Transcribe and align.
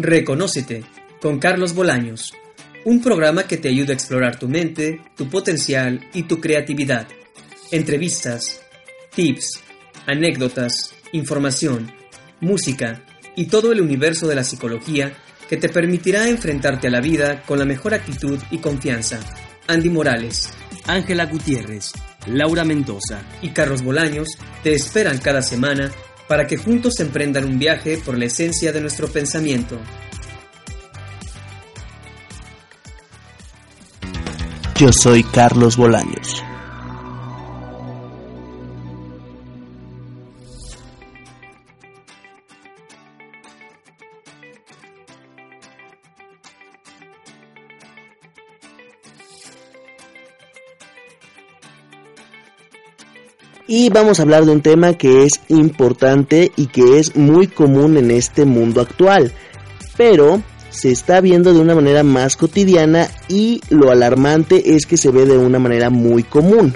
Reconócete 0.00 0.84
con 1.20 1.40
Carlos 1.40 1.74
Bolaños, 1.74 2.32
un 2.84 3.02
programa 3.02 3.48
que 3.48 3.56
te 3.56 3.68
ayuda 3.68 3.90
a 3.90 3.94
explorar 3.94 4.38
tu 4.38 4.46
mente, 4.48 5.00
tu 5.16 5.28
potencial 5.28 6.08
y 6.14 6.22
tu 6.22 6.40
creatividad. 6.40 7.08
Entrevistas, 7.72 8.62
tips, 9.12 9.60
anécdotas, 10.06 10.94
información, 11.10 11.90
música 12.40 13.04
y 13.34 13.46
todo 13.46 13.72
el 13.72 13.80
universo 13.80 14.28
de 14.28 14.36
la 14.36 14.44
psicología 14.44 15.14
que 15.48 15.56
te 15.56 15.68
permitirá 15.68 16.28
enfrentarte 16.28 16.86
a 16.86 16.92
la 16.92 17.00
vida 17.00 17.42
con 17.42 17.58
la 17.58 17.64
mejor 17.64 17.92
actitud 17.92 18.38
y 18.52 18.58
confianza. 18.58 19.18
Andy 19.66 19.90
Morales, 19.90 20.50
Ángela 20.86 21.26
Gutiérrez, 21.26 21.90
Laura 22.28 22.64
Mendoza 22.64 23.22
y 23.42 23.48
Carlos 23.48 23.82
Bolaños 23.82 24.28
te 24.62 24.74
esperan 24.74 25.18
cada 25.18 25.42
semana 25.42 25.90
para 26.28 26.46
que 26.46 26.58
juntos 26.58 27.00
emprendan 27.00 27.44
un 27.44 27.58
viaje 27.58 27.98
por 28.04 28.16
la 28.18 28.26
esencia 28.26 28.70
de 28.72 28.80
nuestro 28.80 29.08
pensamiento. 29.08 29.78
Yo 34.78 34.92
soy 34.92 35.24
Carlos 35.24 35.76
Bolaños. 35.76 36.47
Y 53.70 53.90
vamos 53.90 54.18
a 54.18 54.22
hablar 54.22 54.46
de 54.46 54.52
un 54.52 54.62
tema 54.62 54.94
que 54.94 55.26
es 55.26 55.42
importante 55.48 56.52
y 56.56 56.68
que 56.68 56.98
es 56.98 57.16
muy 57.16 57.48
común 57.48 57.98
en 57.98 58.10
este 58.10 58.46
mundo 58.46 58.80
actual, 58.80 59.30
pero 59.98 60.42
se 60.70 60.90
está 60.90 61.20
viendo 61.20 61.52
de 61.52 61.60
una 61.60 61.74
manera 61.74 62.02
más 62.02 62.38
cotidiana 62.38 63.08
y 63.28 63.60
lo 63.68 63.90
alarmante 63.90 64.74
es 64.74 64.86
que 64.86 64.96
se 64.96 65.10
ve 65.10 65.26
de 65.26 65.36
una 65.36 65.58
manera 65.58 65.90
muy 65.90 66.22
común. 66.22 66.74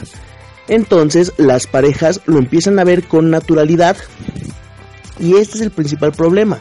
Entonces 0.69 1.33
las 1.39 1.67
parejas 1.67 2.21
lo 2.27 2.37
empiezan 2.37 2.79
a 2.79 2.85
ver 2.85 3.05
con 3.05 3.31
naturalidad 3.31 3.97
y 5.19 5.37
este 5.37 5.57
es 5.57 5.63
el 5.63 5.71
principal 5.71 6.13
problema. 6.13 6.61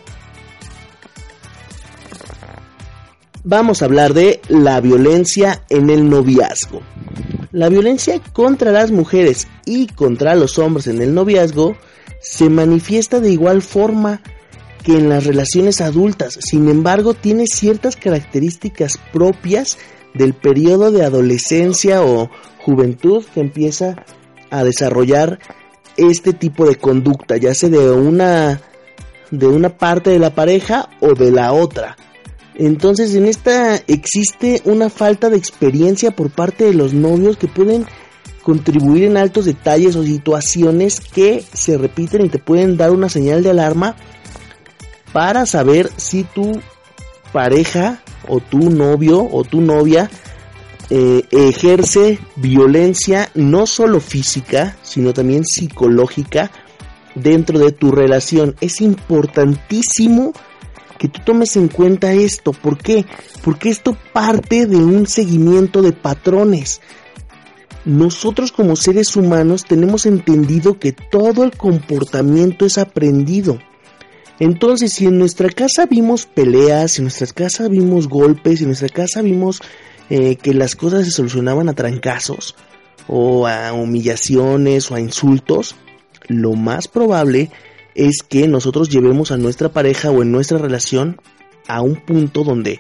Vamos 3.44 3.82
a 3.82 3.86
hablar 3.86 4.14
de 4.14 4.40
la 4.48 4.80
violencia 4.80 5.64
en 5.68 5.90
el 5.90 6.10
noviazgo. 6.10 6.82
La 7.52 7.68
violencia 7.68 8.20
contra 8.32 8.72
las 8.72 8.92
mujeres 8.92 9.48
y 9.66 9.88
contra 9.88 10.36
los 10.36 10.58
hombres 10.58 10.88
en 10.88 11.02
el 11.02 11.14
noviazgo 11.14 11.76
se 12.22 12.50
manifiesta 12.50 13.20
de 13.20 13.32
igual 13.32 13.62
forma 13.62 14.22
que 14.84 14.94
en 14.94 15.10
las 15.10 15.26
relaciones 15.26 15.82
adultas, 15.82 16.40
sin 16.40 16.70
embargo 16.70 17.14
tiene 17.14 17.48
ciertas 17.48 17.96
características 17.96 19.00
propias 19.12 19.78
del 20.14 20.34
periodo 20.34 20.92
de 20.92 21.04
adolescencia 21.04 22.04
o 22.04 22.30
juventud 22.60 23.26
que 23.34 23.42
empieza 23.42 24.04
a 24.50 24.64
desarrollar 24.64 25.40
este 25.98 26.34
tipo 26.34 26.66
de 26.66 26.76
conducta, 26.76 27.38
ya 27.38 27.54
sea 27.54 27.70
de 27.70 27.92
una 27.92 28.62
de 29.30 29.48
una 29.48 29.78
parte 29.78 30.10
de 30.10 30.20
la 30.20 30.36
pareja 30.36 30.90
o 31.00 31.14
de 31.14 31.32
la 31.32 31.54
otra. 31.54 31.96
Entonces 32.62 33.16
en 33.16 33.26
esta 33.26 33.78
existe 33.88 34.62
una 34.66 34.92
falta 34.92 35.32
de 35.32 35.38
experiencia 35.38 36.12
por 36.12 36.30
parte 36.30 36.64
de 36.64 36.76
los 36.76 36.94
novios 36.94 37.36
que 37.36 37.48
pueden 37.48 37.88
contribuir 38.44 39.06
en 39.06 39.18
altos 39.18 39.46
detalles 39.46 39.96
o 39.96 40.04
situaciones 40.04 41.00
que 41.00 41.44
se 41.54 41.80
repiten 41.80 42.24
y 42.24 42.30
te 42.30 42.38
pueden 42.38 42.78
dar 42.78 42.92
una 42.92 43.10
señal 43.10 43.42
de 43.42 43.50
alarma 43.50 43.96
para 45.12 45.48
saber 45.48 45.90
si 45.98 46.24
tu 46.24 46.62
pareja 47.34 48.04
o 48.28 48.40
tu 48.40 48.70
novio 48.70 49.28
o 49.32 49.44
tu 49.44 49.60
novia 49.60 50.12
eh, 50.92 51.24
ejerce 51.32 52.20
violencia 52.36 53.32
no 53.34 53.66
solo 53.66 54.00
física, 54.00 54.78
sino 54.84 55.14
también 55.14 55.46
psicológica 55.46 56.52
dentro 57.16 57.58
de 57.58 57.72
tu 57.72 57.92
relación. 57.92 58.56
Es 58.62 58.82
importantísimo 58.82 60.34
que 61.02 61.08
tú 61.08 61.20
tomes 61.26 61.58
en 61.58 61.68
cuenta 61.68 62.14
esto. 62.14 62.54
¿Por 62.54 62.78
qué? 62.78 63.08
Porque 63.44 63.70
esto 63.70 63.98
parte 64.14 64.68
de 64.68 64.78
un 64.78 65.08
seguimiento 65.08 65.82
de 65.82 65.94
patrones. 65.94 66.80
Nosotros 67.86 68.52
como 68.52 68.76
seres 68.76 69.16
humanos 69.16 69.66
tenemos 69.66 70.06
entendido 70.06 70.78
que 70.78 70.92
todo 70.92 71.44
el 71.44 71.58
comportamiento 71.58 72.68
es 72.68 72.78
aprendido. 72.78 73.58
Entonces, 74.38 74.94
si 74.94 75.08
en 75.08 75.18
nuestra 75.18 75.50
casa 75.50 75.88
vimos 75.88 76.28
peleas, 76.28 76.92
si 76.92 77.00
en 77.00 77.06
nuestra 77.06 77.26
casa 77.26 77.68
vimos 77.68 78.08
golpes, 78.08 78.60
si 78.60 78.66
en 78.66 78.70
nuestra 78.70 78.90
casa 78.90 79.24
vimos 79.24 79.60
eh, 80.12 80.36
que 80.36 80.54
las 80.54 80.76
cosas 80.76 81.06
se 81.06 81.12
solucionaban 81.12 81.68
a 81.68 81.74
trancazos, 81.74 82.54
o 83.08 83.48
a 83.48 83.74
humillaciones, 83.74 84.92
o 84.92 84.96
a 84.96 85.00
insultos, 85.00 85.76
lo 86.28 86.54
más 86.54 86.88
probable 86.88 87.42
es 87.42 87.52
que 88.28 88.48
nosotros 88.48 88.90
llevemos 88.90 89.32
a 89.32 89.38
nuestra 89.38 89.70
pareja 89.70 90.12
o 90.12 90.22
en 90.22 90.32
nuestra 90.32 90.58
relación 90.58 91.20
a 91.68 91.82
un 91.82 91.96
punto 91.96 92.44
donde 92.44 92.80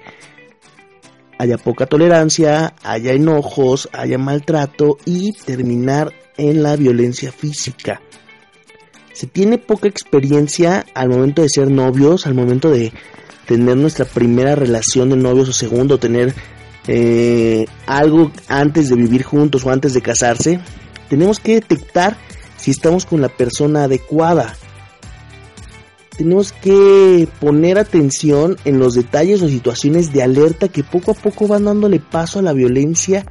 haya 1.38 1.58
poca 1.58 1.86
tolerancia, 1.86 2.76
haya 2.84 3.14
enojos, 3.14 3.90
haya 3.94 4.18
maltrato 4.18 4.98
y 5.06 5.34
terminar 5.34 6.14
en 6.38 6.64
la 6.64 6.76
violencia 6.76 7.32
física. 7.32 8.02
Se 9.14 9.28
tiene 9.28 9.58
poca 9.58 9.88
experiencia 9.88 10.86
al 10.94 11.10
momento 11.10 11.42
de 11.42 11.50
ser 11.50 11.70
novios, 11.70 12.26
al 12.26 12.34
momento 12.34 12.70
de 12.70 12.94
tener 13.46 13.76
nuestra 13.76 14.06
primera 14.06 14.56
relación 14.56 15.10
de 15.10 15.18
novios 15.18 15.50
o 15.50 15.54
segundo, 15.54 15.98
tener 15.98 16.34
eh, 16.88 17.66
algo 17.86 18.32
antes 18.48 18.90
de 18.90 18.96
vivir 18.96 19.24
juntos 19.24 19.66
o 19.66 19.72
antes 19.72 19.94
de 19.94 20.02
casarse. 20.02 20.60
Tenemos 21.10 21.40
que 21.40 21.56
detectar 21.56 22.18
si 22.58 22.72
estamos 22.72 23.06
con 23.06 23.22
la 23.22 23.30
persona 23.30 23.84
adecuada 23.84 24.56
tenemos 26.22 26.52
que 26.52 27.28
poner 27.40 27.80
atención 27.80 28.56
en 28.64 28.78
los 28.78 28.94
detalles 28.94 29.42
o 29.42 29.48
situaciones 29.48 30.14
de 30.14 30.22
alerta 30.22 30.68
que 30.68 30.84
poco 30.84 31.12
a 31.12 31.14
poco 31.16 31.48
van 31.48 31.66
dándole 31.66 32.00
paso 32.00 32.38
a 32.38 32.42
la 32.44 32.54
violencia 32.54 33.26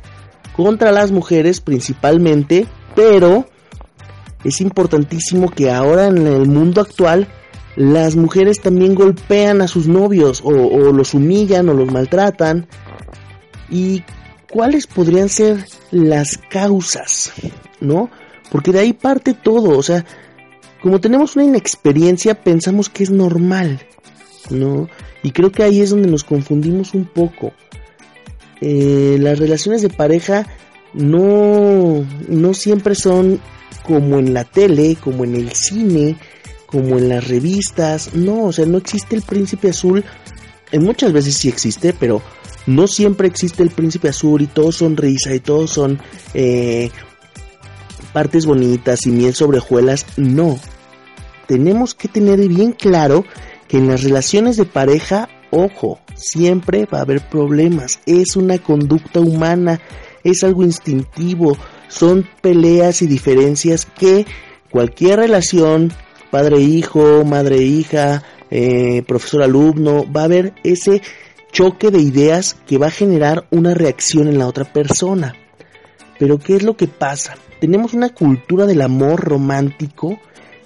contra 0.57 0.91
las 0.91 1.13
mujeres 1.13 1.61
principalmente, 1.61 2.67
pero 2.97 3.47
es 4.43 4.61
importantísimo 4.61 5.51
que 5.51 5.71
ahora 5.71 6.09
en 6.09 6.27
el 6.27 6.49
mundo 6.49 6.81
actual 6.81 7.29
las 7.77 8.17
mujeres 8.17 8.61
también 8.61 8.97
golpean 8.97 9.63
a 9.63 9.69
sus 9.69 9.87
novios 9.87 10.41
o, 10.45 10.91
los 10.91 11.15
humillan 11.15 11.69
o 11.69 11.75
los 11.75 11.93
maltratan. 11.93 12.67
¿Y 13.71 14.03
cuáles 14.51 14.89
podrían 14.89 15.29
ser 15.29 15.65
las 15.93 16.39
causas? 16.39 17.33
¿No? 17.81 18.11
Porque 18.51 18.73
de 18.73 18.81
ahí 18.81 18.93
parte 18.93 19.33
todo, 19.33 19.79
o 19.79 19.83
sea, 19.85 20.05
como 20.83 21.01
tenemos 21.01 21.37
una 21.37 21.45
inexperiencia, 21.45 22.35
pensamos 22.35 22.89
que 22.89 23.03
es 23.03 23.11
normal, 23.11 23.81
¿no? 24.51 24.89
Y 25.23 25.33
creo 25.33 25.53
que 25.53 25.63
ahí 25.63 25.81
es 25.81 25.91
donde 25.91 26.09
nos 26.09 26.25
confundimos 26.25 26.95
un 26.95 27.05
poco. 27.05 27.53
Eh, 28.61 29.17
las 29.21 29.39
relaciones 29.39 29.83
de 29.83 29.91
pareja 29.91 30.47
no, 30.95 32.05
no 32.29 32.55
siempre 32.55 32.95
son 32.95 33.41
como 33.83 34.19
en 34.19 34.35
la 34.35 34.45
tele, 34.45 34.97
como 35.03 35.25
en 35.25 35.35
el 35.35 35.53
cine, 35.53 36.17
como 36.67 36.99
en 36.99 37.09
las 37.09 37.29
revistas. 37.29 38.15
No, 38.15 38.45
o 38.45 38.53
sea, 38.53 38.67
no 38.67 38.79
existe 38.79 39.17
el 39.17 39.23
príncipe 39.23 39.71
azul. 39.71 40.05
En 40.73 40.85
muchas 40.85 41.13
veces 41.13 41.35
sí 41.35 41.49
existe, 41.49 41.93
pero 41.93 42.23
no 42.67 42.87
siempre 42.87 43.29
existe 43.29 43.63
el 43.63 43.71
príncipe 43.71 44.09
azul 44.09 44.43
y 44.43 44.47
todos 44.47 44.77
son 44.77 44.97
risa 44.97 45.35
y 45.35 45.41
todos 45.41 45.71
son 45.71 45.99
eh, 46.35 46.91
partes 48.13 48.47
bonitas 48.47 49.07
y 49.07 49.11
miel 49.11 49.35
sobre 49.35 49.59
hojuelas, 49.59 50.07
no. 50.17 50.59
Tenemos 51.47 51.95
que 51.95 52.09
tener 52.09 52.39
bien 52.49 52.73
claro 52.73 53.25
que 53.69 53.79
en 53.79 53.89
las 53.89 54.03
relaciones 54.03 54.57
de 54.57 54.65
pareja, 54.65 55.29
ojo, 55.51 56.01
siempre 56.15 56.87
va 56.87 56.99
a 56.99 57.03
haber 57.03 57.29
problemas. 57.29 58.01
Es 58.07 58.37
una 58.37 58.59
conducta 58.59 59.21
humana, 59.21 59.81
es 60.25 60.45
algo 60.45 60.63
instintivo, 60.63 61.57
son 61.89 62.29
peleas 62.41 63.03
y 63.03 63.07
diferencias 63.07 63.87
que 63.87 64.27
cualquier 64.71 65.21
relación, 65.21 65.93
padre-hijo, 66.31 67.25
madre-hija, 67.25 68.23
eh, 68.51 69.03
profesor-alumno, 69.07 70.11
va 70.11 70.23
a 70.23 70.25
haber 70.25 70.53
ese 70.63 71.03
choque 71.53 71.91
de 71.91 72.01
ideas 72.01 72.57
que 72.67 72.79
va 72.79 72.89
a 72.89 72.93
generar 72.93 73.47
una 73.51 73.75
reacción 73.75 74.29
en 74.29 74.39
la 74.39 74.47
otra 74.47 74.65
persona. 74.65 75.35
Pero 76.19 76.39
¿qué 76.39 76.57
es 76.57 76.63
lo 76.63 76.77
que 76.77 76.87
pasa? 76.87 77.37
Tenemos 77.61 77.95
una 77.95 78.09
cultura 78.09 78.67
del 78.67 78.81
amor 78.81 79.21
romántico 79.21 80.19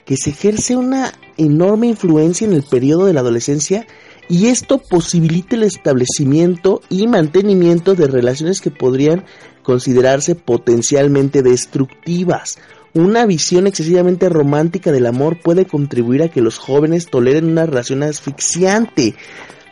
que 0.04 0.16
se 0.16 0.30
ejerce 0.30 0.76
una 0.76 1.12
enorme 1.36 1.88
influencia 1.88 2.46
en 2.46 2.52
el 2.52 2.62
periodo 2.62 3.06
de 3.06 3.12
la 3.12 3.20
adolescencia 3.20 3.86
y 4.28 4.46
esto 4.46 4.78
posibilita 4.78 5.56
el 5.56 5.64
establecimiento 5.64 6.80
y 6.88 7.06
mantenimiento 7.06 7.94
de 7.94 8.06
relaciones 8.06 8.60
que 8.60 8.70
podrían 8.70 9.24
considerarse 9.62 10.34
potencialmente 10.34 11.42
destructivas. 11.42 12.58
Una 12.94 13.26
visión 13.26 13.66
excesivamente 13.66 14.28
romántica 14.28 14.92
del 14.92 15.06
amor 15.06 15.40
puede 15.40 15.66
contribuir 15.66 16.22
a 16.22 16.28
que 16.28 16.40
los 16.40 16.58
jóvenes 16.58 17.10
toleren 17.10 17.46
una 17.46 17.66
relación 17.66 18.02
asfixiante. 18.02 19.16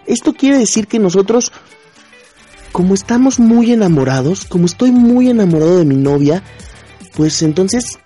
Esto 0.07 0.33
quiere 0.35 0.59
decir 0.59 0.89
que 0.89 0.99
nosotros, 0.99 1.53
como 2.73 2.95
estamos 2.95 3.39
muy 3.39 3.73
enamorados, 3.73 4.45
como 4.45 4.67
estoy 4.67 4.91
muy 4.91 5.31
enamorado 5.31 5.79
de 5.79 5.85
mi 5.85 5.97
novia, 5.97 6.43
pues 7.17 7.43
entonces 7.43 7.99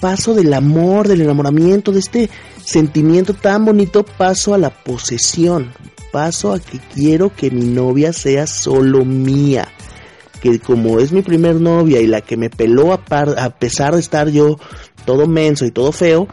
paso 0.00 0.34
del 0.34 0.52
amor, 0.52 1.06
del 1.06 1.20
enamoramiento, 1.20 1.92
de 1.92 2.00
este 2.00 2.30
sentimiento 2.62 3.34
tan 3.34 3.64
bonito, 3.64 4.04
paso 4.04 4.52
a 4.52 4.58
la 4.58 4.70
posesión, 4.70 5.72
paso 6.10 6.52
a 6.52 6.58
que 6.58 6.80
quiero 6.92 7.34
que 7.34 7.50
mi 7.52 7.66
novia 7.66 8.12
sea 8.12 8.46
solo 8.46 9.04
mía. 9.04 9.68
Que 10.40 10.58
como 10.58 10.98
es 10.98 11.12
mi 11.12 11.22
primer 11.22 11.60
novia 11.60 12.00
y 12.00 12.08
la 12.08 12.20
que 12.20 12.36
me 12.36 12.50
peló 12.50 12.92
a, 12.92 13.00
a 13.36 13.50
pesar 13.50 13.94
de 13.94 14.00
estar 14.00 14.28
yo 14.28 14.58
todo 15.04 15.28
menso 15.28 15.64
y 15.64 15.70
todo 15.70 15.92
feo, 15.92 16.26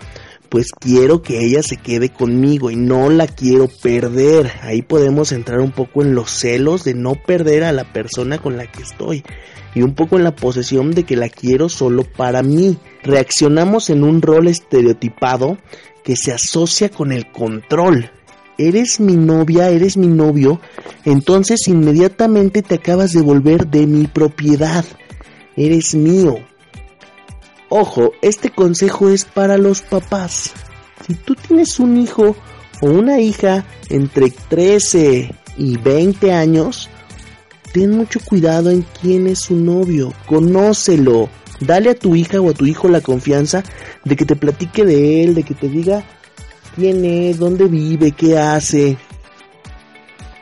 pues 0.49 0.71
quiero 0.71 1.21
que 1.21 1.45
ella 1.45 1.61
se 1.63 1.77
quede 1.77 2.09
conmigo 2.09 2.71
y 2.71 2.75
no 2.75 3.09
la 3.09 3.27
quiero 3.27 3.67
perder. 3.67 4.51
Ahí 4.61 4.81
podemos 4.81 5.31
entrar 5.31 5.59
un 5.59 5.71
poco 5.71 6.01
en 6.01 6.15
los 6.15 6.31
celos 6.31 6.83
de 6.83 6.95
no 6.95 7.15
perder 7.15 7.63
a 7.63 7.71
la 7.71 7.91
persona 7.93 8.39
con 8.39 8.57
la 8.57 8.65
que 8.65 8.81
estoy 8.81 9.23
y 9.75 9.81
un 9.81 9.93
poco 9.93 10.17
en 10.17 10.23
la 10.23 10.35
posesión 10.35 10.91
de 10.91 11.03
que 11.03 11.15
la 11.15 11.29
quiero 11.29 11.69
solo 11.69 12.03
para 12.03 12.41
mí. 12.41 12.77
Reaccionamos 13.03 13.89
en 13.89 14.03
un 14.03 14.21
rol 14.21 14.47
estereotipado 14.47 15.57
que 16.03 16.15
se 16.15 16.31
asocia 16.31 16.89
con 16.89 17.11
el 17.11 17.31
control. 17.31 18.09
Eres 18.57 18.99
mi 18.99 19.15
novia, 19.15 19.69
eres 19.69 19.95
mi 19.95 20.07
novio, 20.07 20.59
entonces 21.05 21.67
inmediatamente 21.67 22.61
te 22.61 22.75
acabas 22.75 23.13
de 23.13 23.21
volver 23.21 23.67
de 23.67 23.87
mi 23.87 24.07
propiedad. 24.07 24.83
Eres 25.55 25.95
mío. 25.95 26.48
Ojo, 27.69 28.13
este 28.23 28.49
consejo 28.49 29.09
es 29.09 29.25
para 29.25 29.59
los 29.59 29.81
papás. 29.83 30.53
Si 31.05 31.13
tú 31.13 31.35
tienes 31.35 31.79
un 31.79 31.97
hijo 31.97 32.35
o 32.81 32.87
una 32.87 33.19
hija 33.19 33.63
entre 33.89 34.31
13 34.31 35.35
y 35.57 35.77
20 35.77 36.33
años, 36.33 36.89
ten 37.71 37.91
mucho 37.91 38.19
cuidado 38.21 38.71
en 38.71 38.83
quién 38.99 39.27
es 39.27 39.41
su 39.41 39.55
novio, 39.55 40.11
conócelo. 40.25 41.29
Dale 41.59 41.91
a 41.91 41.95
tu 41.95 42.15
hija 42.15 42.41
o 42.41 42.49
a 42.49 42.53
tu 42.53 42.65
hijo 42.65 42.87
la 42.87 43.01
confianza 43.01 43.63
de 44.03 44.15
que 44.15 44.25
te 44.25 44.35
platique 44.35 44.83
de 44.83 45.23
él, 45.23 45.35
de 45.35 45.43
que 45.43 45.53
te 45.53 45.69
diga 45.69 46.03
quién 46.75 47.05
es, 47.05 47.37
dónde 47.37 47.65
vive, 47.65 48.13
qué 48.13 48.39
hace, 48.39 48.97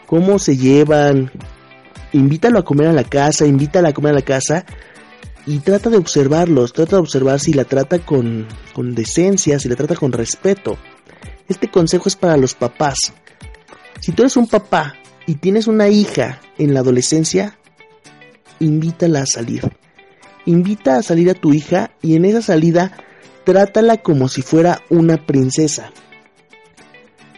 cómo 0.06 0.40
se 0.40 0.56
llevan. 0.56 1.30
Invítalo 2.14 2.60
a 2.60 2.64
comer 2.64 2.88
a 2.88 2.94
la 2.94 3.04
casa, 3.04 3.46
invítala 3.46 3.90
a 3.90 3.94
comer 3.94 4.12
a 4.12 4.20
la 4.20 4.22
casa 4.22 4.66
y 5.48 5.60
trata 5.60 5.90
de 5.90 5.98
observarlos, 5.98 6.74
trata 6.74 6.98
de 6.98 7.02
observar 7.02 7.40
si 7.40 7.54
la 7.54 7.64
trata 7.64 8.00
con, 8.00 8.46
con 8.74 8.94
decencia, 8.94 9.58
si 9.58 9.70
la 9.70 9.78
trata 9.78 9.96
con 9.96 10.12
respeto. 10.12 10.78
Este 11.48 11.72
consejo 11.72 12.10
es 12.10 12.18
para 12.18 12.36
los 12.36 12.54
papás. 12.54 13.14
Si 14.02 14.12
tú 14.12 14.24
eres 14.24 14.36
un 14.36 14.48
papá 14.48 14.96
y 15.26 15.36
tienes 15.36 15.68
una 15.68 15.88
hija 15.88 16.42
en 16.58 16.74
la 16.74 16.82
adolescencia, 16.82 17.58
invítala 18.60 19.22
a 19.22 19.26
salir. 19.26 19.72
Invita 20.46 20.98
a 20.98 21.04
salir 21.04 21.30
a 21.30 21.34
tu 21.34 21.54
hija 21.54 21.92
y 22.02 22.16
en 22.16 22.26
esa 22.26 22.42
salida 22.42 22.98
trátala 23.46 24.02
como 24.02 24.28
si 24.28 24.42
fuera 24.42 24.84
una 24.90 25.26
princesa. 25.26 25.94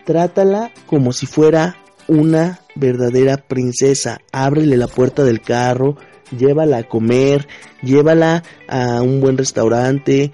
Trátala 0.05 0.71
como 0.87 1.13
si 1.13 1.27
fuera 1.27 1.77
una 2.07 2.61
verdadera 2.73 3.37
princesa. 3.37 4.19
Ábrele 4.31 4.77
la 4.77 4.87
puerta 4.87 5.23
del 5.23 5.41
carro, 5.41 5.95
llévala 6.37 6.77
a 6.77 6.83
comer, 6.83 7.47
llévala 7.81 8.43
a 8.67 9.01
un 9.01 9.21
buen 9.21 9.37
restaurante, 9.37 10.31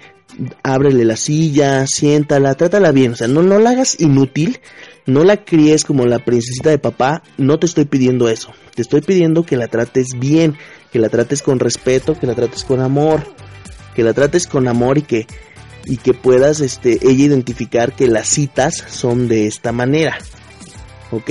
ábrele 0.62 1.04
la 1.04 1.16
silla, 1.16 1.86
siéntala, 1.86 2.54
trátala 2.54 2.92
bien, 2.92 3.12
o 3.12 3.16
sea, 3.16 3.28
no, 3.28 3.42
no 3.42 3.58
la 3.58 3.70
hagas 3.70 4.00
inútil, 4.00 4.60
no 5.06 5.24
la 5.24 5.44
críes 5.44 5.84
como 5.84 6.04
la 6.04 6.18
princesita 6.18 6.70
de 6.70 6.78
papá, 6.78 7.22
no 7.38 7.58
te 7.58 7.66
estoy 7.66 7.84
pidiendo 7.84 8.28
eso. 8.28 8.52
Te 8.74 8.82
estoy 8.82 9.00
pidiendo 9.00 9.44
que 9.44 9.56
la 9.56 9.68
trates 9.68 10.18
bien, 10.18 10.56
que 10.92 10.98
la 10.98 11.08
trates 11.08 11.42
con 11.42 11.60
respeto, 11.60 12.18
que 12.18 12.26
la 12.26 12.34
trates 12.34 12.64
con 12.64 12.80
amor, 12.80 13.22
que 13.94 14.02
la 14.02 14.12
trates 14.12 14.46
con 14.46 14.68
amor 14.68 14.98
y 14.98 15.02
que 15.02 15.26
y 15.86 15.98
que 15.98 16.14
puedas 16.14 16.60
este 16.60 16.98
ella 17.08 17.24
identificar 17.26 17.94
que 17.94 18.08
las 18.08 18.28
citas 18.28 18.84
son 18.88 19.28
de 19.28 19.46
esta 19.46 19.72
manera. 19.72 20.18
¿Ok? 21.12 21.30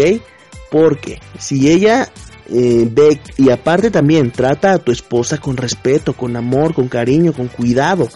Porque 0.71 1.19
si 1.38 1.69
ella 1.69 2.09
eh, 2.50 2.88
ve 2.92 3.19
y 3.38 3.50
aparte 3.50 3.92
también 3.92 4.31
trata 4.31 4.74
a 4.74 4.80
tu 4.80 4.92
esposa 4.92 5.38
con 5.38 5.57
respeto, 5.57 6.13
con 6.13 6.36
amor, 6.36 6.74
con 6.74 6.88
cariño, 6.88 7.33
con 7.33 7.47
cuidado, 7.47 8.07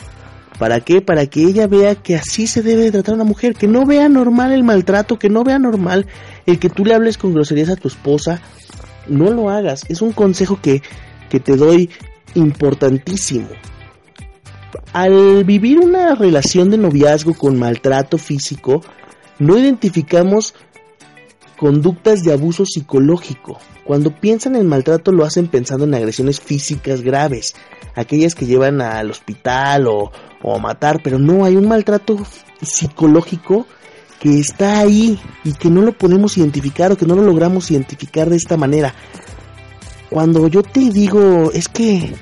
¿Para 0.59 0.81
qué? 0.81 1.01
Para 1.01 1.25
que 1.25 1.41
ella 1.41 1.67
vea 1.67 1.95
que 1.95 2.17
así 2.17 2.45
se 2.45 2.61
debe 2.61 2.91
tratar 2.91 3.13
a 3.13 3.15
una 3.15 3.23
mujer, 3.23 3.55
que 3.55 3.65
no 3.65 3.85
vea 3.85 4.09
normal 4.09 4.51
el 4.51 4.63
maltrato, 4.63 5.17
que 5.17 5.29
no 5.29 5.45
vea 5.45 5.57
normal 5.57 6.05
el 6.45 6.59
que 6.59 6.69
tú 6.69 6.83
le 6.83 6.93
hables 6.93 7.17
con 7.17 7.33
groserías 7.33 7.69
a 7.69 7.77
tu 7.77 7.87
esposa. 7.87 8.41
No 9.07 9.31
lo 9.31 9.49
hagas, 9.49 9.85
es 9.87 10.01
un 10.01 10.11
consejo 10.11 10.59
que, 10.61 10.83
que 11.29 11.39
te 11.39 11.55
doy 11.55 11.89
importantísimo. 12.35 13.47
Al 14.91 15.45
vivir 15.45 15.79
una 15.79 16.13
relación 16.13 16.69
de 16.69 16.77
noviazgo 16.77 17.35
con 17.35 17.57
maltrato 17.57 18.17
físico, 18.17 18.83
no 19.39 19.57
identificamos 19.57 20.55
conductas 21.59 22.23
de 22.23 22.31
abuso 22.31 22.65
psicológico. 22.65 23.59
Cuando 23.83 24.15
piensan 24.15 24.55
en 24.55 24.67
maltrato 24.67 25.11
lo 25.11 25.25
hacen 25.25 25.47
pensando 25.47 25.83
en 25.83 25.93
agresiones 25.93 26.39
físicas 26.39 27.01
graves, 27.01 27.53
aquellas 27.95 28.33
que 28.33 28.45
llevan 28.45 28.81
al 28.81 29.11
hospital 29.11 29.87
o, 29.87 30.09
o 30.41 30.59
matar, 30.59 31.01
pero 31.03 31.19
no, 31.19 31.43
hay 31.43 31.57
un 31.57 31.67
maltrato 31.67 32.17
psicológico 32.61 33.67
que 34.21 34.39
está 34.39 34.79
ahí 34.79 35.19
y 35.43 35.53
que 35.53 35.69
no 35.69 35.81
lo 35.81 35.91
podemos 35.97 36.37
identificar 36.37 36.93
o 36.93 36.97
que 36.97 37.05
no 37.05 37.15
lo 37.15 37.23
logramos 37.23 37.69
identificar 37.71 38.29
de 38.29 38.37
esta 38.37 38.55
manera. 38.55 38.93
Cuando 40.09 40.47
yo 40.47 40.63
te 40.63 40.89
digo, 40.89 41.51
es 41.53 41.67
que, 41.67 42.13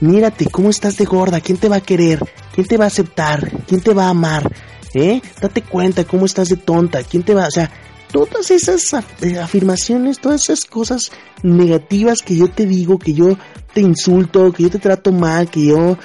mírate, 0.00 0.46
¿cómo 0.46 0.70
estás 0.70 0.96
de 0.96 1.04
gorda? 1.04 1.40
¿Quién 1.40 1.58
te 1.58 1.68
va 1.68 1.76
a 1.76 1.80
querer? 1.80 2.20
¿Quién 2.54 2.66
te 2.66 2.78
va 2.78 2.84
a 2.84 2.88
aceptar? 2.88 3.50
¿Quién 3.66 3.82
te 3.82 3.92
va 3.92 4.06
a 4.06 4.10
amar? 4.10 4.50
¿Eh? 4.94 5.20
Date 5.38 5.60
cuenta, 5.60 6.04
¿cómo 6.04 6.24
estás 6.24 6.48
de 6.48 6.56
tonta? 6.56 7.02
¿Quién 7.02 7.22
te 7.22 7.34
va? 7.34 7.46
O 7.46 7.50
sea, 7.50 7.70
todas 8.12 8.50
esas 8.50 8.94
eh, 9.22 9.38
afirmaciones, 9.38 10.18
todas 10.18 10.44
esas 10.44 10.64
cosas 10.64 11.12
negativas 11.42 12.22
que 12.22 12.36
yo 12.36 12.48
te 12.48 12.66
digo, 12.66 12.98
que 12.98 13.12
yo 13.12 13.36
te 13.72 13.80
insulto, 13.80 14.52
que 14.52 14.64
yo 14.64 14.70
te 14.70 14.78
trato 14.78 15.12
mal, 15.12 15.50
que 15.50 15.66
yo 15.66 15.98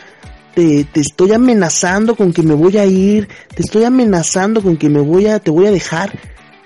te, 0.54 0.88
estoy 0.94 1.32
amenazando 1.32 2.16
con 2.16 2.34
que 2.34 2.44
me 2.44 2.54
voy 2.54 2.78
a 2.78 2.86
ir, 2.86 3.28
te 3.56 3.64
estoy 3.64 3.84
amenazando 3.84 4.62
con 4.62 4.78
que 4.78 4.90
me 4.90 5.02
voy 5.02 5.28
a, 5.28 5.40
te 5.40 5.52
voy 5.52 5.68
a 5.68 5.72
dejar. 5.72 6.18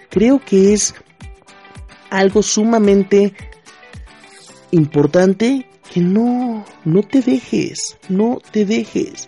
Creo 0.10 0.42
que 0.44 0.74
es 0.74 0.96
algo 2.10 2.42
sumamente 2.42 3.34
importante 4.72 5.68
que 5.94 6.02
no, 6.02 6.66
no 6.84 7.04
te 7.04 7.22
dejes, 7.22 7.98
no 8.10 8.42
te 8.52 8.66
dejes. 8.66 9.28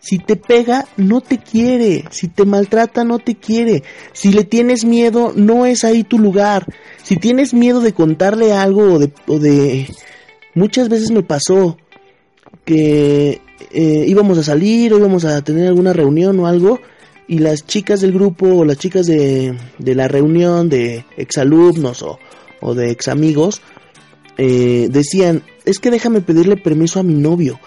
Si 0.00 0.18
te 0.18 0.36
pega, 0.36 0.86
no 0.96 1.20
te 1.20 1.38
quiere. 1.38 2.04
Si 2.10 2.28
te 2.28 2.44
maltrata, 2.44 3.04
no 3.04 3.18
te 3.18 3.34
quiere. 3.34 3.82
Si 4.12 4.32
le 4.32 4.44
tienes 4.44 4.84
miedo, 4.84 5.32
no 5.34 5.66
es 5.66 5.84
ahí 5.84 6.04
tu 6.04 6.18
lugar. 6.18 6.66
Si 7.02 7.16
tienes 7.16 7.52
miedo 7.52 7.80
de 7.80 7.92
contarle 7.92 8.52
algo 8.52 8.94
o 8.94 8.98
de... 8.98 9.12
O 9.26 9.38
de... 9.38 9.88
Muchas 10.54 10.88
veces 10.88 11.10
me 11.10 11.22
pasó 11.22 11.76
que 12.64 13.40
eh, 13.70 14.04
íbamos 14.06 14.38
a 14.38 14.42
salir 14.42 14.92
o 14.92 14.98
íbamos 14.98 15.24
a 15.24 15.42
tener 15.42 15.68
alguna 15.68 15.92
reunión 15.92 16.38
o 16.40 16.46
algo 16.46 16.80
y 17.28 17.38
las 17.38 17.66
chicas 17.66 18.00
del 18.00 18.12
grupo 18.12 18.46
o 18.46 18.64
las 18.64 18.78
chicas 18.78 19.06
de, 19.06 19.56
de 19.78 19.94
la 19.94 20.08
reunión 20.08 20.68
de 20.68 21.04
exalumnos 21.16 22.02
o, 22.02 22.18
o 22.60 22.74
de 22.74 22.90
examigos 22.90 23.62
eh, 24.38 24.88
decían, 24.90 25.42
es 25.64 25.80
que 25.80 25.90
déjame 25.90 26.20
pedirle 26.20 26.56
permiso 26.56 27.00
a 27.00 27.02
mi 27.02 27.14
novio. 27.14 27.60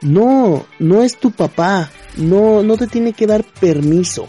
No, 0.00 0.66
no 0.78 1.02
es 1.02 1.18
tu 1.18 1.30
papá, 1.30 1.90
no, 2.16 2.62
no 2.62 2.76
te 2.76 2.86
tiene 2.86 3.12
que 3.12 3.26
dar 3.26 3.44
permiso. 3.44 4.28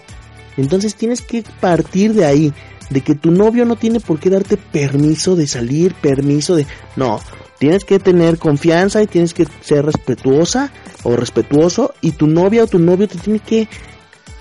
Entonces 0.57 0.95
tienes 0.95 1.21
que 1.21 1.43
partir 1.59 2.13
de 2.13 2.25
ahí, 2.25 2.53
de 2.89 3.01
que 3.01 3.15
tu 3.15 3.31
novio 3.31 3.65
no 3.65 3.75
tiene 3.75 3.99
por 3.99 4.19
qué 4.19 4.29
darte 4.29 4.57
permiso 4.57 5.35
de 5.35 5.47
salir, 5.47 5.93
permiso 5.93 6.55
de... 6.55 6.65
No, 6.95 7.19
Tienes 7.59 7.83
que 7.83 7.99
tener 7.99 8.39
confianza 8.39 9.03
y 9.03 9.07
tienes 9.07 9.33
que 9.33 9.45
ser 9.59 9.85
respetuosa 9.85 10.71
o 11.03 11.17
respetuoso 11.17 11.93
y 11.99 12.13
tu 12.13 12.25
novia 12.25 12.63
o 12.63 12.67
tu 12.67 12.79
novio 12.79 13.07
te 13.09 13.17
tiene 13.17 13.39
que 13.39 13.67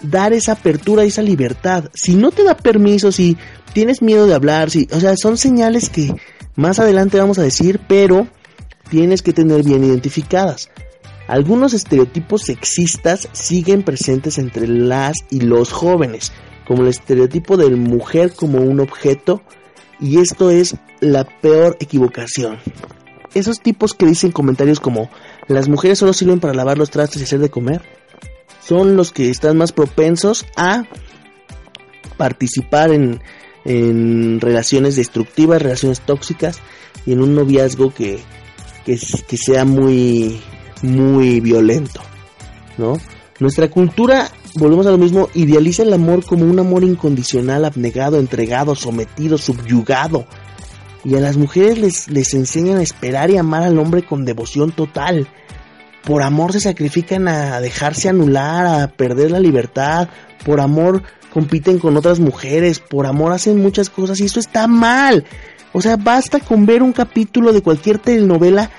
dar 0.03 0.33
esa 0.33 0.53
apertura 0.53 1.03
esa 1.03 1.23
libertad. 1.23 1.91
Si 1.95 2.15
no 2.15 2.31
te 2.31 2.45
da 2.45 2.57
permiso, 2.57 3.11
si 3.11 3.37
tienes 3.73 4.03
miedo 4.03 4.29
de 4.29 4.35
hablar, 4.35 4.71
si, 4.71 4.87
o 4.93 5.01
sea, 5.01 5.17
son 5.17 5.37
señales 5.37 5.89
que 5.89 6.15
más 6.55 6.79
adelante 6.79 7.19
vamos 7.19 7.41
a 7.41 7.43
decir, 7.43 7.81
pero 7.89 8.29
tienes 8.89 9.21
que 9.23 9.33
tener 9.33 9.65
bien 9.65 9.83
identificadas. 9.83 10.71
Algunos 11.29 11.75
estereotipos 11.75 12.43
sexistas 12.43 13.29
siguen 13.33 13.83
presentes 13.83 14.39
entre 14.39 14.67
las 14.67 15.19
y 15.31 15.43
los 15.43 15.73
jóvenes, 15.73 16.33
como 16.67 16.83
el 16.83 16.89
estereotipo 16.89 17.57
de 17.57 17.71
mujer 17.77 18.33
como 18.35 18.59
un 18.59 18.81
objeto, 18.81 19.43
y 20.01 20.19
esto 20.19 20.51
es 20.51 20.77
la 21.01 21.25
peor 21.25 21.77
equivocación. 21.81 22.59
Esos 23.35 23.61
tipos 23.61 23.95
que 23.95 24.07
dicen 24.07 24.33
comentarios 24.33 24.81
como 24.81 25.11
las 25.49 25.69
mujeres 25.69 25.99
solo 25.99 26.13
sirven 26.15 26.41
para 26.41 26.55
lavar 26.55 26.79
los 26.79 26.91
trastes 26.91 27.21
y 27.21 27.25
hacer 27.25 27.41
de 27.41 27.51
comer, 27.51 27.83
son 28.65 28.97
los 28.97 29.13
que 29.13 29.31
están 29.31 29.59
más 29.59 29.73
propensos 29.73 30.47
a 30.57 30.85
participar 32.17 32.91
en, 32.91 33.21
en 33.65 34.41
relaciones 34.41 34.97
destructivas, 34.97 35.61
relaciones 35.61 36.01
tóxicas 36.01 36.61
y 37.05 37.13
en 37.13 37.23
un 37.23 37.35
noviazgo 37.35 37.93
que, 37.93 38.19
que, 38.85 38.97
sea 39.37 39.65
muy, 39.65 40.41
muy 40.83 41.41
violento, 41.41 42.01
¿no? 42.77 42.99
Nuestra 43.41 43.71
cultura, 43.71 44.31
volvemos 44.57 44.87
a 44.87 44.91
lo 44.91 44.99
mismo, 44.99 45.29
idealiza 45.35 45.85
el 45.85 45.93
amor 45.93 46.25
como 46.25 46.45
un 46.45 46.59
amor 46.59 46.83
incondicional, 46.83 47.65
abnegado, 47.65 48.19
entregado, 48.19 48.75
sometido, 48.75 49.39
subyugado. 49.39 50.27
Y 51.05 51.15
a 51.15 51.21
las 51.21 51.37
mujeres 51.37 51.79
les, 51.79 52.09
les 52.11 52.35
enseñan 52.35 52.79
a 52.79 52.83
esperar 52.83 53.31
y 53.31 53.37
amar 53.37 53.63
al 53.63 53.79
hombre 53.79 54.03
con 54.03 54.25
devoción 54.25 54.73
total. 54.73 55.29
Por 56.05 56.23
amor 56.23 56.53
se 56.53 56.61
sacrifican 56.61 57.29
a 57.29 57.61
dejarse 57.61 58.09
anular, 58.09 58.67
a 58.67 58.89
perder 58.89 59.31
la 59.31 59.41
libertad. 59.41 60.09
Por 60.45 60.61
amor 60.61 61.03
compiten 61.33 61.79
con 61.79 61.97
otras 61.97 62.19
mujeres. 62.19 62.81
Por 62.81 63.07
amor 63.07 63.33
hacen 63.33 63.63
muchas 63.63 63.89
cosas 63.89 64.19
y 64.21 64.25
eso 64.25 64.41
está 64.41 64.67
mal. 64.67 65.25
O 65.73 65.81
sea, 65.81 65.97
basta 65.97 66.41
con 66.41 66.67
ver 66.67 66.83
un 66.83 66.93
capítulo 66.93 67.53
de 67.53 67.63
cualquier 67.63 67.99
telenovela 67.99 68.71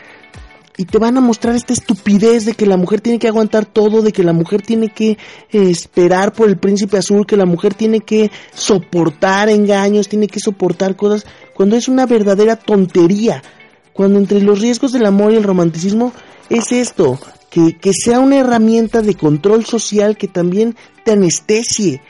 y 0.79 0.85
te 0.85 0.97
van 0.97 1.17
a 1.17 1.21
mostrar 1.21 1.57
esta 1.57 1.73
estupidez 1.73 2.45
de 2.45 2.53
que 2.53 2.65
la 2.65 2.77
mujer 2.77 3.01
tiene 3.01 3.19
que 3.19 3.27
aguantar 3.27 3.65
todo, 3.65 4.01
de 4.01 4.13
que 4.13 4.23
la 4.23 4.31
mujer 4.31 4.61
tiene 4.61 4.87
que 4.87 5.09
eh, 5.09 5.17
esperar 5.51 6.31
por 6.31 6.47
el 6.47 6.57
príncipe 6.57 6.97
azul, 6.97 7.27
que 7.27 7.35
la 7.35 7.45
mujer 7.45 7.73
tiene 7.73 7.99
que 7.99 8.31
soportar 8.53 9.49
engaños, 9.49 10.07
tiene 10.07 10.27
que 10.27 10.39
soportar 10.39 10.95
cosas, 10.95 11.25
cuando 11.53 11.75
es 11.75 11.89
una 11.89 12.05
verdadera 12.05 12.55
tontería. 12.55 13.43
Cuando 13.91 14.19
entre 14.19 14.39
los 14.39 14.61
riesgos 14.61 14.93
del 14.93 15.05
amor 15.05 15.33
y 15.33 15.35
el 15.35 15.43
romanticismo 15.43 16.13
es 16.49 16.71
esto, 16.71 17.19
que, 17.49 17.77
que 17.77 17.91
sea 17.91 18.21
una 18.21 18.37
herramienta 18.37 19.01
de 19.01 19.15
control 19.15 19.65
social 19.65 20.15
que 20.15 20.29
también 20.29 20.77
te 21.03 21.11
anestesie, 21.11 22.01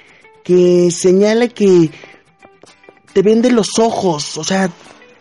que 0.43 0.91
señale 0.91 1.49
que 1.49 1.89
te 3.13 3.23
vende 3.23 3.49
los 3.49 3.79
ojos, 3.79 4.37
o 4.37 4.43
sea, 4.43 4.69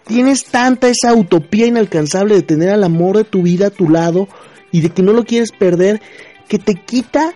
tienes 0.08 0.46
tanta 0.46 0.88
esa 0.88 1.14
utopía 1.14 1.66
inalcanzable 1.66 2.34
de 2.34 2.42
tener 2.42 2.70
al 2.70 2.82
amor 2.82 3.18
de 3.18 3.24
tu 3.24 3.42
vida 3.42 3.68
a 3.68 3.70
tu 3.70 3.88
lado 3.88 4.26
y 4.72 4.80
de 4.80 4.90
que 4.90 5.02
no 5.02 5.12
lo 5.12 5.24
quieres 5.24 5.52
perder, 5.52 6.00
que 6.48 6.58
te 6.58 6.74
quita 6.74 7.34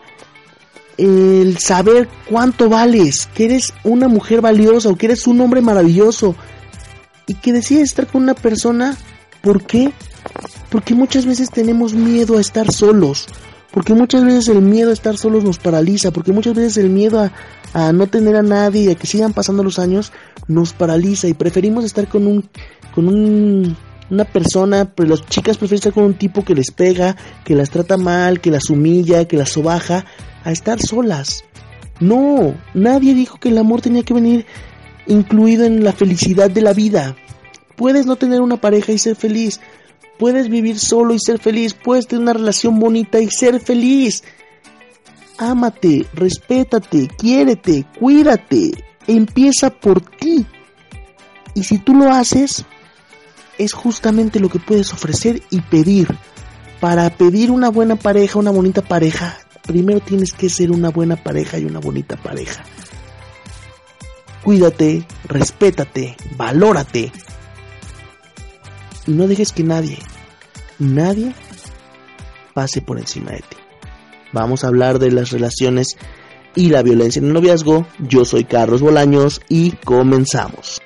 el 0.96 1.58
saber 1.58 2.08
cuánto 2.28 2.68
vales, 2.68 3.28
que 3.34 3.44
eres 3.44 3.72
una 3.84 4.08
mujer 4.08 4.40
valiosa 4.40 4.88
o 4.88 4.96
que 4.96 5.06
eres 5.06 5.26
un 5.26 5.40
hombre 5.40 5.60
maravilloso 5.60 6.34
y 7.26 7.34
que 7.34 7.52
decides 7.52 7.84
estar 7.84 8.06
con 8.06 8.22
una 8.22 8.34
persona, 8.34 8.96
¿por 9.42 9.62
qué? 9.64 9.92
Porque 10.70 10.94
muchas 10.94 11.26
veces 11.26 11.50
tenemos 11.50 11.92
miedo 11.92 12.38
a 12.38 12.40
estar 12.40 12.72
solos, 12.72 13.26
porque 13.70 13.94
muchas 13.94 14.24
veces 14.24 14.48
el 14.48 14.62
miedo 14.62 14.90
a 14.90 14.94
estar 14.94 15.18
solos 15.18 15.44
nos 15.44 15.58
paraliza, 15.58 16.10
porque 16.10 16.32
muchas 16.32 16.54
veces 16.54 16.78
el 16.78 16.88
miedo 16.88 17.20
a, 17.20 17.32
a 17.72 17.92
no 17.92 18.06
tener 18.06 18.36
a 18.36 18.42
nadie 18.42 18.82
y 18.82 18.90
a 18.90 18.94
que 18.94 19.06
sigan 19.06 19.32
pasando 19.32 19.62
los 19.62 19.78
años 19.78 20.12
nos 20.48 20.72
paraliza 20.72 21.28
y 21.28 21.34
preferimos 21.34 21.84
estar 21.84 22.08
con 22.08 22.26
un 22.26 22.48
con 22.94 23.08
un, 23.08 23.76
una 24.10 24.24
persona, 24.24 24.92
pero 24.94 25.08
las 25.08 25.26
chicas 25.26 25.56
prefieren 25.56 25.78
estar 25.78 25.92
con 25.94 26.04
un 26.04 26.14
tipo 26.14 26.44
que 26.44 26.54
les 26.54 26.70
pega, 26.70 27.16
que 27.44 27.54
las 27.54 27.70
trata 27.70 27.96
mal, 27.96 28.40
que 28.40 28.50
las 28.50 28.68
humilla, 28.68 29.26
que 29.26 29.38
las 29.38 29.50
sobaja, 29.50 30.04
a 30.44 30.52
estar 30.52 30.80
solas. 30.80 31.44
No, 31.98 32.54
nadie 32.74 33.14
dijo 33.14 33.38
que 33.38 33.48
el 33.48 33.56
amor 33.56 33.80
tenía 33.80 34.02
que 34.02 34.12
venir 34.12 34.44
incluido 35.06 35.64
en 35.64 35.82
la 35.82 35.92
felicidad 35.92 36.50
de 36.50 36.60
la 36.60 36.74
vida. 36.74 37.16
Puedes 37.76 38.04
no 38.04 38.16
tener 38.16 38.42
una 38.42 38.58
pareja 38.58 38.92
y 38.92 38.98
ser 38.98 39.16
feliz. 39.16 39.60
Puedes 40.18 40.50
vivir 40.50 40.78
solo 40.78 41.14
y 41.14 41.18
ser 41.18 41.38
feliz. 41.38 41.72
Puedes 41.72 42.06
tener 42.06 42.22
una 42.22 42.34
relación 42.34 42.78
bonita 42.78 43.18
y 43.20 43.28
ser 43.30 43.60
feliz 43.60 44.22
ámate, 45.38 46.06
respétate, 46.14 47.08
quiérete, 47.08 47.86
cuídate. 47.98 48.72
Empieza 49.06 49.70
por 49.70 50.00
ti. 50.00 50.46
Y 51.54 51.64
si 51.64 51.78
tú 51.78 51.94
lo 51.94 52.10
haces, 52.10 52.64
es 53.58 53.72
justamente 53.72 54.40
lo 54.40 54.48
que 54.48 54.58
puedes 54.58 54.92
ofrecer 54.92 55.42
y 55.50 55.60
pedir. 55.60 56.08
Para 56.80 57.10
pedir 57.10 57.50
una 57.50 57.68
buena 57.68 57.94
pareja, 57.96 58.38
una 58.38 58.50
bonita 58.50 58.82
pareja, 58.82 59.38
primero 59.62 60.00
tienes 60.00 60.32
que 60.32 60.48
ser 60.48 60.72
una 60.72 60.90
buena 60.90 61.16
pareja 61.16 61.58
y 61.58 61.64
una 61.64 61.78
bonita 61.78 62.16
pareja. 62.16 62.64
Cuídate, 64.42 65.06
respétate, 65.24 66.16
valórate. 66.36 67.12
Y 69.06 69.12
no 69.12 69.28
dejes 69.28 69.52
que 69.52 69.62
nadie, 69.62 69.98
nadie 70.80 71.34
pase 72.52 72.82
por 72.82 72.98
encima 72.98 73.30
de 73.30 73.38
ti. 73.38 73.61
Vamos 74.32 74.64
a 74.64 74.68
hablar 74.68 74.98
de 74.98 75.10
las 75.10 75.30
relaciones 75.30 75.96
y 76.54 76.68
la 76.68 76.82
violencia 76.82 77.20
en 77.20 77.26
el 77.26 77.32
noviazgo. 77.32 77.86
Yo 77.98 78.24
soy 78.24 78.44
Carlos 78.44 78.80
Bolaños 78.80 79.40
y 79.48 79.72
comenzamos. 79.72 80.80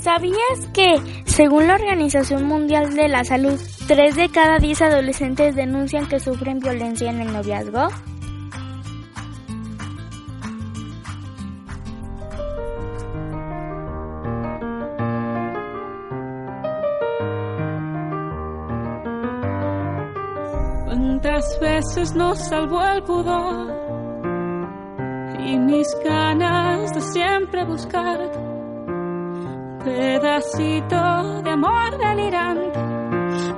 ¿Sabías 0.00 0.66
que, 0.72 0.96
según 1.26 1.68
la 1.68 1.74
Organización 1.74 2.44
Mundial 2.44 2.94
de 2.94 3.08
la 3.08 3.24
Salud, 3.24 3.60
3 3.86 4.16
de 4.16 4.28
cada 4.30 4.58
10 4.58 4.82
adolescentes 4.82 5.54
denuncian 5.54 6.08
que 6.08 6.18
sufren 6.18 6.60
violencia 6.60 7.10
en 7.10 7.20
el 7.20 7.32
noviazgo? 7.32 7.88
¿Cuántas 21.58 21.60
veces 21.60 22.14
nos 22.14 22.38
salvó 22.38 22.82
el 22.82 23.02
pudor 23.02 23.74
y 25.40 25.58
mis 25.58 25.88
ganas 26.04 26.92
de 26.94 27.00
siempre 27.00 27.64
buscarte? 27.64 28.38
Pedacito 29.84 31.42
de 31.42 31.50
amor 31.50 31.98
delirante, 31.98 32.78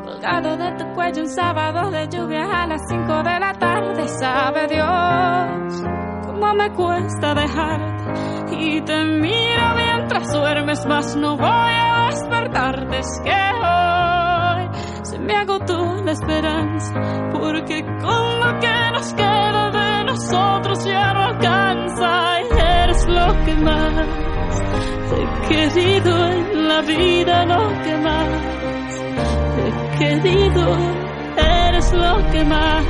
colgado 0.05 0.57
de 0.57 0.73
tu 0.79 0.95
cuello 0.95 1.23
un 1.23 1.29
sábado 1.29 1.91
de 1.91 2.09
lluvia 2.09 2.63
a 2.63 2.67
las 2.67 2.81
5 2.89 3.23
de 3.23 3.41
la 3.41 3.53
tarde. 3.55 4.09
Sabe 4.09 4.67
Dios 4.69 5.83
cómo 6.27 6.55
me 6.55 6.73
cuesta 6.73 7.35
dejarte 7.35 8.55
y 8.57 8.81
te 8.83 9.05
miro 9.05 9.75
mientras 9.77 10.33
duermes, 10.33 10.87
mas 10.87 11.17
no 11.17 11.37
voy 11.37 11.49
a 11.49 12.09
despertarte. 12.11 12.99
Es 12.99 13.21
que 13.25 14.00
me 15.31 15.37
agotó 15.37 16.03
la 16.05 16.13
esperanza, 16.13 16.93
porque 17.33 17.85
con 17.85 18.41
lo 18.41 18.59
que 18.59 18.91
nos 18.93 19.15
queda 19.15 19.71
de 19.71 20.05
nosotros 20.05 20.85
ya 20.85 21.13
no 21.15 21.21
alcanza. 21.23 22.41
Y 22.41 22.47
eres 22.59 23.07
lo 23.07 23.45
que 23.45 23.55
más 23.55 24.07
he 25.13 25.49
querido 25.49 26.27
en 26.27 26.69
la 26.69 26.81
vida, 26.83 27.47
lo 27.47 27.83
que 27.83 27.97
más 27.97 28.29
he 29.61 29.99
querido. 29.99 30.65
Eres 31.37 31.93
lo 31.93 32.31
que 32.33 32.45
más 32.45 32.85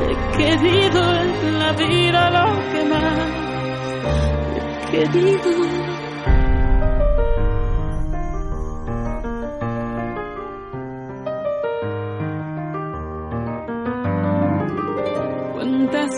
he 0.00 0.38
querido 0.38 1.02
en 1.22 1.58
la 1.58 1.72
vida, 1.72 2.30
lo 2.30 2.48
que 2.72 2.84
más 2.84 3.18
he 4.56 4.90
querido. 4.90 5.97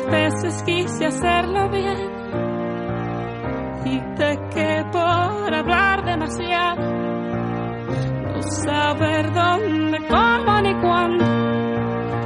Veces 0.08 0.62
quise 0.64 1.06
hacerlo 1.06 1.68
bien 1.70 2.20
y 3.84 3.98
te 4.14 4.38
que 4.54 4.84
por 4.92 5.54
hablar 5.54 6.04
demasiado, 6.04 6.80
no 8.22 8.42
saber 8.42 9.32
dónde, 9.32 9.98
cómo 10.08 10.60
ni 10.60 10.74
cuándo. 10.80 11.24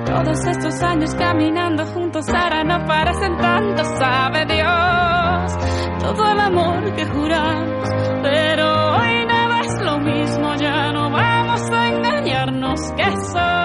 Todos 0.05 0.45
estos 0.47 0.83
años 0.83 1.15
caminando 1.15 1.87
juntos 1.87 2.29
ahora 2.29 2.65
no 2.65 2.85
parecen 2.87 3.37
tanto, 3.39 3.85
sabe 3.99 4.45
Dios, 4.47 5.59
todo 6.01 6.33
el 6.33 6.41
amor 6.41 6.95
que 6.95 7.07
juramos, 7.07 7.89
pero 8.23 8.97
hoy 8.97 9.27
nada 9.27 9.61
es 9.61 9.83
lo 9.83 9.99
mismo, 10.01 10.55
ya 10.57 10.93
no 10.93 11.11
vamos 11.11 11.71
a 11.71 11.89
engañarnos 11.89 12.93
que 12.93 13.05
una 13.05 13.64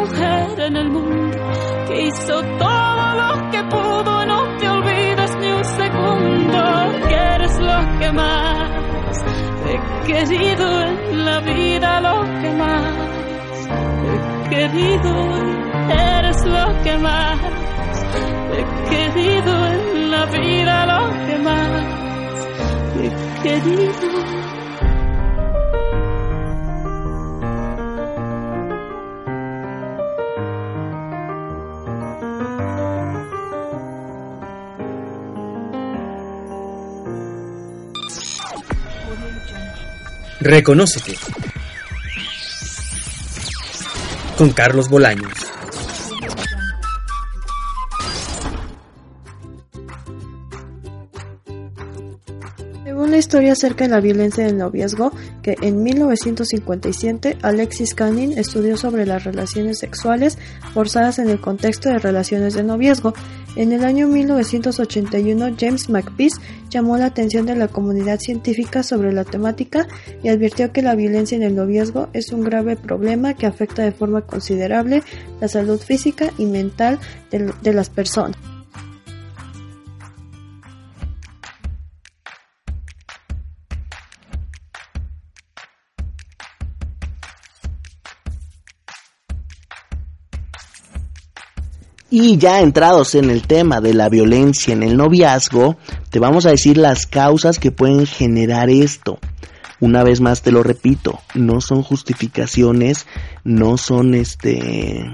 mujer 0.00 0.60
en 0.60 0.76
el 0.76 0.90
mundo 0.90 1.38
que 1.86 2.02
hizo 2.06 2.40
todo 2.58 3.14
lo 3.20 3.50
que 3.50 3.62
pudo. 3.64 4.26
No 4.26 4.56
te 4.58 4.68
olvides 4.68 5.36
ni 5.40 5.52
un 5.52 5.64
segundo 5.64 6.62
que 7.08 7.14
eres 7.14 7.58
lo 7.58 7.98
que 7.98 8.12
más 8.12 9.24
he 9.70 10.06
querido 10.06 10.66
en 10.82 11.24
la 11.24 11.40
vida, 11.40 12.00
lo 12.00 12.16
que 12.40 12.50
más 12.62 12.84
he 14.10 14.48
querido. 14.50 15.12
Eres 16.16 16.44
lo 16.46 16.82
que 16.82 16.96
más 16.98 17.38
he 18.56 18.90
querido 18.90 19.52
en 19.66 20.10
la 20.10 20.24
vida, 20.26 20.86
lo 20.92 21.26
que 21.26 21.38
más 21.38 22.48
he 23.02 23.42
querido. 23.42 24.59
Reconócete. 40.42 41.18
Con 44.38 44.50
Carlos 44.52 44.88
Bolaños. 44.88 45.30
Según 52.84 53.10
la 53.10 53.18
historia 53.18 53.52
acerca 53.52 53.84
de 53.84 53.90
la 53.90 54.00
violencia 54.00 54.46
del 54.46 54.56
noviazgo, 54.56 55.12
que 55.42 55.56
en 55.60 55.82
1957 55.82 57.36
Alexis 57.42 57.94
Canning 57.94 58.38
estudió 58.38 58.78
sobre 58.78 59.04
las 59.04 59.24
relaciones 59.24 59.78
sexuales 59.78 60.38
forzadas 60.72 61.18
en 61.18 61.28
el 61.28 61.42
contexto 61.42 61.90
de 61.90 61.98
relaciones 61.98 62.54
de 62.54 62.62
noviazgo. 62.62 63.12
En 63.56 63.72
el 63.72 63.84
año 63.84 64.06
1981 64.06 65.56
James 65.58 65.88
McPeace 65.88 66.40
llamó 66.70 66.96
la 66.96 67.06
atención 67.06 67.46
de 67.46 67.56
la 67.56 67.68
comunidad 67.68 68.20
científica 68.20 68.82
sobre 68.82 69.12
la 69.12 69.24
temática 69.24 69.88
y 70.22 70.28
advirtió 70.28 70.72
que 70.72 70.82
la 70.82 70.94
violencia 70.94 71.36
en 71.36 71.42
el 71.42 71.56
noviazgo 71.56 72.08
es 72.12 72.32
un 72.32 72.42
grave 72.44 72.76
problema 72.76 73.34
que 73.34 73.46
afecta 73.46 73.82
de 73.82 73.92
forma 73.92 74.22
considerable 74.22 75.02
la 75.40 75.48
salud 75.48 75.80
física 75.80 76.30
y 76.38 76.46
mental 76.46 76.98
de, 77.30 77.52
de 77.62 77.72
las 77.72 77.90
personas. 77.90 78.36
Y 92.12 92.38
ya 92.38 92.60
entrados 92.60 93.14
en 93.14 93.30
el 93.30 93.46
tema 93.46 93.80
de 93.80 93.94
la 93.94 94.08
violencia 94.08 94.72
en 94.72 94.82
el 94.82 94.96
noviazgo, 94.96 95.76
te 96.10 96.18
vamos 96.18 96.44
a 96.44 96.50
decir 96.50 96.76
las 96.76 97.06
causas 97.06 97.60
que 97.60 97.70
pueden 97.70 98.04
generar 98.04 98.68
esto. 98.68 99.20
Una 99.78 100.02
vez 100.02 100.20
más 100.20 100.42
te 100.42 100.50
lo 100.50 100.64
repito, 100.64 101.20
no 101.34 101.60
son 101.60 101.84
justificaciones, 101.84 103.06
no 103.44 103.78
son 103.78 104.14
este 104.14 105.04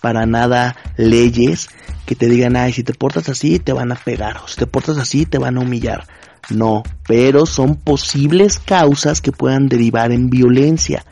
para 0.00 0.24
nada 0.24 0.74
leyes 0.96 1.68
que 2.06 2.14
te 2.14 2.28
digan, 2.28 2.56
ay, 2.56 2.72
si 2.72 2.82
te 2.82 2.94
portas 2.94 3.28
así 3.28 3.58
te 3.58 3.74
van 3.74 3.92
a 3.92 3.96
pegar, 3.96 4.38
o 4.38 4.48
si 4.48 4.56
te 4.56 4.66
portas 4.66 4.96
así 4.96 5.26
te 5.26 5.36
van 5.36 5.58
a 5.58 5.60
humillar. 5.60 6.06
No, 6.48 6.82
pero 7.06 7.44
son 7.44 7.76
posibles 7.76 8.58
causas 8.58 9.20
que 9.20 9.32
puedan 9.32 9.68
derivar 9.68 10.12
en 10.12 10.30
violencia 10.30 11.04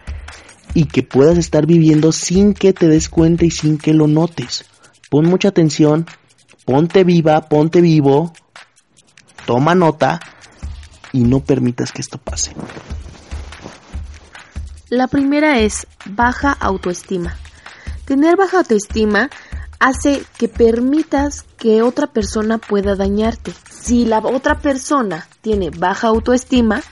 y 0.73 0.87
que 0.87 1.03
puedas 1.03 1.37
estar 1.37 1.67
viviendo 1.67 2.11
sin 2.11 2.55
que 2.55 2.73
te 2.73 2.89
des 2.89 3.11
cuenta 3.11 3.45
y 3.45 3.51
sin 3.51 3.77
que 3.77 3.93
lo 3.93 4.07
notes 4.07 4.65
pon 5.11 5.27
mucha 5.27 5.49
atención, 5.49 6.07
ponte 6.65 7.05
viva, 7.05 7.41
ponte 7.43 7.81
vivo, 7.81 8.33
toma 9.47 9.75
nota 9.75 10.21
y 11.13 11.25
no 11.25 11.41
permitas 11.41 11.93
que 11.93 12.03
esto 12.03 12.19
pase. 12.19 12.53
La 14.89 15.09
primera 15.09 15.59
es 15.59 15.87
baja 16.05 16.53
autoestima. 16.53 17.37
Tener 18.05 18.37
baja 18.37 18.59
autoestima 18.59 19.31
hace 19.79 20.23
que 20.39 20.49
permitas 20.49 21.45
que 21.57 21.83
otra 21.83 22.07
persona 22.07 22.59
pueda 22.59 22.95
dañarte. 22.95 23.53
Si 23.69 24.05
la 24.05 24.19
otra 24.19 24.59
persona 24.61 25.27
tiene 25.41 25.71
baja 25.71 26.09
autoestima, 26.09 26.83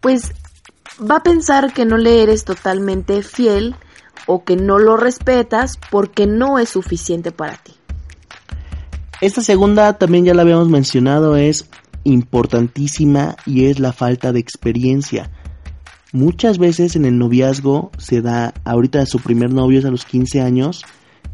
pues 0.00 0.32
va 1.00 1.16
a 1.16 1.22
pensar 1.22 1.72
que 1.72 1.84
no 1.84 1.96
le 1.96 2.22
eres 2.22 2.44
totalmente 2.44 3.22
fiel 3.22 3.76
o 4.30 4.44
que 4.44 4.54
no 4.54 4.78
lo 4.78 4.96
respetas 4.96 5.76
porque 5.90 6.28
no 6.28 6.60
es 6.60 6.68
suficiente 6.68 7.32
para 7.32 7.56
ti. 7.56 7.72
Esta 9.20 9.40
segunda 9.40 9.98
también 9.98 10.24
ya 10.24 10.34
la 10.34 10.42
habíamos 10.42 10.68
mencionado, 10.68 11.34
es 11.36 11.68
importantísima 12.04 13.34
y 13.44 13.64
es 13.64 13.80
la 13.80 13.92
falta 13.92 14.32
de 14.32 14.38
experiencia. 14.38 15.32
Muchas 16.12 16.58
veces 16.58 16.94
en 16.94 17.06
el 17.06 17.18
noviazgo 17.18 17.90
se 17.98 18.22
da, 18.22 18.54
ahorita 18.64 19.04
su 19.06 19.18
primer 19.18 19.52
novio 19.52 19.80
es 19.80 19.84
a 19.84 19.90
los 19.90 20.04
15 20.04 20.40
años 20.40 20.84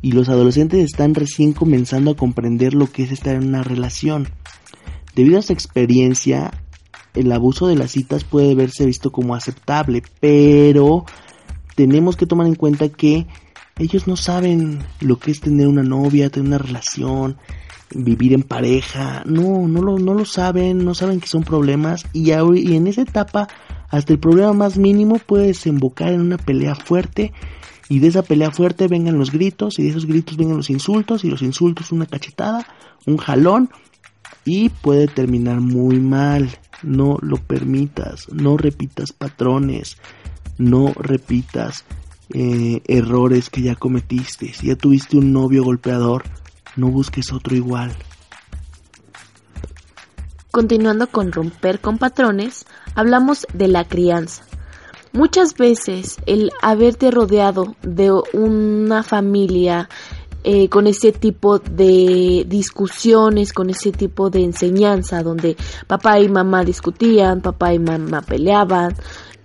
y 0.00 0.12
los 0.12 0.30
adolescentes 0.30 0.82
están 0.82 1.14
recién 1.14 1.52
comenzando 1.52 2.12
a 2.12 2.16
comprender 2.16 2.72
lo 2.72 2.90
que 2.90 3.02
es 3.02 3.12
estar 3.12 3.36
en 3.36 3.46
una 3.46 3.62
relación. 3.62 4.28
Debido 5.14 5.36
a 5.36 5.40
esa 5.40 5.52
experiencia, 5.52 6.50
el 7.12 7.30
abuso 7.30 7.66
de 7.66 7.76
las 7.76 7.90
citas 7.90 8.24
puede 8.24 8.54
verse 8.54 8.86
visto 8.86 9.12
como 9.12 9.34
aceptable, 9.34 10.02
pero 10.18 11.04
tenemos 11.76 12.16
que 12.16 12.26
tomar 12.26 12.48
en 12.48 12.56
cuenta 12.56 12.88
que 12.88 13.26
ellos 13.78 14.08
no 14.08 14.16
saben 14.16 14.80
lo 15.00 15.18
que 15.18 15.30
es 15.30 15.40
tener 15.40 15.68
una 15.68 15.82
novia, 15.82 16.30
tener 16.30 16.48
una 16.48 16.58
relación, 16.58 17.36
vivir 17.94 18.32
en 18.32 18.42
pareja. 18.42 19.22
No, 19.26 19.68
no 19.68 19.82
lo, 19.82 19.98
no 19.98 20.14
lo 20.14 20.24
saben, 20.24 20.84
no 20.84 20.94
saben 20.94 21.20
que 21.20 21.28
son 21.28 21.44
problemas 21.44 22.04
y, 22.12 22.30
y 22.32 22.76
en 22.76 22.86
esa 22.86 23.02
etapa 23.02 23.48
hasta 23.90 24.12
el 24.12 24.18
problema 24.18 24.52
más 24.52 24.78
mínimo 24.78 25.18
puede 25.18 25.48
desembocar 25.48 26.12
en 26.12 26.22
una 26.22 26.38
pelea 26.38 26.74
fuerte 26.74 27.32
y 27.88 28.00
de 28.00 28.08
esa 28.08 28.22
pelea 28.22 28.50
fuerte 28.50 28.88
vengan 28.88 29.18
los 29.18 29.30
gritos 29.30 29.78
y 29.78 29.84
de 29.84 29.90
esos 29.90 30.06
gritos 30.06 30.36
vengan 30.36 30.56
los 30.56 30.70
insultos 30.70 31.24
y 31.24 31.30
los 31.30 31.42
insultos 31.42 31.92
una 31.92 32.06
cachetada, 32.06 32.66
un 33.04 33.18
jalón 33.18 33.70
y 34.44 34.70
puede 34.70 35.06
terminar 35.06 35.60
muy 35.60 36.00
mal. 36.00 36.50
No 36.82 37.18
lo 37.22 37.36
permitas, 37.36 38.28
no 38.32 38.56
repitas 38.56 39.12
patrones, 39.12 39.96
no 40.58 40.92
repitas 40.94 41.84
eh, 42.34 42.82
errores 42.86 43.50
que 43.50 43.62
ya 43.62 43.74
cometiste. 43.74 44.52
Si 44.52 44.68
ya 44.68 44.76
tuviste 44.76 45.16
un 45.16 45.32
novio 45.32 45.64
golpeador, 45.64 46.24
no 46.76 46.88
busques 46.88 47.32
otro 47.32 47.54
igual. 47.54 47.92
Continuando 50.50 51.08
con 51.08 51.32
romper 51.32 51.80
con 51.80 51.98
patrones, 51.98 52.66
hablamos 52.94 53.46
de 53.52 53.68
la 53.68 53.84
crianza. 53.84 54.42
Muchas 55.12 55.54
veces 55.54 56.16
el 56.26 56.50
haberte 56.62 57.10
rodeado 57.10 57.74
de 57.82 58.12
una 58.32 59.02
familia 59.02 59.88
eh, 60.44 60.68
con 60.68 60.86
ese 60.86 61.10
tipo 61.10 61.58
de 61.58 62.44
discusiones, 62.46 63.52
con 63.52 63.68
ese 63.68 63.92
tipo 63.92 64.30
de 64.30 64.44
enseñanza, 64.44 65.22
donde 65.22 65.56
papá 65.86 66.20
y 66.20 66.28
mamá 66.28 66.64
discutían, 66.64 67.40
papá 67.40 67.74
y 67.74 67.78
mamá 67.78 68.22
peleaban, 68.22 68.94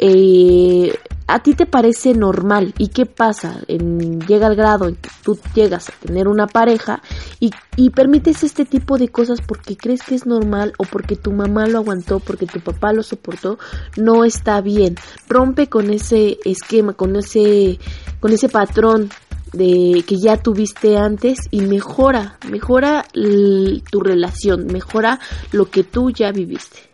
eh, 0.02 0.94
a 1.28 1.44
ti 1.44 1.54
te 1.54 1.68
parece 1.68 2.16
normal 2.16 2.74
y 2.80 2.88
qué 2.88 3.06
pasa 3.06 3.62
en, 3.68 4.20
llega 4.22 4.48
al 4.48 4.56
grado 4.56 4.88
en 4.88 4.96
que 4.96 5.10
tú 5.24 5.40
llegas 5.54 5.90
a 5.90 5.94
tener 5.94 6.28
una 6.28 6.48
pareja 6.48 7.02
y, 7.40 7.52
y, 7.78 7.92
permites 7.92 8.44
este 8.44 8.66
tipo 8.66 8.98
de 8.98 9.10
cosas 9.10 9.40
porque 9.42 9.78
crees 9.78 10.02
que 10.02 10.16
es 10.16 10.26
normal 10.26 10.74
o 10.78 10.84
porque 10.84 11.16
tu 11.16 11.32
mamá 11.32 11.68
lo 11.68 11.78
aguantó 11.78 12.20
porque 12.20 12.48
tu 12.48 12.60
papá 12.60 12.92
lo 12.94 13.04
soportó 13.04 13.60
no 13.96 14.26
está 14.26 14.60
bien. 14.62 14.96
Rompe 15.30 15.68
con 15.68 15.92
ese 15.92 16.40
esquema 16.44 16.94
con 16.94 17.16
ese 17.16 17.80
con 18.20 18.34
ese 18.34 18.50
patrón 18.50 19.10
de 19.54 20.04
que 20.08 20.18
ya 20.18 20.38
tuviste 20.38 20.98
antes 20.98 21.40
y 21.52 21.62
mejora 21.62 22.38
mejora 22.50 23.06
tu 23.14 24.00
relación 24.00 24.66
mejora 24.68 25.20
lo 25.52 25.70
que 25.70 25.84
tú 25.84 26.10
ya 26.10 26.32
viviste 26.32 26.91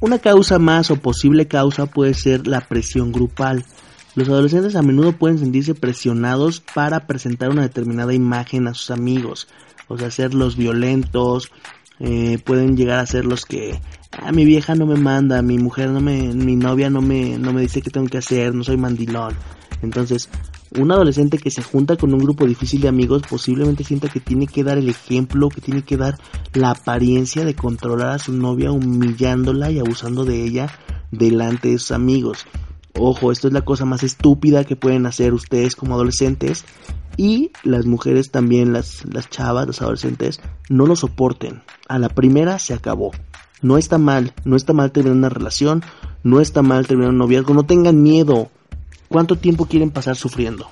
una 0.00 0.18
causa 0.18 0.58
más 0.58 0.90
o 0.90 0.96
posible 0.96 1.46
causa 1.46 1.86
puede 1.86 2.14
ser 2.14 2.46
la 2.46 2.60
presión 2.60 3.12
grupal. 3.12 3.64
Los 4.14 4.28
adolescentes 4.28 4.76
a 4.76 4.82
menudo 4.82 5.12
pueden 5.12 5.38
sentirse 5.38 5.74
presionados 5.74 6.60
para 6.60 7.06
presentar 7.06 7.50
una 7.50 7.62
determinada 7.62 8.14
imagen 8.14 8.66
a 8.66 8.74
sus 8.74 8.90
amigos, 8.90 9.48
o 9.88 9.98
sea, 9.98 10.10
ser 10.10 10.34
los 10.34 10.56
violentos, 10.56 11.50
eh, 12.00 12.38
pueden 12.44 12.76
llegar 12.76 12.98
a 12.98 13.06
ser 13.06 13.24
los 13.24 13.44
que, 13.44 13.80
ah, 14.12 14.32
mi 14.32 14.44
vieja 14.44 14.74
no 14.74 14.86
me 14.86 14.96
manda, 14.96 15.42
mi 15.42 15.58
mujer 15.58 15.90
no 15.90 16.00
me, 16.00 16.32
mi 16.34 16.56
novia 16.56 16.90
no 16.90 17.00
me, 17.00 17.38
no 17.38 17.52
me 17.52 17.62
dice 17.62 17.82
qué 17.82 17.90
tengo 17.90 18.06
que 18.06 18.18
hacer, 18.18 18.54
no 18.54 18.64
soy 18.64 18.76
mandilón. 18.76 19.34
Entonces, 19.82 20.28
un 20.78 20.92
adolescente 20.92 21.38
que 21.38 21.50
se 21.50 21.62
junta 21.62 21.96
con 21.96 22.12
un 22.12 22.20
grupo 22.20 22.46
difícil 22.46 22.80
de 22.80 22.88
amigos 22.88 23.22
posiblemente 23.28 23.84
sienta 23.84 24.08
que 24.08 24.20
tiene 24.20 24.46
que 24.46 24.64
dar 24.64 24.78
el 24.78 24.88
ejemplo, 24.88 25.48
que 25.48 25.60
tiene 25.60 25.82
que 25.82 25.96
dar 25.96 26.18
la 26.52 26.70
apariencia 26.70 27.44
de 27.44 27.54
controlar 27.54 28.10
a 28.10 28.18
su 28.18 28.32
novia 28.32 28.72
humillándola 28.72 29.70
y 29.70 29.78
abusando 29.78 30.24
de 30.24 30.44
ella 30.44 30.68
delante 31.10 31.68
de 31.70 31.78
sus 31.78 31.92
amigos. 31.92 32.46
Ojo, 32.98 33.30
esto 33.30 33.48
es 33.48 33.54
la 33.54 33.64
cosa 33.64 33.84
más 33.84 34.02
estúpida 34.02 34.64
que 34.64 34.76
pueden 34.76 35.06
hacer 35.06 35.34
ustedes 35.34 35.76
como 35.76 35.94
adolescentes 35.94 36.64
y 37.16 37.50
las 37.62 37.86
mujeres 37.86 38.30
también, 38.30 38.72
las, 38.72 39.04
las 39.06 39.28
chavas, 39.28 39.66
los 39.66 39.82
adolescentes, 39.82 40.40
no 40.68 40.86
lo 40.86 40.96
soporten. 40.96 41.62
A 41.88 41.98
la 41.98 42.08
primera 42.08 42.58
se 42.58 42.74
acabó. 42.74 43.12
No 43.62 43.78
está 43.78 43.98
mal, 43.98 44.34
no 44.44 44.56
está 44.56 44.72
mal 44.72 44.92
terminar 44.92 45.16
una 45.16 45.28
relación, 45.28 45.82
no 46.22 46.40
está 46.40 46.62
mal 46.62 46.86
terminar 46.86 47.10
un 47.10 47.18
noviazgo, 47.18 47.54
no 47.54 47.64
tengan 47.64 48.02
miedo, 48.02 48.50
¿Cuánto 49.08 49.36
tiempo 49.36 49.66
quieren 49.66 49.90
pasar 49.90 50.16
sufriendo? 50.16 50.68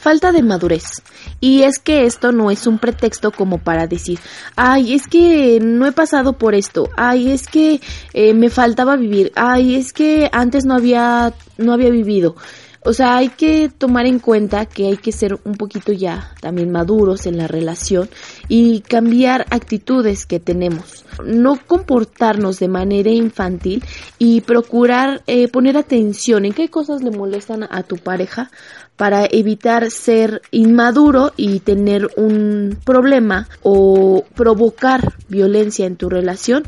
Falta 0.00 0.32
de 0.32 0.42
madurez. 0.42 1.02
Y 1.40 1.62
es 1.62 1.78
que 1.78 2.04
esto 2.04 2.30
no 2.30 2.50
es 2.50 2.66
un 2.66 2.78
pretexto 2.78 3.30
como 3.30 3.58
para 3.58 3.86
decir, 3.86 4.18
ay, 4.56 4.94
es 4.94 5.06
que 5.06 5.60
no 5.62 5.86
he 5.86 5.92
pasado 5.92 6.34
por 6.34 6.54
esto, 6.54 6.90
ay, 6.96 7.30
es 7.30 7.46
que 7.46 7.80
eh, 8.12 8.34
me 8.34 8.50
faltaba 8.50 8.96
vivir, 8.96 9.32
ay, 9.34 9.76
es 9.76 9.92
que 9.92 10.28
antes 10.32 10.64
no 10.64 10.74
había, 10.74 11.32
no 11.56 11.72
había 11.72 11.90
vivido. 11.90 12.36
O 12.86 12.92
sea, 12.92 13.16
hay 13.16 13.30
que 13.30 13.70
tomar 13.70 14.04
en 14.04 14.18
cuenta 14.18 14.66
que 14.66 14.88
hay 14.88 14.98
que 14.98 15.10
ser 15.10 15.38
un 15.44 15.54
poquito 15.54 15.90
ya 15.92 16.34
también 16.42 16.70
maduros 16.70 17.24
en 17.24 17.38
la 17.38 17.48
relación 17.48 18.10
y 18.46 18.80
cambiar 18.80 19.46
actitudes 19.48 20.26
que 20.26 20.38
tenemos. 20.38 21.06
No 21.24 21.58
comportarnos 21.66 22.58
de 22.58 22.68
manera 22.68 23.08
infantil 23.08 23.82
y 24.18 24.42
procurar 24.42 25.22
eh, 25.26 25.48
poner 25.48 25.78
atención 25.78 26.44
en 26.44 26.52
qué 26.52 26.68
cosas 26.68 27.02
le 27.02 27.10
molestan 27.10 27.66
a 27.70 27.84
tu 27.84 27.96
pareja 27.96 28.50
para 28.96 29.24
evitar 29.30 29.90
ser 29.90 30.42
inmaduro 30.50 31.32
y 31.38 31.60
tener 31.60 32.10
un 32.16 32.78
problema 32.84 33.48
o 33.62 34.24
provocar 34.34 35.14
violencia 35.28 35.86
en 35.86 35.96
tu 35.96 36.10
relación 36.10 36.64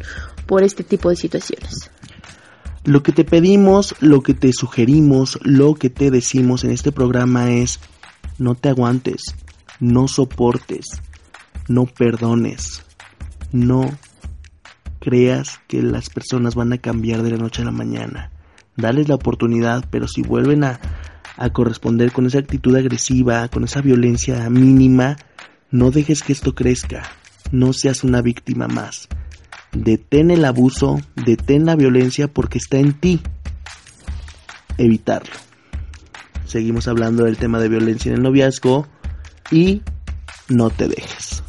por 0.46 0.62
este 0.62 0.82
tipo 0.82 1.10
de 1.10 1.16
situaciones. 1.16 1.90
Lo 2.86 3.02
que 3.02 3.10
te 3.10 3.24
pedimos, 3.24 3.96
lo 3.98 4.22
que 4.22 4.32
te 4.32 4.52
sugerimos, 4.52 5.40
lo 5.42 5.74
que 5.74 5.90
te 5.90 6.12
decimos 6.12 6.62
en 6.62 6.70
este 6.70 6.92
programa 6.92 7.50
es 7.50 7.80
no 8.38 8.54
te 8.54 8.68
aguantes, 8.68 9.34
no 9.80 10.06
soportes, 10.06 11.02
no 11.66 11.86
perdones, 11.86 12.84
no 13.50 13.90
creas 15.00 15.58
que 15.66 15.82
las 15.82 16.10
personas 16.10 16.54
van 16.54 16.72
a 16.74 16.78
cambiar 16.78 17.24
de 17.24 17.32
la 17.32 17.38
noche 17.38 17.62
a 17.62 17.64
la 17.64 17.72
mañana. 17.72 18.30
Dales 18.76 19.08
la 19.08 19.16
oportunidad, 19.16 19.84
pero 19.90 20.06
si 20.06 20.22
vuelven 20.22 20.62
a, 20.62 20.78
a 21.36 21.50
corresponder 21.50 22.12
con 22.12 22.26
esa 22.26 22.38
actitud 22.38 22.76
agresiva, 22.76 23.48
con 23.48 23.64
esa 23.64 23.80
violencia 23.80 24.48
mínima, 24.48 25.16
no 25.72 25.90
dejes 25.90 26.22
que 26.22 26.32
esto 26.32 26.54
crezca, 26.54 27.02
no 27.50 27.72
seas 27.72 28.04
una 28.04 28.22
víctima 28.22 28.68
más. 28.68 29.08
Detén 29.76 30.30
el 30.30 30.44
abuso, 30.46 31.00
detén 31.14 31.66
la 31.66 31.76
violencia 31.76 32.28
porque 32.28 32.56
está 32.56 32.78
en 32.78 32.94
ti 32.94 33.20
evitarlo. 34.78 35.34
Seguimos 36.46 36.88
hablando 36.88 37.24
del 37.24 37.36
tema 37.36 37.60
de 37.60 37.68
violencia 37.68 38.10
en 38.10 38.16
el 38.16 38.22
noviazgo 38.22 38.86
y 39.50 39.82
no 40.48 40.70
te 40.70 40.88
dejes. 40.88 41.42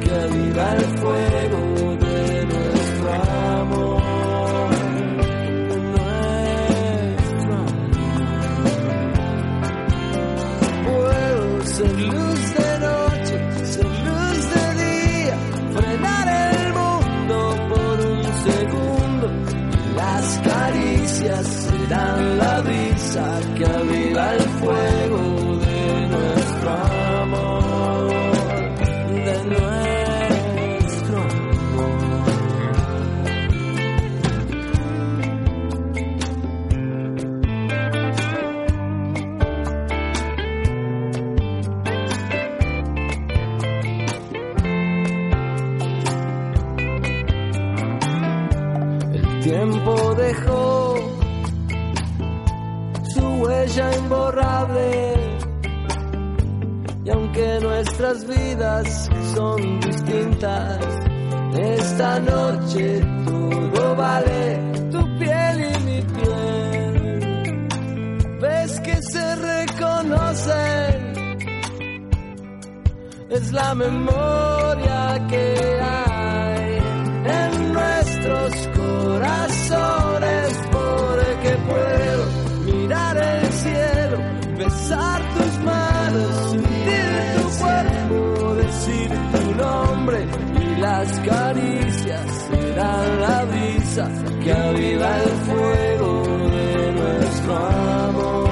Que 0.00 0.10
aviva 0.10 0.76
el 0.76 0.84
fuego 0.98 1.79
nuestras 58.10 58.26
vidas 58.26 59.08
son 59.34 59.80
distintas, 59.80 60.78
esta 61.54 62.18
noche 62.20 63.00
todo 63.24 63.94
vale 63.94 64.58
tu 64.90 65.18
piel 65.18 65.60
y 65.60 65.78
mi 65.84 66.02
piel. 66.02 67.68
Ves 68.40 68.80
que 68.80 69.02
se 69.02 69.36
reconocen, 69.36 71.14
es 73.30 73.52
la 73.52 73.74
memoria 73.76 75.26
que 75.28 75.78
hay 75.80 76.78
en 77.26 77.72
nuestros 77.72 78.68
corazones 78.76 80.58
porque 80.72 81.56
puedo 81.68 82.26
mirar 82.64 83.16
el 83.18 83.52
cielo, 83.52 84.18
besar 84.58 85.19
las 91.00 91.18
caricias 91.20 92.26
serán 92.50 93.20
la 93.22 93.44
brisa 93.44 94.06
que 94.42 94.52
aviva 94.52 95.10
el 95.22 95.30
fuego 95.46 96.10
de 96.50 96.92
nuestro 96.92 97.56
amor, 97.56 98.48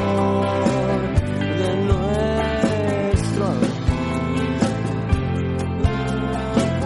de 1.61 1.70
nuestro 1.90 3.44
amor. 3.44 3.68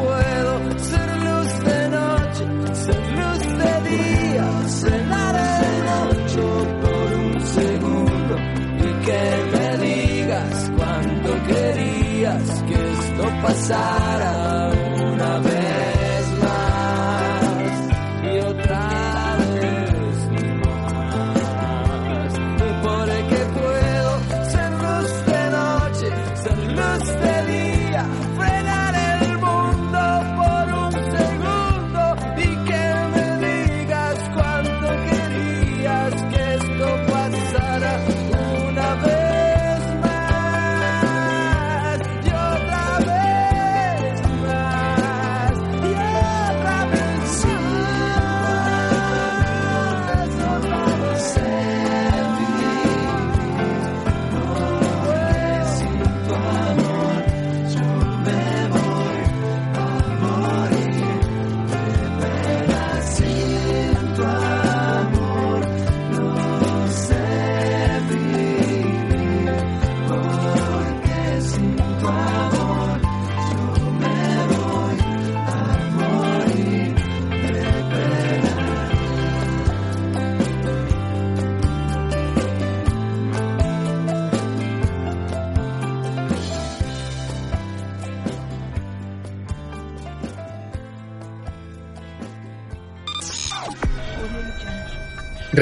Puedo 0.01 0.53
ser 0.91 1.09
luz 1.29 1.51
de 1.69 1.81
noche, 1.99 2.45
ser 2.85 3.03
luz 3.21 3.43
de 3.63 3.75
día, 3.91 4.47
cenar 4.81 5.37
el 5.63 5.77
noche 5.93 6.45
por 6.83 7.09
un 7.25 7.35
segundo 7.59 8.35
y 8.79 8.91
que 9.07 9.23
me 9.53 9.69
digas 9.87 10.55
cuánto 10.77 11.31
querías 11.47 12.47
que 12.65 12.75
esto 12.75 13.25
pasara 13.43 14.82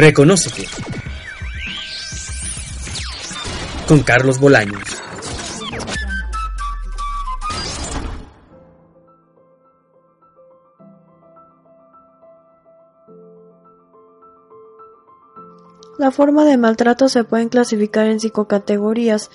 Reconócete. 0.00 0.66
Con 3.86 4.02
Carlos 4.02 4.40
Bolaños. 4.40 4.80
La 15.98 16.10
forma 16.10 16.46
de 16.46 16.56
maltrato 16.56 17.10
se 17.10 17.24
pueden 17.24 17.50
clasificar 17.50 18.06
en 18.06 18.20
cinco 18.20 18.48
categorías. 18.48 19.30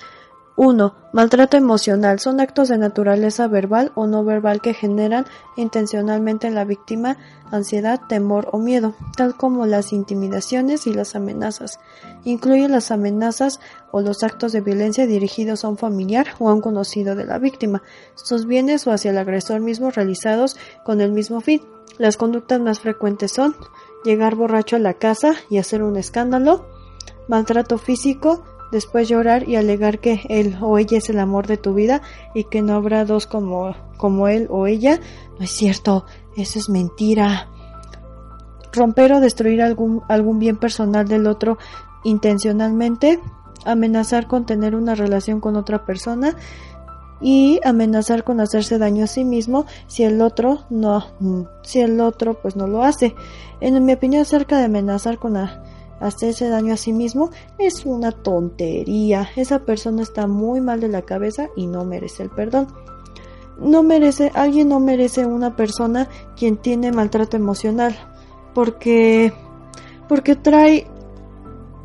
1. 0.56 0.94
Maltrato 1.12 1.58
emocional. 1.58 2.18
Son 2.18 2.40
actos 2.40 2.68
de 2.68 2.78
naturaleza 2.78 3.46
verbal 3.46 3.92
o 3.94 4.06
no 4.06 4.24
verbal 4.24 4.62
que 4.62 4.72
generan 4.72 5.26
intencionalmente 5.56 6.46
en 6.46 6.54
la 6.54 6.64
víctima 6.64 7.18
ansiedad, 7.50 8.00
temor 8.08 8.48
o 8.52 8.58
miedo, 8.58 8.94
tal 9.16 9.36
como 9.36 9.66
las 9.66 9.92
intimidaciones 9.92 10.86
y 10.86 10.94
las 10.94 11.14
amenazas. 11.14 11.78
Incluye 12.24 12.68
las 12.68 12.90
amenazas 12.90 13.60
o 13.92 14.00
los 14.00 14.22
actos 14.22 14.52
de 14.52 14.62
violencia 14.62 15.06
dirigidos 15.06 15.64
a 15.64 15.68
un 15.68 15.76
familiar 15.76 16.26
o 16.38 16.48
a 16.48 16.54
un 16.54 16.62
conocido 16.62 17.14
de 17.14 17.26
la 17.26 17.38
víctima, 17.38 17.82
sus 18.14 18.46
bienes 18.46 18.86
o 18.86 18.92
hacia 18.92 19.10
el 19.10 19.18
agresor 19.18 19.60
mismo 19.60 19.90
realizados 19.90 20.56
con 20.84 21.02
el 21.02 21.12
mismo 21.12 21.42
fin. 21.42 21.62
Las 21.98 22.16
conductas 22.16 22.60
más 22.60 22.80
frecuentes 22.80 23.32
son 23.32 23.54
llegar 24.04 24.34
borracho 24.34 24.76
a 24.76 24.80
la 24.80 24.94
casa 24.94 25.34
y 25.50 25.58
hacer 25.58 25.82
un 25.82 25.96
escándalo, 25.96 26.66
maltrato 27.28 27.78
físico, 27.78 28.44
después 28.72 29.08
llorar 29.08 29.48
y 29.48 29.56
alegar 29.56 29.98
que 29.98 30.22
él 30.28 30.56
o 30.60 30.78
ella 30.78 30.98
es 30.98 31.08
el 31.10 31.18
amor 31.18 31.46
de 31.46 31.56
tu 31.56 31.74
vida 31.74 32.02
y 32.34 32.44
que 32.44 32.62
no 32.62 32.74
habrá 32.74 33.04
dos 33.04 33.26
como, 33.26 33.74
como 33.96 34.28
él 34.28 34.46
o 34.50 34.66
ella. 34.66 35.00
No 35.38 35.44
es 35.44 35.50
cierto, 35.50 36.04
eso 36.36 36.58
es 36.58 36.68
mentira. 36.68 37.48
Romper 38.72 39.14
o 39.14 39.20
destruir 39.20 39.62
algún, 39.62 40.02
algún 40.08 40.38
bien 40.38 40.56
personal 40.56 41.08
del 41.08 41.26
otro 41.26 41.58
intencionalmente, 42.04 43.20
amenazar 43.64 44.26
con 44.26 44.46
tener 44.46 44.76
una 44.76 44.94
relación 44.94 45.40
con 45.40 45.56
otra 45.56 45.84
persona 45.84 46.36
y 47.20 47.60
amenazar 47.64 48.24
con 48.24 48.40
hacerse 48.40 48.78
daño 48.78 49.04
a 49.04 49.06
sí 49.06 49.24
mismo 49.24 49.66
si 49.86 50.04
el 50.04 50.20
otro 50.20 50.66
no 50.68 51.06
si 51.62 51.80
el 51.80 52.00
otro 52.00 52.34
pues 52.34 52.56
no 52.56 52.66
lo 52.66 52.82
hace 52.82 53.14
en 53.60 53.82
mi 53.84 53.94
opinión 53.94 54.22
acerca 54.22 54.58
de 54.58 54.64
amenazar 54.64 55.18
con 55.18 55.36
hacerse 56.00 56.48
daño 56.48 56.74
a 56.74 56.76
sí 56.76 56.92
mismo 56.92 57.30
es 57.58 57.86
una 57.86 58.12
tontería 58.12 59.28
esa 59.36 59.60
persona 59.60 60.02
está 60.02 60.26
muy 60.26 60.60
mal 60.60 60.80
de 60.80 60.88
la 60.88 61.02
cabeza 61.02 61.48
y 61.56 61.66
no 61.66 61.84
merece 61.84 62.24
el 62.24 62.30
perdón 62.30 62.68
no 63.58 63.82
merece 63.82 64.30
alguien 64.34 64.68
no 64.68 64.80
merece 64.80 65.24
una 65.24 65.56
persona 65.56 66.08
quien 66.36 66.58
tiene 66.58 66.92
maltrato 66.92 67.36
emocional 67.36 67.96
porque 68.54 69.32
porque 70.08 70.36
trae 70.36 70.86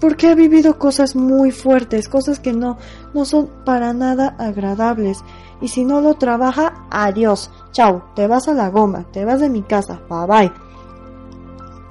porque 0.02 0.28
ha 0.28 0.36
vivido 0.36 0.80
cosas 0.80 1.16
muy 1.16 1.52
fuertes, 1.52 2.10
cosas 2.10 2.40
que 2.40 2.54
no, 2.54 2.78
no 3.14 3.24
son 3.24 3.48
para 3.64 3.94
nada 3.94 4.36
agradables. 4.40 5.24
Y 5.62 5.68
si 5.68 5.86
no 5.86 6.02
lo 6.02 6.16
trabaja, 6.16 6.88
adiós, 6.90 7.52
chao, 7.72 8.12
te 8.16 8.26
vas 8.26 8.48
a 8.48 8.54
la 8.54 8.70
goma, 8.70 9.06
te 9.12 9.24
vas 9.26 9.40
de 9.40 9.50
mi 9.50 9.62
casa, 9.62 10.02
bye 10.10 10.26
bye. 10.28 10.71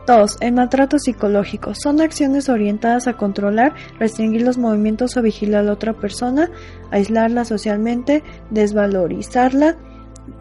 2. 0.07 0.39
El 0.41 0.53
maltrato 0.55 0.99
psicológico. 0.99 1.75
Son 1.75 2.01
acciones 2.01 2.49
orientadas 2.49 3.07
a 3.07 3.17
controlar, 3.17 3.75
restringir 3.99 4.43
los 4.43 4.59
movimientos 4.59 5.17
o 5.17 5.23
vigilar 5.23 5.61
a 5.61 5.65
la 5.65 5.73
otra 5.73 5.93
persona, 5.93 6.51
aislarla 6.91 7.45
socialmente, 7.45 8.23
desvalorizarla, 8.51 9.77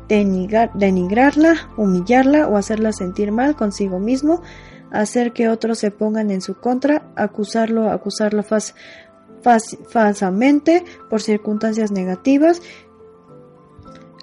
denigrar, 0.08 0.72
denigrarla, 0.74 1.70
humillarla 1.78 2.48
o 2.48 2.58
hacerla 2.58 2.92
sentir 2.94 3.32
mal 3.32 3.56
consigo 3.56 4.00
mismo, 4.00 4.42
hacer 4.92 5.34
que 5.34 5.50
otros 5.50 5.78
se 5.78 5.92
pongan 5.92 6.32
en 6.32 6.42
su 6.42 6.56
contra, 6.56 7.12
acusarlo, 7.16 7.90
acusarlo 7.90 8.44
falsamente 9.92 10.84
por 11.10 11.22
circunstancias 11.22 11.92
negativas. 11.92 12.62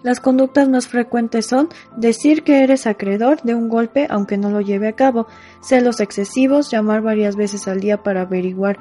Las 0.02 0.20
conductas 0.20 0.68
más 0.68 0.88
frecuentes 0.88 1.46
son 1.46 1.68
decir 1.96 2.42
que 2.42 2.62
eres 2.62 2.86
acreedor 2.86 3.42
de 3.42 3.54
un 3.54 3.68
golpe 3.68 4.06
aunque 4.10 4.36
no 4.36 4.50
lo 4.50 4.60
lleve 4.60 4.88
a 4.88 4.94
cabo, 4.94 5.26
celos 5.62 6.00
excesivos, 6.00 6.70
llamar 6.70 7.02
varias 7.02 7.36
veces 7.36 7.66
al 7.68 7.80
día 7.80 8.02
para 8.02 8.22
averiguar 8.22 8.78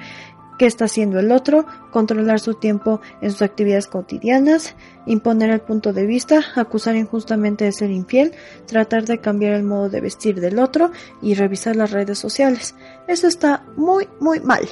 qué 0.57 0.65
está 0.65 0.85
haciendo 0.85 1.19
el 1.19 1.31
otro, 1.31 1.65
controlar 1.91 2.39
su 2.39 2.53
tiempo 2.53 3.01
en 3.21 3.31
sus 3.31 3.41
actividades 3.41 3.87
cotidianas, 3.87 4.75
imponer 5.05 5.49
el 5.49 5.61
punto 5.61 5.93
de 5.93 6.05
vista, 6.05 6.41
acusar 6.55 6.95
injustamente 6.95 7.65
de 7.65 7.71
ser 7.71 7.91
infiel, 7.91 8.33
tratar 8.65 9.05
de 9.05 9.19
cambiar 9.19 9.53
el 9.53 9.63
modo 9.63 9.89
de 9.89 10.01
vestir 10.01 10.39
del 10.39 10.59
otro 10.59 10.91
y 11.21 11.35
revisar 11.35 11.75
las 11.75 11.91
redes 11.91 12.19
sociales. 12.19 12.75
Eso 13.07 13.27
está 13.27 13.65
muy, 13.75 14.07
muy 14.19 14.39
mal. 14.39 14.67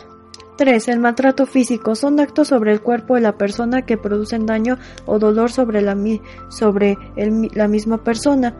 3. 0.57 0.87
El 0.87 0.99
maltrato 0.99 1.45
físico 1.45 1.95
son 1.95 2.19
actos 2.19 2.49
sobre 2.49 2.71
el 2.71 2.81
cuerpo 2.81 3.15
de 3.15 3.21
la 3.21 3.37
persona 3.37 3.83
que 3.83 3.97
producen 3.97 4.45
daño 4.45 4.77
o 5.05 5.19
dolor 5.19 5.51
sobre 5.51 5.81
la, 5.81 5.95
misma 5.95 8.03
persona. 8.03 8.55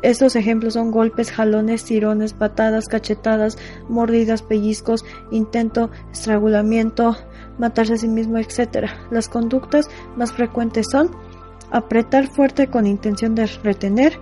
Estos 0.00 0.36
ejemplos 0.36 0.74
son 0.74 0.90
golpes, 0.90 1.32
jalones, 1.32 1.84
tirones, 1.84 2.32
patadas, 2.32 2.86
cachetadas, 2.86 3.58
mordidas, 3.88 4.42
pellizcos, 4.42 5.04
intento, 5.30 5.90
estrangulamiento, 6.12 7.16
matarse 7.58 7.94
a 7.94 7.98
sí 7.98 8.08
mismo, 8.08 8.38
etc. 8.38 8.86
Las 9.10 9.28
conductas 9.28 9.90
más 10.16 10.32
frecuentes 10.32 10.86
son 10.90 11.10
apretar 11.70 12.28
fuerte 12.28 12.68
con 12.68 12.86
intención 12.86 13.34
de 13.34 13.46
retener, 13.46 14.18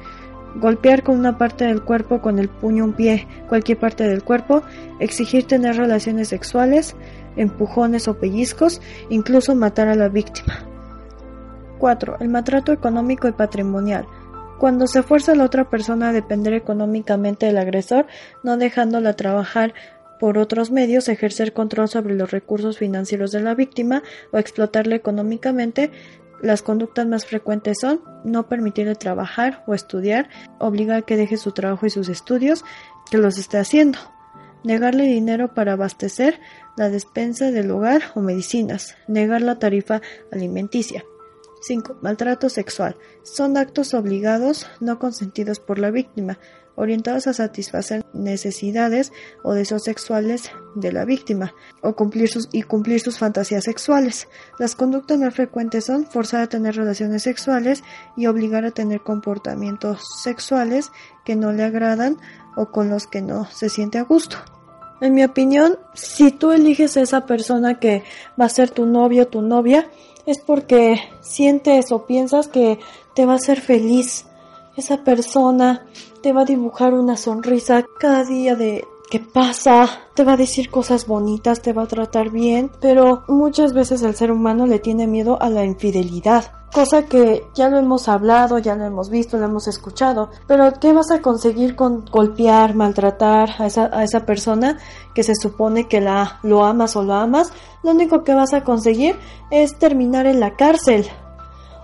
golpear 0.61 1.03
con 1.03 1.19
una 1.19 1.38
parte 1.38 1.64
del 1.64 1.83
cuerpo 1.83 2.21
con 2.21 2.38
el 2.38 2.49
puño, 2.49 2.85
un 2.85 2.92
pie, 2.92 3.27
cualquier 3.49 3.79
parte 3.79 4.05
del 4.09 4.23
cuerpo, 4.23 4.62
exigir 5.01 5.47
tener 5.47 5.77
relaciones 5.77 6.29
sexuales, 6.29 6.97
empujones 7.37 8.09
o 8.09 8.19
pellizcos, 8.19 8.81
incluso 9.11 9.55
matar 9.55 9.88
a 9.88 9.95
la 9.95 10.09
víctima. 10.09 10.64
4. 11.79 12.16
El 12.21 12.29
maltrato 12.29 12.73
económico 12.73 13.29
y 13.29 13.33
patrimonial. 13.33 14.07
Cuando 14.59 14.87
se 14.87 15.03
fuerza 15.03 15.33
a 15.33 15.35
la 15.35 15.45
otra 15.45 15.69
persona 15.69 16.09
a 16.09 16.12
depender 16.12 16.55
económicamente 16.55 17.47
del 17.47 17.59
agresor, 17.59 18.07
no 18.42 18.57
dejándola 18.57 19.14
trabajar 19.14 19.75
por 20.19 20.38
otros 20.38 20.71
medios, 20.71 21.11
ejercer 21.11 21.53
control 21.53 21.88
sobre 21.88 22.14
los 22.14 22.31
recursos 22.31 22.79
financieros 22.79 23.33
de 23.33 23.40
la 23.40 23.55
víctima 23.55 24.03
o 24.31 24.38
explotarla 24.38 24.97
económicamente, 24.97 25.90
las 26.42 26.62
conductas 26.62 27.07
más 27.07 27.27
frecuentes 27.27 27.79
son 27.81 28.01
no 28.25 28.49
permitirle 28.49 28.94
trabajar 28.94 29.64
o 29.66 29.75
estudiar, 29.75 30.29
obligar 30.59 31.05
que 31.05 31.16
deje 31.16 31.37
su 31.37 31.53
trabajo 31.53 31.87
y 31.87 31.90
sus 31.90 32.09
estudios, 32.09 32.64
que 33.11 33.18
los 33.18 33.38
esté 33.38 33.59
haciendo, 33.59 33.99
negarle 34.64 35.05
dinero 35.05 35.55
para 35.55 35.72
abastecer 35.72 36.40
la 36.77 36.90
despensa 36.90 37.51
del 37.51 37.70
hogar 37.70 38.03
o 38.14 38.20
medicinas, 38.20 38.96
negar 39.07 39.42
la 39.42 39.59
tarifa 39.59 40.03
alimenticia. 40.33 41.05
5. 41.62 41.99
Maltrato 42.03 42.49
sexual. 42.49 42.96
Son 43.22 43.57
actos 43.57 43.94
obligados, 43.94 44.66
no 44.81 44.99
consentidos 44.99 45.59
por 45.59 45.79
la 45.79 45.90
víctima, 45.90 46.38
orientados 46.75 47.27
a 47.27 47.33
satisfacer 47.33 48.05
necesidades 48.12 49.12
o 49.42 49.55
deseos 49.55 49.83
sexuales 49.85 50.51
de 50.77 50.93
la 50.93 51.05
víctima 51.05 51.55
o 51.83 51.95
cumplir 51.95 52.29
sus, 52.29 52.49
y 52.53 52.62
cumplir 52.62 53.01
sus 53.01 53.19
fantasías 53.19 53.65
sexuales. 53.65 54.29
Las 54.59 54.77
conductas 54.77 55.19
más 55.19 55.35
frecuentes 55.35 55.87
son 55.87 56.07
forzar 56.07 56.43
a 56.43 56.49
tener 56.49 56.77
relaciones 56.77 57.23
sexuales 57.23 57.83
y 58.17 58.27
obligar 58.27 58.65
a 58.65 58.71
tener 58.71 59.01
comportamientos 59.01 60.03
sexuales 60.23 60.93
que 61.25 61.35
no 61.35 61.53
le 61.53 61.65
agradan 61.65 62.19
o 62.57 62.71
con 62.71 62.91
los 62.91 63.07
que 63.07 63.23
no 63.23 63.47
se 63.47 63.69
siente 63.69 63.99
a 63.99 64.03
gusto. 64.03 64.37
En 65.01 65.15
mi 65.15 65.25
opinión, 65.25 65.79
si 65.95 66.31
tú 66.31 66.53
eliges 66.53 66.97
a 66.97 67.03
esa 67.03 67.27
persona 67.27 67.79
que 67.79 68.03
va 68.41 68.47
a 68.47 68.51
ser 68.51 68.71
tu 68.71 68.87
novio 68.87 69.25
o 69.25 69.29
tu 69.29 69.43
novia, 69.43 69.89
es 70.25 70.39
porque 70.41 71.01
sientes 71.21 71.93
o 71.93 72.07
piensas 72.07 72.49
que 72.49 72.79
te 73.15 73.27
va 73.27 73.35
a 73.35 73.37
hacer 73.37 73.61
feliz. 73.61 74.27
Esa 74.77 75.05
persona 75.05 75.87
te 76.23 76.33
va 76.33 76.43
a 76.43 76.47
dibujar 76.47 76.95
una 76.95 77.17
sonrisa 77.17 77.85
cada 78.01 78.25
día 78.25 78.57
de 78.57 78.85
que 79.11 79.21
pasa, 79.21 79.88
te 80.14 80.25
va 80.25 80.33
a 80.33 80.37
decir 80.37 80.71
cosas 80.71 81.07
bonitas, 81.07 81.62
te 81.62 81.73
va 81.73 81.83
a 81.83 81.88
tratar 81.88 82.31
bien, 82.31 82.71
pero 82.81 83.25
muchas 83.29 83.73
veces 83.73 84.03
el 84.03 84.14
ser 84.14 84.33
humano 84.33 84.66
le 84.66 84.79
tiene 84.79 85.07
miedo 85.07 85.40
a 85.40 85.49
la 85.51 85.64
infidelidad 85.64 86.53
cosa 86.77 87.07
que 87.07 87.49
ya 87.55 87.71
lo 87.71 87.79
hemos 87.79 88.07
hablado, 88.07 88.59
ya 88.59 88.75
lo 88.75 88.85
hemos 88.85 89.09
visto, 89.09 89.38
lo 89.38 89.47
hemos 89.47 89.66
escuchado, 89.66 90.29
pero 90.47 90.75
¿qué 90.79 90.92
vas 90.92 91.11
a 91.11 91.23
conseguir 91.23 91.75
con 91.75 92.05
golpear, 92.05 92.75
maltratar 92.75 93.49
a 93.59 93.64
esa, 93.66 93.88
a 93.90 94.05
esa 94.05 94.27
persona 94.27 94.79
que 95.14 95.23
se 95.23 95.35
supone 95.35 95.88
que 95.88 96.03
la 96.03 96.38
lo 96.42 96.64
amas 96.64 96.95
o 96.97 97.03
lo 97.03 97.14
amas? 97.14 97.51
Lo 97.83 97.92
único 97.92 98.25
que 98.25 98.35
vas 98.35 98.53
a 98.53 98.62
conseguir 98.62 99.16
es 99.51 99.79
terminar 99.79 100.27
en 100.27 100.38
la 100.38 100.55
cárcel 100.55 101.07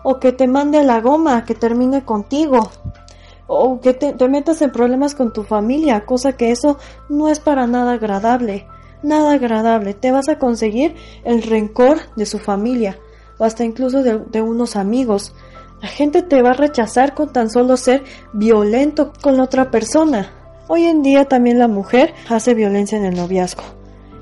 o 0.04 0.18
que 0.18 0.30
te 0.30 0.46
mande 0.46 0.78
a 0.78 0.82
la 0.82 1.00
goma, 1.00 1.46
que 1.46 1.54
termine 1.54 2.04
contigo 2.04 2.70
o 3.54 3.80
que 3.80 3.92
te, 3.92 4.28
metas 4.28 4.62
en 4.62 4.72
problemas 4.72 5.14
con 5.14 5.32
tu 5.32 5.42
familia, 5.42 6.06
cosa 6.06 6.36
que 6.36 6.50
eso 6.50 6.78
no 7.10 7.28
es 7.28 7.38
para 7.38 7.66
nada 7.66 7.92
agradable, 7.92 8.66
nada 9.02 9.34
agradable, 9.34 9.92
te 9.92 10.10
vas 10.10 10.28
a 10.30 10.38
conseguir 10.38 10.94
el 11.24 11.42
rencor 11.42 11.98
de 12.16 12.24
su 12.24 12.38
familia 12.38 12.98
o 13.38 13.44
hasta 13.44 13.64
incluso 13.64 14.02
de, 14.02 14.40
unos 14.40 14.76
amigos. 14.76 15.34
La 15.82 15.88
gente 15.88 16.22
te 16.22 16.40
va 16.40 16.50
a 16.50 16.54
rechazar 16.54 17.14
con 17.14 17.32
tan 17.32 17.50
solo 17.50 17.76
ser 17.76 18.04
violento 18.32 19.12
con 19.20 19.38
otra 19.40 19.70
persona. 19.70 20.32
Hoy 20.68 20.84
en 20.84 21.02
día 21.02 21.26
también 21.26 21.58
la 21.58 21.68
mujer 21.68 22.14
hace 22.30 22.54
violencia 22.54 22.96
en 22.96 23.04
el 23.04 23.16
noviazgo. 23.16 23.64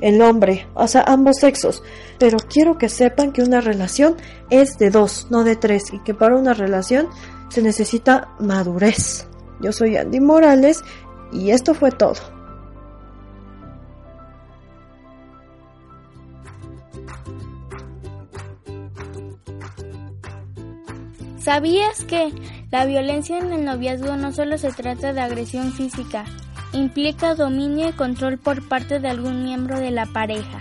El 0.00 0.22
hombre, 0.22 0.66
o 0.74 0.88
sea, 0.88 1.02
ambos 1.06 1.36
sexos. 1.36 1.82
Pero 2.18 2.38
quiero 2.38 2.78
que 2.78 2.88
sepan 2.88 3.32
que 3.32 3.42
una 3.42 3.60
relación 3.60 4.16
es 4.48 4.78
de 4.78 4.90
dos, 4.90 5.26
no 5.30 5.44
de 5.44 5.56
tres, 5.56 5.92
y 5.92 5.98
que 6.00 6.14
para 6.14 6.36
una 6.36 6.54
relación 6.54 7.08
se 7.50 7.62
necesita 7.62 8.28
madurez. 8.38 9.26
Yo 9.60 9.72
soy 9.72 9.96
Andy 9.96 10.20
Morales 10.20 10.82
y 11.32 11.50
esto 11.50 11.74
fue 11.74 11.90
todo. 11.90 12.14
¿Sabías 21.38 22.04
que 22.04 22.32
la 22.70 22.86
violencia 22.86 23.38
en 23.38 23.52
el 23.52 23.64
noviazgo 23.64 24.16
no 24.16 24.30
solo 24.30 24.56
se 24.56 24.70
trata 24.72 25.12
de 25.12 25.20
agresión 25.20 25.72
física, 25.72 26.24
implica 26.72 27.34
dominio 27.34 27.88
y 27.88 27.92
control 27.92 28.38
por 28.38 28.68
parte 28.68 29.00
de 29.00 29.08
algún 29.08 29.42
miembro 29.42 29.80
de 29.80 29.90
la 29.90 30.06
pareja? 30.06 30.60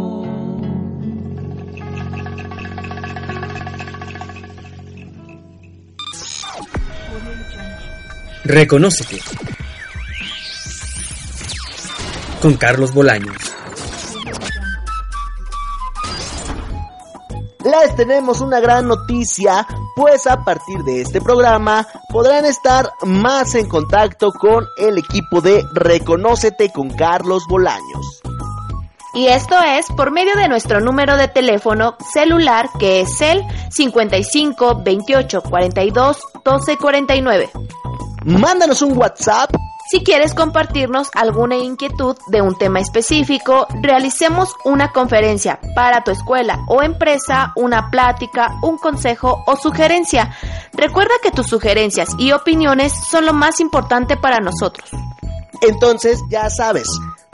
Reconócete. 8.43 9.21
Con 12.41 12.55
Carlos 12.55 12.91
Bolaños. 12.93 13.35
Les 17.63 17.95
tenemos 17.95 18.41
una 18.41 18.59
gran 18.59 18.87
noticia, 18.87 19.67
pues 19.95 20.25
a 20.25 20.43
partir 20.43 20.79
de 20.79 21.01
este 21.01 21.21
programa 21.21 21.87
podrán 22.09 22.45
estar 22.45 22.91
más 23.03 23.53
en 23.53 23.69
contacto 23.69 24.31
con 24.31 24.65
el 24.77 24.97
equipo 24.97 25.41
de 25.41 25.63
Reconócete 25.73 26.71
con 26.71 26.89
Carlos 26.89 27.43
Bolaños. 27.47 28.21
Y 29.13 29.27
esto 29.27 29.55
es 29.59 29.85
por 29.95 30.11
medio 30.11 30.35
de 30.35 30.47
nuestro 30.47 30.79
número 30.79 31.17
de 31.17 31.27
teléfono 31.27 31.95
celular 32.13 32.69
que 32.79 33.01
es 33.01 33.21
el 33.21 33.43
55 33.69 34.81
28 34.83 35.41
42 35.43 36.17
12 36.43 36.77
49. 36.77 37.51
Mándanos 38.23 38.83
un 38.83 38.97
WhatsApp 38.97 39.51
Si 39.89 40.03
quieres 40.03 40.35
compartirnos 40.35 41.09
alguna 41.15 41.57
inquietud 41.57 42.15
de 42.27 42.41
un 42.41 42.55
tema 42.55 42.79
específico, 42.79 43.67
realicemos 43.81 44.55
una 44.63 44.91
conferencia 44.91 45.59
para 45.75 46.03
tu 46.03 46.11
escuela 46.11 46.59
o 46.67 46.81
empresa, 46.81 47.51
una 47.55 47.89
plática, 47.89 48.59
un 48.61 48.77
consejo 48.77 49.43
o 49.47 49.57
sugerencia. 49.57 50.33
Recuerda 50.73 51.15
que 51.21 51.31
tus 51.31 51.47
sugerencias 51.47 52.09
y 52.19 52.31
opiniones 52.31 52.93
son 52.93 53.25
lo 53.25 53.33
más 53.33 53.59
importante 53.59 54.15
para 54.17 54.39
nosotros. 54.39 54.89
Entonces, 55.61 56.21
ya 56.29 56.49
sabes, 56.49 56.87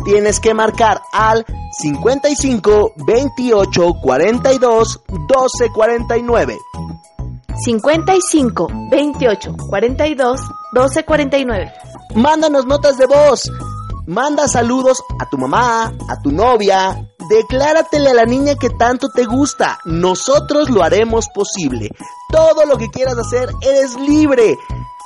tienes 0.05 0.39
que 0.39 0.53
marcar 0.53 1.01
al 1.11 1.45
55 1.71 2.93
28 3.05 3.93
42 4.01 5.01
12 5.27 5.69
49. 5.69 6.57
55 7.63 8.67
28 8.89 9.55
42 9.69 10.41
12 10.73 11.03
49. 11.03 11.73
Mándanos 12.15 12.65
notas 12.65 12.97
de 12.97 13.05
voz. 13.05 13.49
Manda 14.05 14.47
saludos 14.47 15.03
a 15.19 15.29
tu 15.29 15.37
mamá, 15.37 15.85
a 15.85 16.21
tu 16.23 16.31
novia. 16.31 17.09
Decláratele 17.29 18.11
a 18.11 18.13
la 18.13 18.25
niña 18.25 18.55
que 18.55 18.69
tanto 18.69 19.09
te 19.09 19.25
gusta. 19.25 19.79
Nosotros 19.85 20.69
lo 20.69 20.83
haremos 20.83 21.27
posible. 21.33 21.89
Todo 22.31 22.65
lo 22.65 22.77
que 22.77 22.87
quieras 22.87 23.17
hacer, 23.17 23.49
eres 23.61 23.95
libre. 23.99 24.57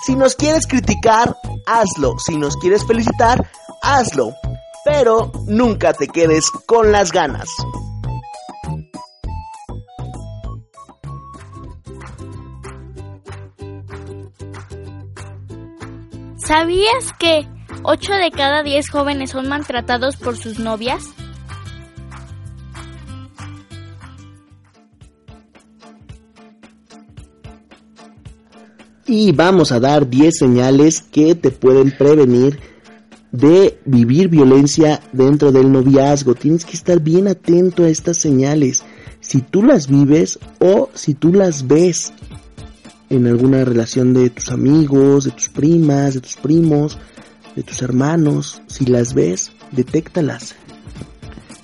Si 0.06 0.16
nos 0.16 0.36
quieres 0.36 0.68
criticar, 0.68 1.36
hazlo. 1.66 2.20
Si 2.20 2.38
nos 2.38 2.58
quieres 2.58 2.86
felicitar, 2.86 3.49
hazlo. 3.82 4.34
Pero 4.86 5.32
nunca 5.47 5.93
te 5.93 6.08
quedes 6.08 6.52
con 6.52 6.91
las 6.91 7.12
ganas. 7.12 7.49
¿Sabías 16.52 17.14
que 17.18 17.47
8 17.84 18.12
de 18.12 18.30
cada 18.30 18.62
10 18.62 18.89
jóvenes 18.89 19.30
son 19.30 19.47
maltratados 19.47 20.18
por 20.18 20.36
sus 20.36 20.60
novias? 20.60 21.02
Y 29.08 29.32
vamos 29.32 29.72
a 29.72 29.80
dar 29.80 30.10
10 30.10 30.38
señales 30.38 31.02
que 31.02 31.36
te 31.36 31.52
pueden 31.52 31.91
prevenir 31.91 32.60
de 33.32 33.80
vivir 33.86 34.28
violencia 34.28 34.99
dentro 35.14 35.54
del 35.54 35.72
noviazgo. 35.72 36.36
Tienes 36.36 36.66
que 36.66 36.74
estar 36.74 36.99
bien 36.99 37.30
atento 37.30 37.86
a 37.86 37.88
estas 37.88 38.18
señales. 38.18 38.84
Si 39.22 39.39
tú 39.39 39.64
las 39.64 39.88
vives 39.88 40.38
o 40.60 40.89
si 40.95 41.14
tú 41.14 41.32
las 41.32 41.66
ves 41.66 42.12
en 43.12 43.28
alguna 43.28 43.66
relación 43.66 44.14
de 44.14 44.30
tus 44.30 44.49
amigos, 44.51 45.26
de 45.26 45.32
tus 45.32 45.49
primas, 45.49 46.14
de 46.14 46.22
tus 46.22 46.38
primos, 46.38 46.97
de 47.55 47.62
tus 47.62 47.82
hermanos, 47.82 48.62
si 48.68 48.86
las 48.86 49.14
ves, 49.14 49.51
detéctalas 49.72 50.55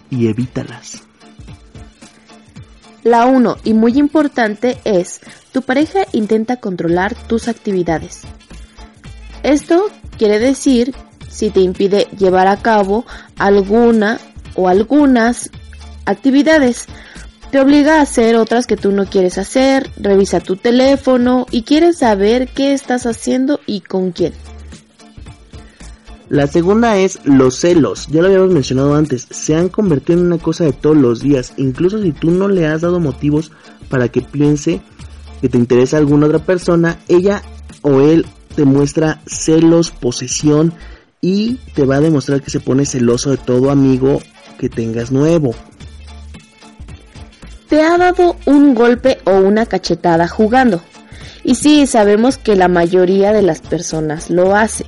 y 0.09 0.27
evítalas. 0.27 1.03
La 3.03 3.25
uno 3.25 3.55
y 3.63 3.73
muy 3.73 3.97
importante 3.97 4.77
es, 4.83 5.21
tu 5.53 5.61
pareja 5.61 5.99
intenta 6.11 6.57
controlar 6.57 7.15
tus 7.27 7.47
actividades. 7.47 8.23
Esto 9.43 9.85
quiere 10.17 10.39
decir 10.39 10.93
si 11.29 11.49
te 11.49 11.61
impide 11.61 12.07
llevar 12.17 12.47
a 12.47 12.57
cabo 12.57 13.05
alguna 13.37 14.19
o 14.55 14.67
algunas 14.67 15.49
actividades. 16.05 16.87
Te 17.51 17.61
obliga 17.61 17.99
a 17.99 18.01
hacer 18.01 18.35
otras 18.35 18.67
que 18.67 18.75
tú 18.75 18.91
no 18.91 19.05
quieres 19.05 19.37
hacer, 19.37 19.89
revisa 19.97 20.41
tu 20.41 20.57
teléfono 20.57 21.45
y 21.49 21.63
quieres 21.63 21.99
saber 21.99 22.49
qué 22.49 22.73
estás 22.73 23.05
haciendo 23.05 23.61
y 23.65 23.81
con 23.81 24.11
quién. 24.11 24.33
La 26.29 26.45
segunda 26.47 26.97
es 26.97 27.19
los 27.23 27.55
celos. 27.55 28.07
Ya 28.07 28.21
lo 28.21 28.27
habíamos 28.27 28.51
mencionado 28.51 28.95
antes. 28.95 29.27
Se 29.29 29.55
han 29.55 29.69
convertido 29.69 30.19
en 30.19 30.25
una 30.25 30.37
cosa 30.39 30.65
de 30.65 30.73
todos 30.73 30.97
los 30.97 31.21
días. 31.21 31.53
Incluso 31.55 32.01
si 32.01 32.11
tú 32.11 32.31
no 32.31 32.49
le 32.49 32.67
has 32.67 32.81
dado 32.81 32.99
motivos 32.99 33.51
para 33.89 34.09
que 34.09 34.21
piense 34.21 34.81
que 35.39 35.47
te 35.47 35.57
interesa 35.57 35.97
alguna 35.97 36.25
otra 36.25 36.39
persona, 36.39 36.99
ella 37.07 37.43
o 37.81 38.01
él 38.01 38.25
te 38.55 38.65
muestra 38.65 39.21
celos, 39.25 39.91
posesión 39.91 40.73
y 41.21 41.55
te 41.75 41.85
va 41.85 41.97
a 41.97 42.01
demostrar 42.01 42.41
que 42.41 42.49
se 42.49 42.59
pone 42.59 42.85
celoso 42.85 43.29
de 43.29 43.37
todo 43.37 43.71
amigo 43.71 44.19
que 44.59 44.67
tengas 44.67 45.11
nuevo. 45.13 45.55
Te 47.69 47.81
ha 47.81 47.97
dado 47.97 48.35
un 48.45 48.73
golpe 48.73 49.19
o 49.25 49.31
una 49.31 49.65
cachetada 49.65 50.27
jugando. 50.27 50.81
Y 51.43 51.55
sí, 51.55 51.87
sabemos 51.87 52.37
que 52.37 52.55
la 52.55 52.67
mayoría 52.67 53.33
de 53.33 53.41
las 53.41 53.61
personas 53.61 54.29
lo 54.29 54.55
hace. 54.55 54.85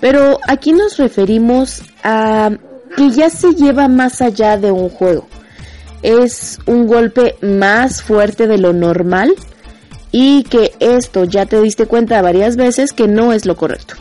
Pero 0.00 0.38
aquí 0.46 0.72
nos 0.72 0.98
referimos 0.98 1.82
a 2.02 2.50
que 2.96 3.10
ya 3.10 3.30
se 3.30 3.54
lleva 3.54 3.88
más 3.88 4.20
allá 4.20 4.56
de 4.56 4.70
un 4.70 4.88
juego. 4.88 5.26
Es 6.02 6.58
un 6.66 6.86
golpe 6.86 7.36
más 7.40 8.02
fuerte 8.02 8.46
de 8.46 8.58
lo 8.58 8.72
normal 8.72 9.34
y 10.10 10.42
que 10.44 10.72
esto 10.80 11.24
ya 11.24 11.46
te 11.46 11.60
diste 11.60 11.86
cuenta 11.86 12.20
varias 12.20 12.56
veces 12.56 12.92
que 12.92 13.08
no 13.08 13.32
es 13.32 13.46
lo 13.46 13.56
correcto. 13.56 13.94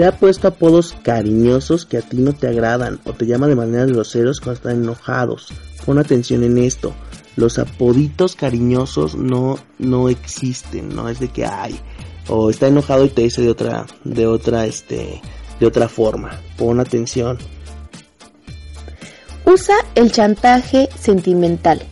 Te 0.00 0.06
ha 0.06 0.12
puesto 0.12 0.48
apodos 0.48 0.96
cariñosos 1.02 1.84
que 1.84 1.98
a 1.98 2.00
ti 2.00 2.16
no 2.16 2.32
te 2.32 2.48
agradan 2.48 3.00
o 3.04 3.12
te 3.12 3.26
llama 3.26 3.48
de 3.48 3.54
manera 3.54 3.84
groseros 3.84 4.40
cuando 4.40 4.54
están 4.54 4.82
enojados. 4.82 5.48
Pon 5.84 5.98
atención 5.98 6.42
en 6.42 6.56
esto. 6.56 6.94
Los 7.36 7.58
apoditos 7.58 8.34
cariñosos 8.34 9.14
no, 9.14 9.58
no 9.78 10.08
existen, 10.08 10.88
no 10.96 11.10
es 11.10 11.20
de 11.20 11.28
que 11.28 11.44
hay. 11.44 11.78
O 12.28 12.48
está 12.48 12.68
enojado 12.68 13.04
y 13.04 13.10
te 13.10 13.20
dice 13.20 13.42
de 13.42 13.50
otra, 13.50 13.84
de 14.04 14.26
otra, 14.26 14.64
este, 14.64 15.20
de 15.60 15.66
otra 15.66 15.86
forma. 15.86 16.40
Pon 16.56 16.80
atención. 16.80 17.36
Usa 19.44 19.76
el 19.96 20.12
chantaje 20.12 20.88
sentimental, 20.98 21.82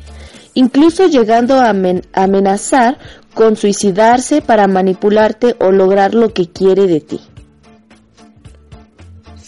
incluso 0.54 1.08
llegando 1.08 1.60
a 1.60 1.74
amenazar 2.14 2.96
con 3.34 3.54
suicidarse 3.56 4.40
para 4.40 4.66
manipularte 4.66 5.56
o 5.60 5.72
lograr 5.72 6.14
lo 6.14 6.32
que 6.32 6.48
quiere 6.48 6.86
de 6.86 7.02
ti. 7.02 7.20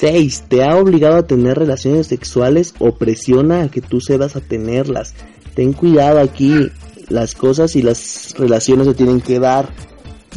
6. 0.00 0.44
Te 0.48 0.64
ha 0.64 0.76
obligado 0.76 1.18
a 1.18 1.26
tener 1.26 1.58
relaciones 1.58 2.06
sexuales 2.06 2.74
o 2.78 2.92
presiona 2.92 3.64
a 3.64 3.68
que 3.68 3.82
tú 3.82 4.00
cedas 4.00 4.34
a 4.34 4.40
tenerlas. 4.40 5.14
Ten 5.54 5.74
cuidado 5.74 6.20
aquí, 6.20 6.70
las 7.10 7.34
cosas 7.34 7.76
y 7.76 7.82
las 7.82 8.34
relaciones 8.38 8.86
se 8.86 8.94
tienen 8.94 9.20
que 9.20 9.38
dar. 9.38 9.68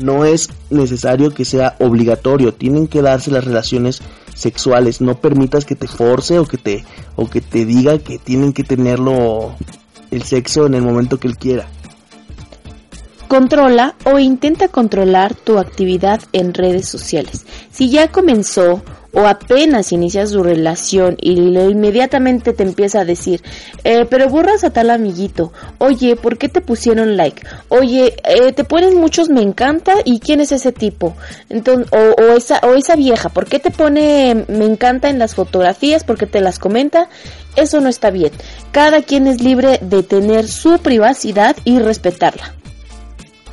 No 0.01 0.25
es 0.25 0.49
necesario 0.69 1.33
que 1.33 1.45
sea 1.45 1.77
obligatorio, 1.79 2.53
tienen 2.53 2.87
que 2.87 3.01
darse 3.01 3.31
las 3.31 3.45
relaciones 3.45 4.01
sexuales. 4.35 4.99
No 4.99 5.21
permitas 5.21 5.63
que 5.63 5.75
te 5.75 5.87
force 5.87 6.39
o 6.39 6.45
que 6.45 6.57
te 6.57 6.83
o 7.15 7.29
que 7.29 7.39
te 7.39 7.65
diga 7.65 7.99
que 7.99 8.17
tienen 8.17 8.51
que 8.51 8.65
tenerlo 8.65 9.55
el 10.11 10.23
sexo 10.23 10.65
en 10.65 10.73
el 10.73 10.81
momento 10.81 11.19
que 11.19 11.29
él 11.29 11.37
quiera. 11.37 11.67
Controla 13.29 13.95
o 14.03 14.19
intenta 14.19 14.67
controlar 14.67 15.35
tu 15.35 15.57
actividad 15.57 16.21
en 16.33 16.53
redes 16.53 16.89
sociales. 16.89 17.45
Si 17.71 17.89
ya 17.89 18.09
comenzó 18.09 18.83
o 19.13 19.27
apenas 19.27 19.91
inicias 19.91 20.31
su 20.31 20.43
relación 20.43 21.17
y 21.21 21.33
inmediatamente 21.33 22.53
te 22.53 22.63
empieza 22.63 23.01
a 23.01 23.05
decir, 23.05 23.41
eh, 23.83 24.05
pero 24.09 24.27
borras 24.27 24.63
a 24.63 24.71
tal 24.71 24.89
amiguito, 24.89 25.53
oye, 25.77 26.15
¿por 26.15 26.37
qué 26.37 26.49
te 26.49 26.61
pusieron 26.61 27.15
like? 27.15 27.43
Oye, 27.69 28.15
eh, 28.23 28.51
te 28.53 28.63
ponen 28.63 28.99
muchos 28.99 29.29
me 29.29 29.41
encanta 29.41 29.95
y 30.03 30.19
quién 30.19 30.41
es 30.41 30.51
ese 30.51 30.71
tipo, 30.71 31.15
entonces, 31.49 31.87
o, 31.91 32.21
o, 32.21 32.35
esa, 32.35 32.59
o 32.63 32.73
esa 32.73 32.95
vieja, 32.95 33.29
¿por 33.29 33.45
qué 33.45 33.59
te 33.59 33.71
pone 33.71 34.45
me 34.47 34.65
encanta 34.65 35.09
en 35.09 35.19
las 35.19 35.35
fotografías? 35.35 36.03
¿Por 36.03 36.17
qué 36.17 36.25
te 36.25 36.41
las 36.41 36.59
comenta? 36.59 37.09
Eso 37.55 37.79
no 37.81 37.89
está 37.89 38.09
bien. 38.09 38.31
Cada 38.71 39.03
quien 39.03 39.27
es 39.27 39.41
libre 39.41 39.79
de 39.81 40.01
tener 40.03 40.47
su 40.47 40.79
privacidad 40.79 41.55
y 41.63 41.79
respetarla. 41.79 42.55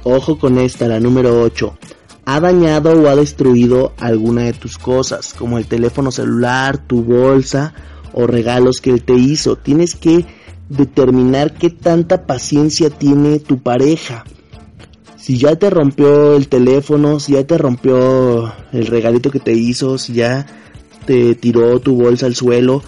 Ojo 0.05 0.39
con 0.39 0.59
esta, 0.59 0.89
la 0.89 0.99
número 0.99 1.43
8 1.43 1.80
ha 2.25 2.41
dañado 2.41 2.93
o 2.93 3.09
ha 3.09 3.17
destruido 3.17 3.93
alguna 3.99 4.43
de 4.43 4.53
tus 4.53 4.79
cosas, 4.79 5.35
como 5.35 5.59
el 5.59 5.67
teléfono 5.67 6.11
celular, 6.11 6.79
tu 6.79 7.03
bolsa 7.03 7.75
o 8.13 8.27
regalos 8.27 8.81
que 8.81 8.91
él 8.91 9.03
te 9.03 9.15
hizo. 9.15 9.57
Tienes 9.57 9.95
que 9.95 10.27
determinar 10.69 11.55
qué 11.55 11.71
tanta 11.71 12.27
paciencia 12.27 12.91
tiene 12.91 13.39
tu 13.39 13.59
pareja. 13.59 14.25
Si 15.17 15.39
ya 15.39 15.57
te 15.57 15.71
rompió 15.71 16.37
el 16.37 16.49
teléfono, 16.49 17.21
si 17.21 17.33
ya 17.33 17.47
te 17.47 17.59
rompió 17.59 18.53
el 18.73 18.87
regalito 18.87 19.31
que 19.31 19.41
te 19.41 19.53
hizo, 19.53 19.99
si 19.99 20.15
ya 20.15 20.47
te 21.05 21.35
tiró 21.35 21.81
tu 21.81 21.97
bolsa 21.97 22.27
al 22.27 22.35
suelo, 22.35 22.83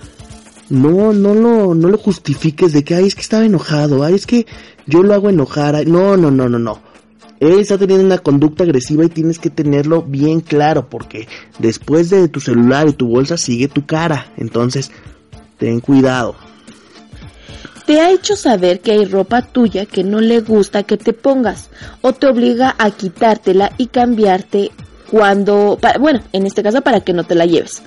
no, 0.70 1.12
no 1.12 1.34
lo, 1.34 1.74
no 1.74 1.88
lo 1.88 1.98
justifiques 1.98 2.72
de 2.72 2.84
que, 2.84 2.94
ay, 2.94 3.06
es 3.06 3.14
que 3.14 3.20
estaba 3.20 3.44
enojado, 3.44 4.02
ay, 4.02 4.14
es 4.14 4.26
que 4.26 4.46
yo 4.86 5.02
lo 5.02 5.12
hago 5.12 5.28
enojar, 5.28 5.86
no, 5.86 6.16
no, 6.16 6.30
no, 6.30 6.48
no, 6.48 6.58
no 6.58 6.91
él 7.42 7.58
está 7.58 7.76
teniendo 7.76 8.06
una 8.06 8.18
conducta 8.18 8.62
agresiva 8.62 9.04
y 9.04 9.08
tienes 9.08 9.40
que 9.40 9.50
tenerlo 9.50 10.02
bien 10.02 10.40
claro 10.40 10.88
porque 10.88 11.26
después 11.58 12.08
de 12.08 12.28
tu 12.28 12.38
celular 12.38 12.88
y 12.88 12.92
tu 12.92 13.08
bolsa 13.08 13.36
sigue 13.36 13.66
tu 13.66 13.84
cara. 13.84 14.30
Entonces, 14.36 14.92
ten 15.58 15.80
cuidado. 15.80 16.36
Te 17.84 18.00
ha 18.00 18.12
hecho 18.12 18.36
saber 18.36 18.80
que 18.80 18.92
hay 18.92 19.06
ropa 19.06 19.42
tuya 19.42 19.86
que 19.86 20.04
no 20.04 20.20
le 20.20 20.40
gusta 20.40 20.84
que 20.84 20.96
te 20.96 21.12
pongas 21.12 21.68
o 22.00 22.12
te 22.12 22.28
obliga 22.28 22.76
a 22.78 22.92
quitártela 22.92 23.72
y 23.76 23.88
cambiarte 23.88 24.70
cuando, 25.10 25.80
bueno, 25.98 26.22
en 26.32 26.46
este 26.46 26.62
caso 26.62 26.80
para 26.82 27.00
que 27.00 27.12
no 27.12 27.24
te 27.24 27.34
la 27.34 27.44
lleves. 27.44 27.82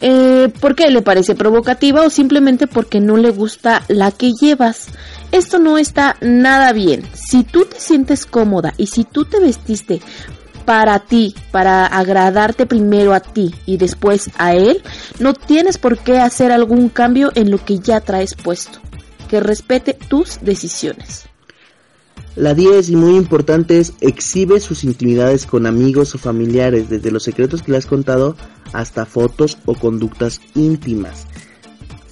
Eh, 0.00 0.52
porque 0.60 0.90
le 0.90 1.02
parece 1.02 1.34
provocativa 1.34 2.02
o 2.02 2.10
simplemente 2.10 2.68
porque 2.68 3.00
no 3.00 3.16
le 3.16 3.30
gusta 3.30 3.82
la 3.88 4.12
que 4.12 4.30
llevas. 4.40 4.86
Esto 5.32 5.58
no 5.58 5.78
está 5.78 6.16
nada 6.20 6.72
bien. 6.72 7.02
Si 7.14 7.44
tú 7.44 7.64
te 7.64 7.78
sientes 7.78 8.26
cómoda 8.26 8.74
y 8.76 8.86
si 8.86 9.04
tú 9.04 9.24
te 9.24 9.40
vestiste 9.40 10.00
para 10.64 10.98
ti, 10.98 11.34
para 11.52 11.86
agradarte 11.86 12.66
primero 12.66 13.14
a 13.14 13.20
ti 13.20 13.54
y 13.66 13.76
después 13.76 14.30
a 14.36 14.54
él, 14.54 14.82
no 15.18 15.34
tienes 15.34 15.78
por 15.78 15.98
qué 15.98 16.18
hacer 16.18 16.52
algún 16.52 16.88
cambio 16.88 17.30
en 17.34 17.50
lo 17.50 17.64
que 17.64 17.78
ya 17.78 18.00
traes 18.00 18.34
puesto. 18.34 18.80
Que 19.28 19.40
respete 19.40 19.94
tus 19.94 20.40
decisiones. 20.42 21.26
La 22.36 22.52
10 22.52 22.90
y 22.90 22.96
muy 22.96 23.16
importante 23.16 23.78
es 23.78 23.94
exhibe 24.00 24.60
sus 24.60 24.84
intimidades 24.84 25.46
con 25.46 25.64
amigos 25.64 26.14
o 26.14 26.18
familiares, 26.18 26.90
desde 26.90 27.10
los 27.10 27.22
secretos 27.22 27.62
que 27.62 27.72
le 27.72 27.78
has 27.78 27.86
contado 27.86 28.36
hasta 28.74 29.06
fotos 29.06 29.56
o 29.64 29.74
conductas 29.74 30.40
íntimas. 30.54 31.26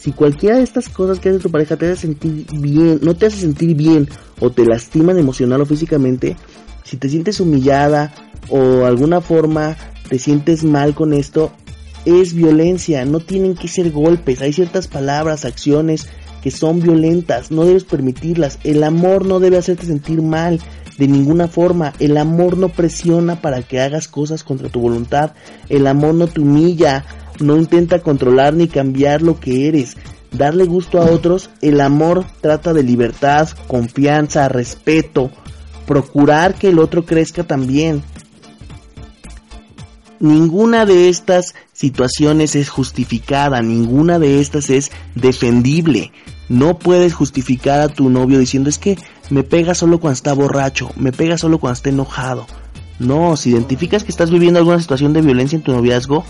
Si 0.04 0.12
cualquiera 0.12 0.58
de 0.58 0.64
estas 0.64 0.90
cosas 0.90 1.18
que 1.18 1.30
hace 1.30 1.38
tu 1.38 1.50
pareja 1.50 1.78
te 1.78 1.90
hace 1.90 2.02
sentir 2.02 2.44
bien, 2.52 3.00
no 3.00 3.14
te 3.16 3.24
hace 3.24 3.38
sentir 3.38 3.74
bien 3.74 4.06
o 4.38 4.50
te 4.50 4.66
lastiman 4.66 5.18
emocional 5.18 5.62
o 5.62 5.64
físicamente, 5.64 6.36
si 6.82 6.98
te 6.98 7.08
sientes 7.08 7.40
humillada 7.40 8.12
o 8.50 8.84
alguna 8.84 9.22
forma 9.22 9.78
te 10.10 10.18
sientes 10.18 10.62
mal 10.62 10.94
con 10.94 11.14
esto, 11.14 11.52
es 12.04 12.34
violencia, 12.34 13.06
no 13.06 13.20
tienen 13.20 13.54
que 13.54 13.66
ser 13.66 13.92
golpes, 13.92 14.42
hay 14.42 14.52
ciertas 14.52 14.88
palabras, 14.88 15.46
acciones, 15.46 16.06
que 16.42 16.50
son 16.50 16.80
violentas, 16.80 17.50
no 17.50 17.64
debes 17.64 17.84
permitirlas. 17.84 18.58
El 18.62 18.84
amor 18.84 19.24
no 19.24 19.40
debe 19.40 19.56
hacerte 19.56 19.86
sentir 19.86 20.20
mal 20.20 20.60
de 20.98 21.08
ninguna 21.08 21.48
forma. 21.48 21.94
El 21.98 22.18
amor 22.18 22.58
no 22.58 22.68
presiona 22.68 23.40
para 23.40 23.62
que 23.62 23.80
hagas 23.80 24.06
cosas 24.08 24.44
contra 24.44 24.68
tu 24.68 24.80
voluntad. 24.80 25.32
El 25.70 25.86
amor 25.86 26.12
no 26.12 26.26
te 26.26 26.42
humilla, 26.42 27.06
no 27.40 27.56
intenta 27.56 28.00
controlar 28.00 28.54
ni 28.54 28.68
cambiar 28.68 29.22
lo 29.22 29.38
que 29.40 29.68
eres. 29.68 29.96
Darle 30.30 30.64
gusto 30.64 31.00
a 31.00 31.10
otros, 31.10 31.50
el 31.62 31.80
amor 31.80 32.24
trata 32.40 32.72
de 32.72 32.82
libertad, 32.82 33.48
confianza, 33.68 34.48
respeto, 34.48 35.30
procurar 35.86 36.54
que 36.54 36.68
el 36.68 36.78
otro 36.78 37.04
crezca 37.04 37.44
también. 37.44 38.02
Ninguna 40.18 40.86
de 40.86 41.08
estas 41.08 41.54
situaciones 41.72 42.54
es 42.54 42.68
justificada, 42.68 43.60
ninguna 43.62 44.18
de 44.18 44.40
estas 44.40 44.70
es 44.70 44.90
defendible. 45.14 46.12
No 46.48 46.78
puedes 46.78 47.14
justificar 47.14 47.80
a 47.80 47.88
tu 47.88 48.10
novio 48.10 48.38
diciendo 48.38 48.68
es 48.68 48.78
que 48.78 48.96
me 49.30 49.42
pega 49.42 49.74
solo 49.74 50.00
cuando 50.00 50.14
está 50.14 50.32
borracho, 50.32 50.90
me 50.96 51.12
pega 51.12 51.38
solo 51.38 51.58
cuando 51.58 51.74
está 51.74 51.90
enojado. 51.90 52.46
No, 52.98 53.36
si 53.36 53.50
identificas 53.50 54.04
que 54.04 54.10
estás 54.10 54.30
viviendo 54.30 54.58
alguna 54.58 54.80
situación 54.80 55.12
de 55.12 55.22
violencia 55.22 55.56
en 55.56 55.62
tu 55.62 55.72
noviazgo, 55.72 56.24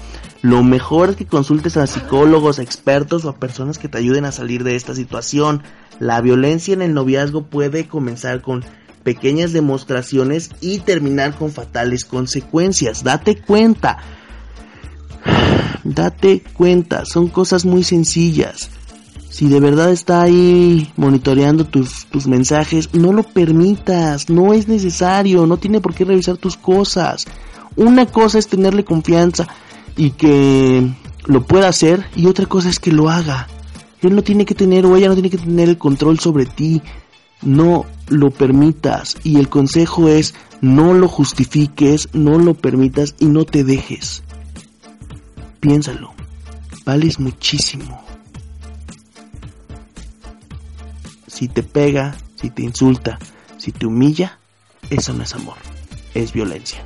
lo 0.44 0.62
mejor 0.62 1.08
es 1.08 1.16
que 1.16 1.24
consultes 1.24 1.78
a 1.78 1.86
psicólogos, 1.86 2.58
expertos 2.58 3.24
o 3.24 3.30
a 3.30 3.36
personas 3.36 3.78
que 3.78 3.88
te 3.88 3.96
ayuden 3.96 4.26
a 4.26 4.30
salir 4.30 4.62
de 4.62 4.76
esta 4.76 4.94
situación. 4.94 5.62
La 6.00 6.20
violencia 6.20 6.74
en 6.74 6.82
el 6.82 6.92
noviazgo 6.92 7.44
puede 7.46 7.88
comenzar 7.88 8.42
con 8.42 8.62
pequeñas 9.04 9.54
demostraciones 9.54 10.50
y 10.60 10.80
terminar 10.80 11.34
con 11.34 11.50
fatales 11.50 12.04
consecuencias. 12.04 13.02
Date 13.02 13.40
cuenta. 13.40 13.96
Date 15.82 16.42
cuenta, 16.52 17.06
son 17.06 17.28
cosas 17.28 17.64
muy 17.64 17.82
sencillas 17.82 18.68
si 19.30 19.48
de 19.48 19.60
verdad 19.60 19.90
está 19.90 20.20
ahí 20.20 20.92
monitoreando 20.96 21.64
tus, 21.64 22.04
tus 22.04 22.26
mensajes, 22.26 22.90
no 22.92 23.12
lo 23.14 23.22
permitas, 23.22 24.28
no 24.28 24.52
es 24.52 24.68
necesario, 24.68 25.46
no 25.46 25.56
tiene 25.56 25.80
por 25.80 25.94
qué 25.94 26.04
revisar 26.04 26.36
tus 26.36 26.56
cosas. 26.56 27.24
Una 27.74 28.06
cosa 28.06 28.38
es 28.38 28.46
tenerle 28.46 28.84
confianza 28.84 29.48
y 29.96 30.10
que 30.10 30.90
lo 31.26 31.42
pueda 31.42 31.68
hacer 31.68 32.04
y 32.16 32.26
otra 32.26 32.46
cosa 32.46 32.68
es 32.68 32.78
que 32.78 32.92
lo 32.92 33.10
haga. 33.10 33.48
Él 34.02 34.14
no 34.14 34.22
tiene 34.22 34.44
que 34.44 34.54
tener 34.54 34.84
o 34.86 34.96
ella 34.96 35.08
no 35.08 35.14
tiene 35.14 35.30
que 35.30 35.38
tener 35.38 35.68
el 35.68 35.78
control 35.78 36.18
sobre 36.18 36.46
ti. 36.46 36.82
No 37.42 37.86
lo 38.08 38.30
permitas 38.30 39.16
y 39.22 39.38
el 39.38 39.48
consejo 39.48 40.08
es 40.08 40.34
no 40.60 40.94
lo 40.94 41.08
justifiques, 41.08 42.08
no 42.12 42.38
lo 42.38 42.54
permitas 42.54 43.14
y 43.18 43.26
no 43.26 43.44
te 43.44 43.64
dejes. 43.64 44.22
Piénsalo, 45.60 46.12
vales 46.84 47.18
muchísimo. 47.18 48.04
si 51.34 51.48
te 51.48 51.64
pega, 51.64 52.16
si 52.36 52.48
te 52.50 52.62
insulta, 52.62 53.18
si 53.58 53.72
te 53.72 53.86
humilla, 53.86 54.38
eso 54.88 55.12
no 55.12 55.24
es 55.24 55.34
amor, 55.34 55.56
es 56.14 56.32
violencia. 56.32 56.84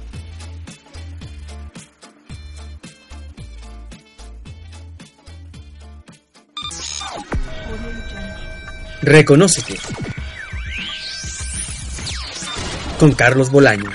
Reconócete. 9.03 9.79
Con 12.99 13.13
Carlos 13.13 13.51
Bolaños. 13.51 13.95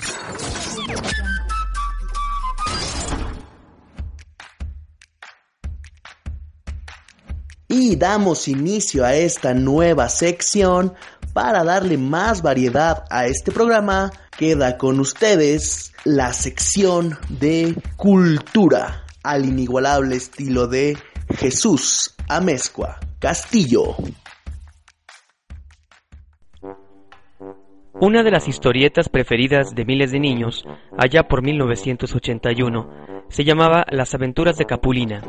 Y 7.68 7.98
damos 7.98 8.48
inicio 8.48 9.04
a 9.04 9.14
esta 9.16 9.54
nueva 9.54 10.08
sección 10.08 10.94
para 11.34 11.66
darle 11.66 11.98
más 11.98 12.42
variedad 12.42 13.04
a 13.10 13.26
este 13.26 13.52
programa. 13.52 14.10
Queda 14.38 14.78
con 14.78 15.02
ustedes 15.02 15.92
la 16.06 16.32
sección 16.32 17.20
de 17.28 17.76
cultura 17.98 19.04
al 19.22 19.46
inigualable 19.46 20.16
estilo 20.16 20.68
de 20.68 20.98
Jesús 21.36 22.16
Amezcua 22.30 23.00
Castillo. 23.20 23.98
Una 28.00 28.24
de 28.24 28.32
las 28.32 28.48
historietas 28.48 29.08
preferidas 29.08 29.76
de 29.76 29.86
miles 29.86 30.12
de 30.12 30.20
niños, 30.20 30.66
allá 30.98 31.24
por 31.28 31.44
1981, 31.44 32.90
se 33.30 33.44
llamaba 33.44 33.86
Las 33.92 34.16
aventuras 34.16 34.58
de 34.58 34.66
Capulina 34.66 35.22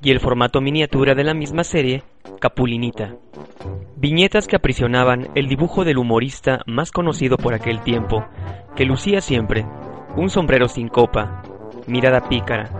y 0.00 0.12
el 0.12 0.20
formato 0.20 0.60
miniatura 0.60 1.16
de 1.16 1.24
la 1.24 1.34
misma 1.34 1.64
serie, 1.64 2.04
Capulinita. 2.40 3.16
Viñetas 3.96 4.46
que 4.46 4.54
aprisionaban 4.54 5.28
el 5.34 5.48
dibujo 5.48 5.84
del 5.84 5.98
humorista 5.98 6.60
más 6.66 6.92
conocido 6.92 7.36
por 7.36 7.52
aquel 7.52 7.80
tiempo, 7.80 8.24
que 8.76 8.84
lucía 8.84 9.20
siempre 9.20 9.66
un 10.16 10.30
sombrero 10.30 10.68
sin 10.68 10.88
copa, 10.88 11.42
mirada 11.88 12.28
pícara, 12.28 12.70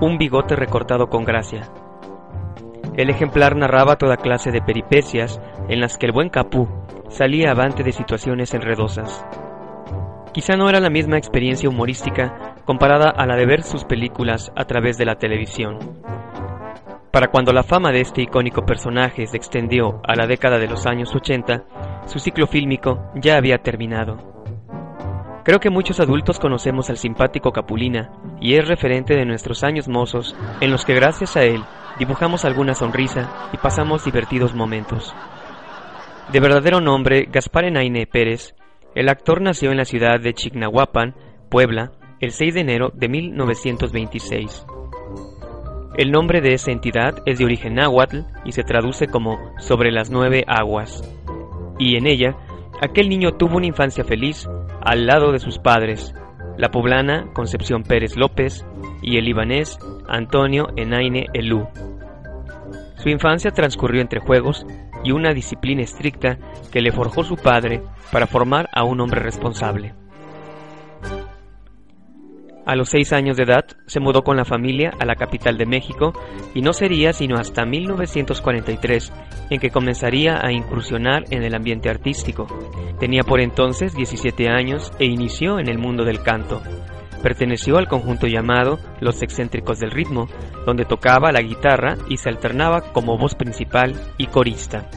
un 0.00 0.18
bigote 0.18 0.54
recortado 0.54 1.08
con 1.08 1.24
gracia. 1.24 1.68
El 2.96 3.10
ejemplar 3.10 3.56
narraba 3.56 3.96
toda 3.96 4.16
clase 4.16 4.52
de 4.52 4.62
peripecias 4.62 5.40
en 5.68 5.80
las 5.80 5.98
que 5.98 6.06
el 6.06 6.12
buen 6.12 6.30
Capú 6.30 6.68
salía 7.08 7.50
avante 7.50 7.82
de 7.82 7.92
situaciones 7.92 8.54
enredosas. 8.54 9.24
Quizá 10.32 10.56
no 10.56 10.68
era 10.68 10.80
la 10.80 10.90
misma 10.90 11.18
experiencia 11.18 11.68
humorística 11.68 12.54
comparada 12.64 13.10
a 13.10 13.26
la 13.26 13.36
de 13.36 13.46
ver 13.46 13.62
sus 13.62 13.84
películas 13.84 14.52
a 14.54 14.64
través 14.64 14.98
de 14.98 15.06
la 15.06 15.16
televisión. 15.16 15.78
Para 17.10 17.28
cuando 17.28 17.52
la 17.52 17.62
fama 17.62 17.90
de 17.90 18.02
este 18.02 18.22
icónico 18.22 18.66
personaje 18.66 19.26
se 19.26 19.36
extendió 19.36 20.00
a 20.06 20.14
la 20.14 20.26
década 20.26 20.58
de 20.58 20.68
los 20.68 20.86
años 20.86 21.14
80, 21.14 21.64
su 22.06 22.18
ciclo 22.18 22.46
fílmico 22.46 23.10
ya 23.14 23.36
había 23.36 23.58
terminado. 23.58 24.18
Creo 25.44 25.60
que 25.60 25.70
muchos 25.70 25.98
adultos 25.98 26.38
conocemos 26.38 26.90
al 26.90 26.98
simpático 26.98 27.52
Capulina 27.52 28.12
y 28.38 28.56
es 28.56 28.68
referente 28.68 29.14
de 29.14 29.24
nuestros 29.24 29.64
años 29.64 29.88
mozos 29.88 30.36
en 30.60 30.70
los 30.70 30.84
que 30.84 30.94
gracias 30.94 31.36
a 31.38 31.42
él 31.42 31.64
dibujamos 31.98 32.44
alguna 32.44 32.74
sonrisa 32.74 33.48
y 33.52 33.56
pasamos 33.56 34.04
divertidos 34.04 34.54
momentos. 34.54 35.14
De 36.32 36.40
verdadero 36.40 36.82
nombre 36.82 37.26
Gaspar 37.32 37.64
Enaine 37.64 38.06
Pérez, 38.06 38.54
el 38.94 39.08
actor 39.08 39.40
nació 39.40 39.70
en 39.70 39.78
la 39.78 39.86
ciudad 39.86 40.20
de 40.20 40.34
Chignahuapan, 40.34 41.14
Puebla, 41.48 41.92
el 42.20 42.32
6 42.32 42.52
de 42.52 42.60
enero 42.60 42.92
de 42.94 43.08
1926. 43.08 44.66
El 45.96 46.10
nombre 46.10 46.42
de 46.42 46.52
esa 46.52 46.70
entidad 46.70 47.22
es 47.24 47.38
de 47.38 47.46
origen 47.46 47.76
náhuatl 47.76 48.18
y 48.44 48.52
se 48.52 48.62
traduce 48.62 49.06
como 49.06 49.38
sobre 49.58 49.90
las 49.90 50.10
nueve 50.10 50.44
aguas. 50.46 51.02
Y 51.78 51.96
en 51.96 52.06
ella, 52.06 52.36
aquel 52.82 53.08
niño 53.08 53.32
tuvo 53.38 53.56
una 53.56 53.66
infancia 53.66 54.04
feliz 54.04 54.46
al 54.82 55.06
lado 55.06 55.32
de 55.32 55.38
sus 55.38 55.58
padres, 55.58 56.14
la 56.58 56.70
poblana 56.70 57.32
Concepción 57.32 57.84
Pérez 57.84 58.18
López 58.18 58.66
y 59.00 59.16
el 59.16 59.24
libanés 59.24 59.78
Antonio 60.06 60.68
Enaine 60.76 61.28
Elú. 61.32 61.66
Su 62.96 63.08
infancia 63.08 63.50
transcurrió 63.50 64.02
entre 64.02 64.20
juegos 64.20 64.66
y 65.04 65.12
una 65.12 65.32
disciplina 65.32 65.82
estricta 65.82 66.38
que 66.72 66.80
le 66.80 66.92
forjó 66.92 67.24
su 67.24 67.36
padre 67.36 67.82
para 68.12 68.26
formar 68.26 68.68
a 68.72 68.84
un 68.84 69.00
hombre 69.00 69.20
responsable. 69.20 69.94
A 72.68 72.76
los 72.76 72.90
seis 72.90 73.14
años 73.14 73.38
de 73.38 73.44
edad 73.44 73.64
se 73.86 73.98
mudó 73.98 74.22
con 74.22 74.36
la 74.36 74.44
familia 74.44 74.92
a 75.00 75.06
la 75.06 75.14
capital 75.14 75.56
de 75.56 75.64
México 75.64 76.12
y 76.54 76.60
no 76.60 76.74
sería 76.74 77.14
sino 77.14 77.38
hasta 77.38 77.64
1943 77.64 79.10
en 79.48 79.58
que 79.58 79.70
comenzaría 79.70 80.44
a 80.44 80.52
incursionar 80.52 81.24
en 81.30 81.44
el 81.44 81.54
ambiente 81.54 81.88
artístico. 81.88 82.46
Tenía 83.00 83.22
por 83.22 83.40
entonces 83.40 83.94
17 83.94 84.50
años 84.50 84.92
e 84.98 85.06
inició 85.06 85.58
en 85.58 85.70
el 85.70 85.78
mundo 85.78 86.04
del 86.04 86.22
canto. 86.22 86.60
Perteneció 87.22 87.78
al 87.78 87.88
conjunto 87.88 88.26
llamado 88.26 88.78
Los 89.00 89.22
Excéntricos 89.22 89.78
del 89.78 89.90
Ritmo, 89.90 90.28
donde 90.64 90.84
tocaba 90.84 91.32
la 91.32 91.42
guitarra 91.42 91.96
y 92.08 92.16
se 92.16 92.28
alternaba 92.28 92.92
como 92.92 93.18
voz 93.18 93.34
principal 93.34 93.94
y 94.18 94.26
corista. 94.26 94.88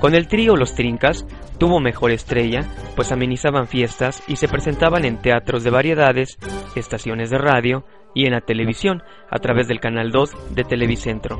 Con 0.00 0.14
el 0.14 0.28
trío 0.28 0.56
Los 0.56 0.74
Trincas 0.74 1.26
tuvo 1.58 1.80
mejor 1.80 2.10
estrella, 2.10 2.64
pues 2.94 3.12
amenizaban 3.12 3.66
fiestas 3.66 4.22
y 4.28 4.36
se 4.36 4.48
presentaban 4.48 5.04
en 5.04 5.20
teatros 5.20 5.64
de 5.64 5.70
variedades, 5.70 6.38
estaciones 6.74 7.30
de 7.30 7.38
radio 7.38 7.84
y 8.14 8.26
en 8.26 8.32
la 8.32 8.40
televisión 8.40 9.02
a 9.30 9.38
través 9.38 9.68
del 9.68 9.80
Canal 9.80 10.10
2 10.10 10.54
de 10.54 10.64
Televicentro. 10.64 11.38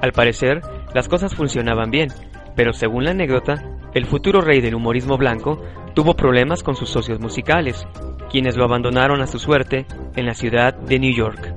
Al 0.00 0.12
parecer, 0.12 0.60
las 0.94 1.08
cosas 1.08 1.34
funcionaban 1.34 1.90
bien, 1.90 2.10
pero 2.56 2.72
según 2.72 3.04
la 3.04 3.12
anécdota, 3.12 3.62
el 3.94 4.06
futuro 4.06 4.40
rey 4.40 4.60
del 4.60 4.74
humorismo 4.74 5.16
blanco 5.16 5.62
tuvo 5.94 6.14
problemas 6.14 6.62
con 6.62 6.76
sus 6.76 6.90
socios 6.90 7.20
musicales, 7.20 7.86
quienes 8.30 8.56
lo 8.56 8.64
abandonaron 8.64 9.20
a 9.20 9.26
su 9.26 9.38
suerte 9.38 9.86
en 10.16 10.26
la 10.26 10.34
ciudad 10.34 10.74
de 10.74 10.98
New 10.98 11.14
York. 11.14 11.54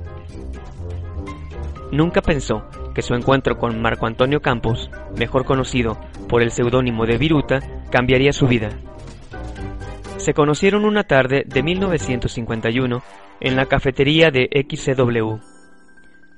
Nunca 1.90 2.20
pensó 2.20 2.64
que 2.94 3.02
su 3.02 3.14
encuentro 3.14 3.58
con 3.58 3.80
Marco 3.80 4.06
Antonio 4.06 4.40
Campos, 4.40 4.90
mejor 5.16 5.44
conocido 5.44 5.98
por 6.28 6.42
el 6.42 6.50
seudónimo 6.50 7.06
de 7.06 7.16
Viruta, 7.16 7.60
cambiaría 7.90 8.32
su 8.32 8.46
vida. 8.46 8.70
Se 10.16 10.34
conocieron 10.34 10.84
una 10.84 11.04
tarde 11.04 11.44
de 11.46 11.62
1951 11.62 13.02
en 13.40 13.56
la 13.56 13.66
cafetería 13.66 14.30
de 14.30 14.48
XCW. 14.52 15.36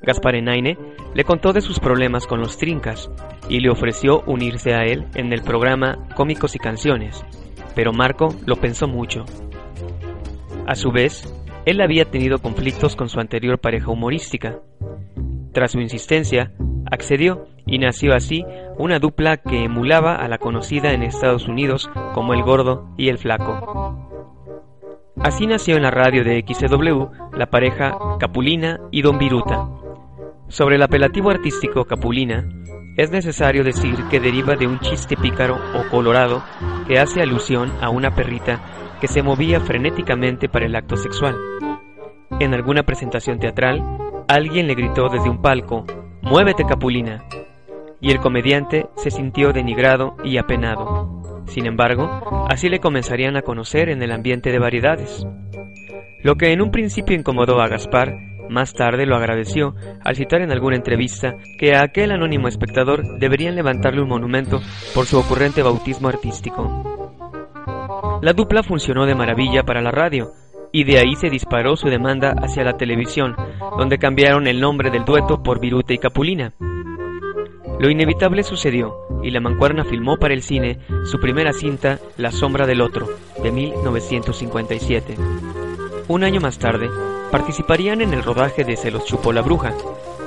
Gaspar 0.02 0.34
Enaine 0.34 0.78
le 1.14 1.24
contó 1.24 1.52
de 1.52 1.60
sus 1.60 1.80
problemas 1.80 2.26
con 2.26 2.40
los 2.40 2.56
Trincas 2.56 3.10
y 3.48 3.60
le 3.60 3.70
ofreció 3.70 4.22
unirse 4.26 4.74
a 4.74 4.84
él 4.84 5.06
en 5.14 5.32
el 5.32 5.42
programa 5.42 6.06
Cómicos 6.14 6.54
y 6.54 6.58
Canciones, 6.58 7.24
pero 7.74 7.92
Marco 7.92 8.34
lo 8.46 8.56
pensó 8.56 8.86
mucho. 8.86 9.24
A 10.70 10.76
su 10.76 10.92
vez, 10.92 11.24
él 11.66 11.80
había 11.80 12.04
tenido 12.04 12.38
conflictos 12.38 12.94
con 12.94 13.08
su 13.08 13.18
anterior 13.18 13.58
pareja 13.58 13.90
humorística. 13.90 14.60
Tras 15.52 15.72
su 15.72 15.80
insistencia, 15.80 16.52
accedió 16.88 17.48
y 17.66 17.78
nació 17.78 18.14
así 18.14 18.44
una 18.78 19.00
dupla 19.00 19.38
que 19.38 19.64
emulaba 19.64 20.14
a 20.14 20.28
la 20.28 20.38
conocida 20.38 20.92
en 20.92 21.02
Estados 21.02 21.48
Unidos 21.48 21.90
como 22.14 22.34
el 22.34 22.44
gordo 22.44 22.94
y 22.96 23.08
el 23.08 23.18
flaco. 23.18 23.98
Así 25.16 25.48
nació 25.48 25.74
en 25.74 25.82
la 25.82 25.90
radio 25.90 26.22
de 26.22 26.44
XCW 26.46 27.36
la 27.36 27.50
pareja 27.50 27.98
Capulina 28.20 28.78
y 28.92 29.02
Don 29.02 29.18
Viruta, 29.18 29.68
sobre 30.46 30.76
el 30.76 30.82
apelativo 30.84 31.30
artístico 31.30 31.84
Capulina, 31.84 32.48
es 32.96 33.10
necesario 33.10 33.64
decir 33.64 33.96
que 34.08 34.20
deriva 34.20 34.54
de 34.54 34.68
un 34.68 34.78
chiste 34.78 35.16
pícaro 35.16 35.58
o 35.74 35.88
colorado 35.90 36.44
que 36.86 37.00
hace 37.00 37.22
alusión 37.22 37.72
a 37.80 37.90
una 37.90 38.14
perrita 38.14 38.60
que 39.00 39.08
se 39.08 39.22
movía 39.22 39.60
frenéticamente 39.60 40.48
para 40.48 40.66
el 40.66 40.76
acto 40.76 40.96
sexual. 40.96 41.36
En 42.38 42.54
alguna 42.54 42.84
presentación 42.84 43.38
teatral, 43.38 43.82
alguien 44.28 44.66
le 44.66 44.74
gritó 44.74 45.08
desde 45.08 45.28
un 45.28 45.42
palco, 45.42 45.84
¡Muévete 46.22 46.64
Capulina! 46.64 47.24
Y 48.00 48.10
el 48.10 48.20
comediante 48.20 48.88
se 48.96 49.10
sintió 49.10 49.52
denigrado 49.52 50.16
y 50.24 50.38
apenado. 50.38 51.44
Sin 51.46 51.66
embargo, 51.66 52.46
así 52.48 52.68
le 52.68 52.78
comenzarían 52.78 53.36
a 53.36 53.42
conocer 53.42 53.88
en 53.88 54.02
el 54.02 54.12
ambiente 54.12 54.50
de 54.50 54.58
variedades. 54.58 55.26
Lo 56.22 56.36
que 56.36 56.52
en 56.52 56.62
un 56.62 56.70
principio 56.70 57.16
incomodó 57.16 57.60
a 57.60 57.68
Gaspar 57.68 58.14
más 58.50 58.74
tarde 58.74 59.06
lo 59.06 59.16
agradeció 59.16 59.74
al 60.02 60.16
citar 60.16 60.42
en 60.42 60.50
alguna 60.50 60.76
entrevista 60.76 61.36
que 61.58 61.74
a 61.74 61.82
aquel 61.82 62.10
anónimo 62.10 62.48
espectador 62.48 63.18
deberían 63.18 63.54
levantarle 63.54 64.02
un 64.02 64.08
monumento 64.08 64.60
por 64.92 65.06
su 65.06 65.18
ocurrente 65.18 65.62
bautismo 65.62 66.08
artístico. 66.08 66.89
La 68.22 68.32
dupla 68.32 68.62
funcionó 68.62 69.06
de 69.06 69.14
maravilla 69.14 69.62
para 69.62 69.80
la 69.80 69.90
radio, 69.90 70.32
y 70.72 70.84
de 70.84 70.98
ahí 70.98 71.16
se 71.16 71.30
disparó 71.30 71.76
su 71.76 71.88
demanda 71.88 72.34
hacia 72.42 72.64
la 72.64 72.76
televisión, 72.76 73.34
donde 73.78 73.98
cambiaron 73.98 74.46
el 74.46 74.60
nombre 74.60 74.90
del 74.90 75.04
dueto 75.04 75.42
por 75.42 75.60
Viruta 75.60 75.92
y 75.92 75.98
Capulina. 75.98 76.52
Lo 77.78 77.88
inevitable 77.88 78.42
sucedió, 78.42 78.94
y 79.22 79.30
la 79.30 79.40
mancuerna 79.40 79.84
filmó 79.84 80.18
para 80.18 80.34
el 80.34 80.42
cine 80.42 80.78
su 81.04 81.18
primera 81.18 81.52
cinta, 81.52 81.98
La 82.16 82.30
sombra 82.30 82.66
del 82.66 82.82
otro, 82.82 83.08
de 83.42 83.50
1957. 83.50 85.16
Un 86.08 86.24
año 86.24 86.40
más 86.40 86.58
tarde, 86.58 86.90
participarían 87.30 88.00
en 88.00 88.12
el 88.12 88.22
rodaje 88.22 88.64
de 88.64 88.76
Se 88.76 88.90
los 88.90 89.04
chupó 89.06 89.32
la 89.32 89.42
bruja. 89.42 89.72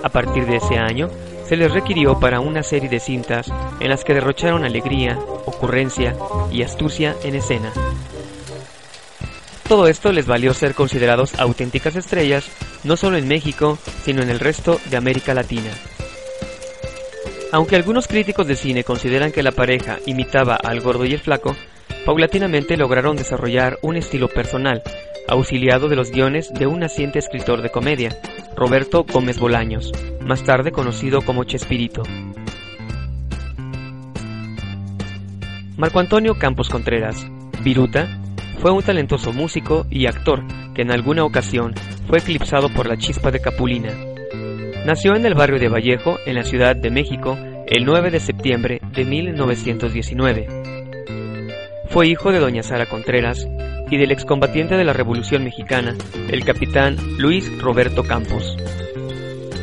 A 0.04 0.10
partir 0.10 0.46
de 0.46 0.58
ese 0.58 0.78
año, 0.78 1.10
se 1.48 1.58
les 1.58 1.72
requirió 1.72 2.20
para 2.20 2.40
una 2.40 2.64
serie 2.64 2.90
de 2.90 3.00
cintas 3.00 3.52
en 3.80 3.90
las 3.90 4.04
que 4.04 4.14
derrocharon 4.14 4.64
alegría, 4.64 5.20
ocurrencia 5.46 6.16
y 6.52 6.64
astucia 6.64 7.16
en 7.24 7.36
escena. 7.36 7.72
Todo 9.68 9.88
esto 9.88 10.12
les 10.12 10.28
valió 10.28 10.54
ser 10.54 10.76
considerados 10.76 11.40
auténticas 11.40 11.96
estrellas, 11.96 12.50
no 12.84 12.98
solo 12.98 13.18
en 13.18 13.28
México, 13.28 13.78
sino 14.04 14.22
en 14.22 14.30
el 14.30 14.40
resto 14.40 14.80
de 14.90 14.98
América 14.98 15.34
Latina. 15.34 15.72
Aunque 17.52 17.76
algunos 17.76 18.08
críticos 18.08 18.48
de 18.48 18.56
cine 18.56 18.84
consideran 18.84 19.32
que 19.32 19.44
la 19.44 19.52
pareja 19.52 20.00
imitaba 20.06 20.56
al 20.56 20.82
gordo 20.82 21.06
y 21.06 21.14
el 21.14 21.20
flaco, 21.20 21.56
paulatinamente 22.06 22.78
lograron 22.78 23.16
desarrollar 23.16 23.78
un 23.82 23.96
estilo 23.96 24.28
personal, 24.28 24.82
auxiliado 25.28 25.90
de 25.90 25.96
los 25.96 26.12
guiones 26.12 26.54
de 26.54 26.68
un 26.68 26.80
naciente 26.80 27.20
escritor 27.20 27.62
de 27.62 27.70
comedia, 27.70 28.18
Roberto 28.56 29.06
Gómez 29.12 29.40
Bolaños, 29.40 29.92
más 30.22 30.44
tarde 30.44 30.72
conocido 30.72 31.22
como 31.22 31.44
Chespirito. 31.44 32.04
Marco 35.78 36.00
Antonio 36.00 36.36
Campos 36.38 36.70
Contreras, 36.70 37.26
Viruta, 37.64 38.20
fue 38.60 38.72
un 38.72 38.84
talentoso 38.84 39.34
músico 39.34 39.86
y 39.90 40.06
actor 40.06 40.44
que 40.74 40.84
en 40.84 40.92
alguna 40.92 41.26
ocasión 41.26 41.74
fue 42.08 42.20
eclipsado 42.20 42.70
por 42.70 42.88
la 42.88 42.98
chispa 42.98 43.32
de 43.32 43.42
Capulina. 43.42 43.92
Nació 44.86 45.16
en 45.16 45.26
el 45.26 45.34
barrio 45.34 45.60
de 45.60 45.70
Vallejo, 45.70 46.18
en 46.26 46.36
la 46.36 46.44
Ciudad 46.44 46.76
de 46.76 46.92
México, 46.92 47.38
el 47.68 47.86
9 47.86 48.12
de 48.12 48.20
septiembre 48.20 48.82
de 48.94 49.06
1919. 49.06 50.48
Fue 51.90 52.08
hijo 52.08 52.32
de 52.32 52.40
doña 52.40 52.64
Sara 52.64 52.86
Contreras 52.86 53.48
y 53.94 53.98
del 53.98 54.12
excombatiente 54.12 54.76
de 54.76 54.84
la 54.84 54.94
Revolución 54.94 55.44
Mexicana, 55.44 55.96
el 56.28 56.44
capitán 56.44 56.98
Luis 57.20 57.56
Roberto 57.60 58.04
Campos. 58.04 58.58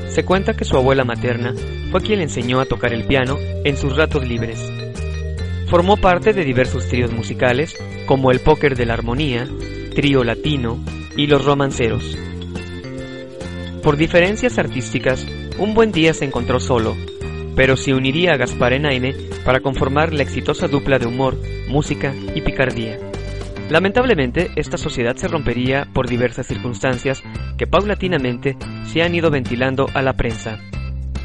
Se 0.08 0.24
cuenta 0.24 0.54
que 0.54 0.64
su 0.64 0.76
abuela 0.76 1.04
materna 1.04 1.52
fue 1.90 2.00
quien 2.00 2.18
le 2.18 2.26
enseñó 2.26 2.60
a 2.60 2.64
tocar 2.64 2.94
el 2.94 3.08
piano 3.08 3.36
en 3.64 3.76
sus 3.76 3.96
ratos 3.96 4.24
libres. 4.24 4.72
Formó 5.66 5.96
parte 5.96 6.32
de 6.32 6.44
diversos 6.44 6.86
tríos 6.86 7.10
musicales 7.10 7.74
como 8.06 8.30
el 8.30 8.38
Póker 8.38 8.76
de 8.76 8.86
la 8.86 8.94
Armonía, 8.94 9.48
Trío 9.96 10.22
Latino 10.22 10.78
y 11.16 11.26
Los 11.26 11.44
Romanceros. 11.44 12.16
Por 13.82 13.96
diferencias 13.96 14.58
artísticas, 14.58 15.26
un 15.58 15.74
buen 15.74 15.90
día 15.90 16.14
se 16.14 16.24
encontró 16.24 16.60
solo, 16.60 16.96
pero 17.56 17.76
se 17.76 17.94
uniría 17.94 18.34
a 18.34 18.36
Gaspar 18.36 18.74
Enaine 18.74 19.12
para 19.44 19.58
conformar 19.58 20.12
la 20.12 20.22
exitosa 20.22 20.68
dupla 20.68 21.00
de 21.00 21.06
humor, 21.06 21.36
música 21.66 22.14
y 22.32 22.42
picardía. 22.42 23.09
Lamentablemente, 23.70 24.50
esta 24.56 24.76
sociedad 24.76 25.14
se 25.14 25.28
rompería 25.28 25.86
por 25.94 26.08
diversas 26.08 26.48
circunstancias 26.48 27.22
que 27.56 27.68
paulatinamente 27.68 28.56
se 28.84 29.02
han 29.02 29.14
ido 29.14 29.30
ventilando 29.30 29.86
a 29.94 30.02
la 30.02 30.14
prensa. 30.14 30.58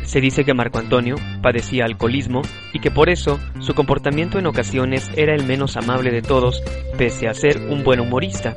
Se 0.03 0.21
dice 0.21 0.45
que 0.45 0.53
Marco 0.53 0.77
Antonio 0.77 1.15
padecía 1.41 1.85
alcoholismo 1.85 2.43
y 2.71 2.79
que 2.79 2.91
por 2.91 3.09
eso 3.09 3.39
su 3.59 3.73
comportamiento 3.73 4.37
en 4.37 4.45
ocasiones 4.45 5.09
era 5.15 5.33
el 5.33 5.43
menos 5.43 5.75
amable 5.75 6.11
de 6.11 6.21
todos, 6.21 6.61
pese 6.99 7.27
a 7.27 7.33
ser 7.33 7.57
un 7.67 7.83
buen 7.83 7.99
humorista. 7.99 8.55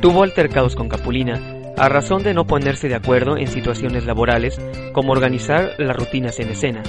Tuvo 0.00 0.22
altercados 0.22 0.76
con 0.76 0.88
Capulina, 0.88 1.40
a 1.76 1.88
razón 1.88 2.22
de 2.22 2.34
no 2.34 2.46
ponerse 2.46 2.88
de 2.88 2.94
acuerdo 2.94 3.36
en 3.36 3.48
situaciones 3.48 4.06
laborales 4.06 4.60
como 4.92 5.10
organizar 5.10 5.72
las 5.78 5.96
rutinas 5.96 6.38
en 6.38 6.50
escena 6.50 6.84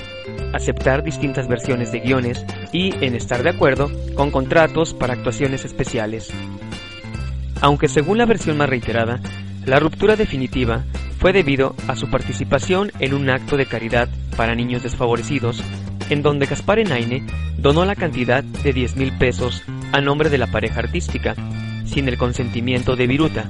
aceptar 0.53 1.03
distintas 1.03 1.47
versiones 1.47 1.91
de 1.91 1.99
guiones 1.99 2.45
y 2.71 2.93
en 3.03 3.15
estar 3.15 3.43
de 3.43 3.49
acuerdo 3.49 3.91
con 4.15 4.31
contratos 4.31 4.93
para 4.93 5.13
actuaciones 5.13 5.65
especiales. 5.65 6.31
Aunque 7.61 7.87
según 7.87 8.17
la 8.17 8.25
versión 8.25 8.57
más 8.57 8.69
reiterada, 8.69 9.19
la 9.65 9.79
ruptura 9.79 10.15
definitiva 10.15 10.83
fue 11.19 11.33
debido 11.33 11.75
a 11.87 11.95
su 11.95 12.09
participación 12.09 12.91
en 12.99 13.13
un 13.13 13.29
acto 13.29 13.57
de 13.57 13.65
caridad 13.65 14.09
para 14.37 14.55
niños 14.55 14.83
desfavorecidos, 14.83 15.63
en 16.09 16.21
donde 16.21 16.45
Gaspar 16.45 16.79
Enaine 16.79 17.25
donó 17.57 17.85
la 17.85 17.95
cantidad 17.95 18.43
de 18.43 18.73
10 18.73 18.95
mil 18.97 19.17
pesos 19.17 19.63
a 19.91 20.01
nombre 20.01 20.29
de 20.29 20.37
la 20.37 20.47
pareja 20.47 20.81
artística, 20.81 21.35
sin 21.85 22.07
el 22.07 22.17
consentimiento 22.17 22.95
de 22.95 23.07
Viruta, 23.07 23.49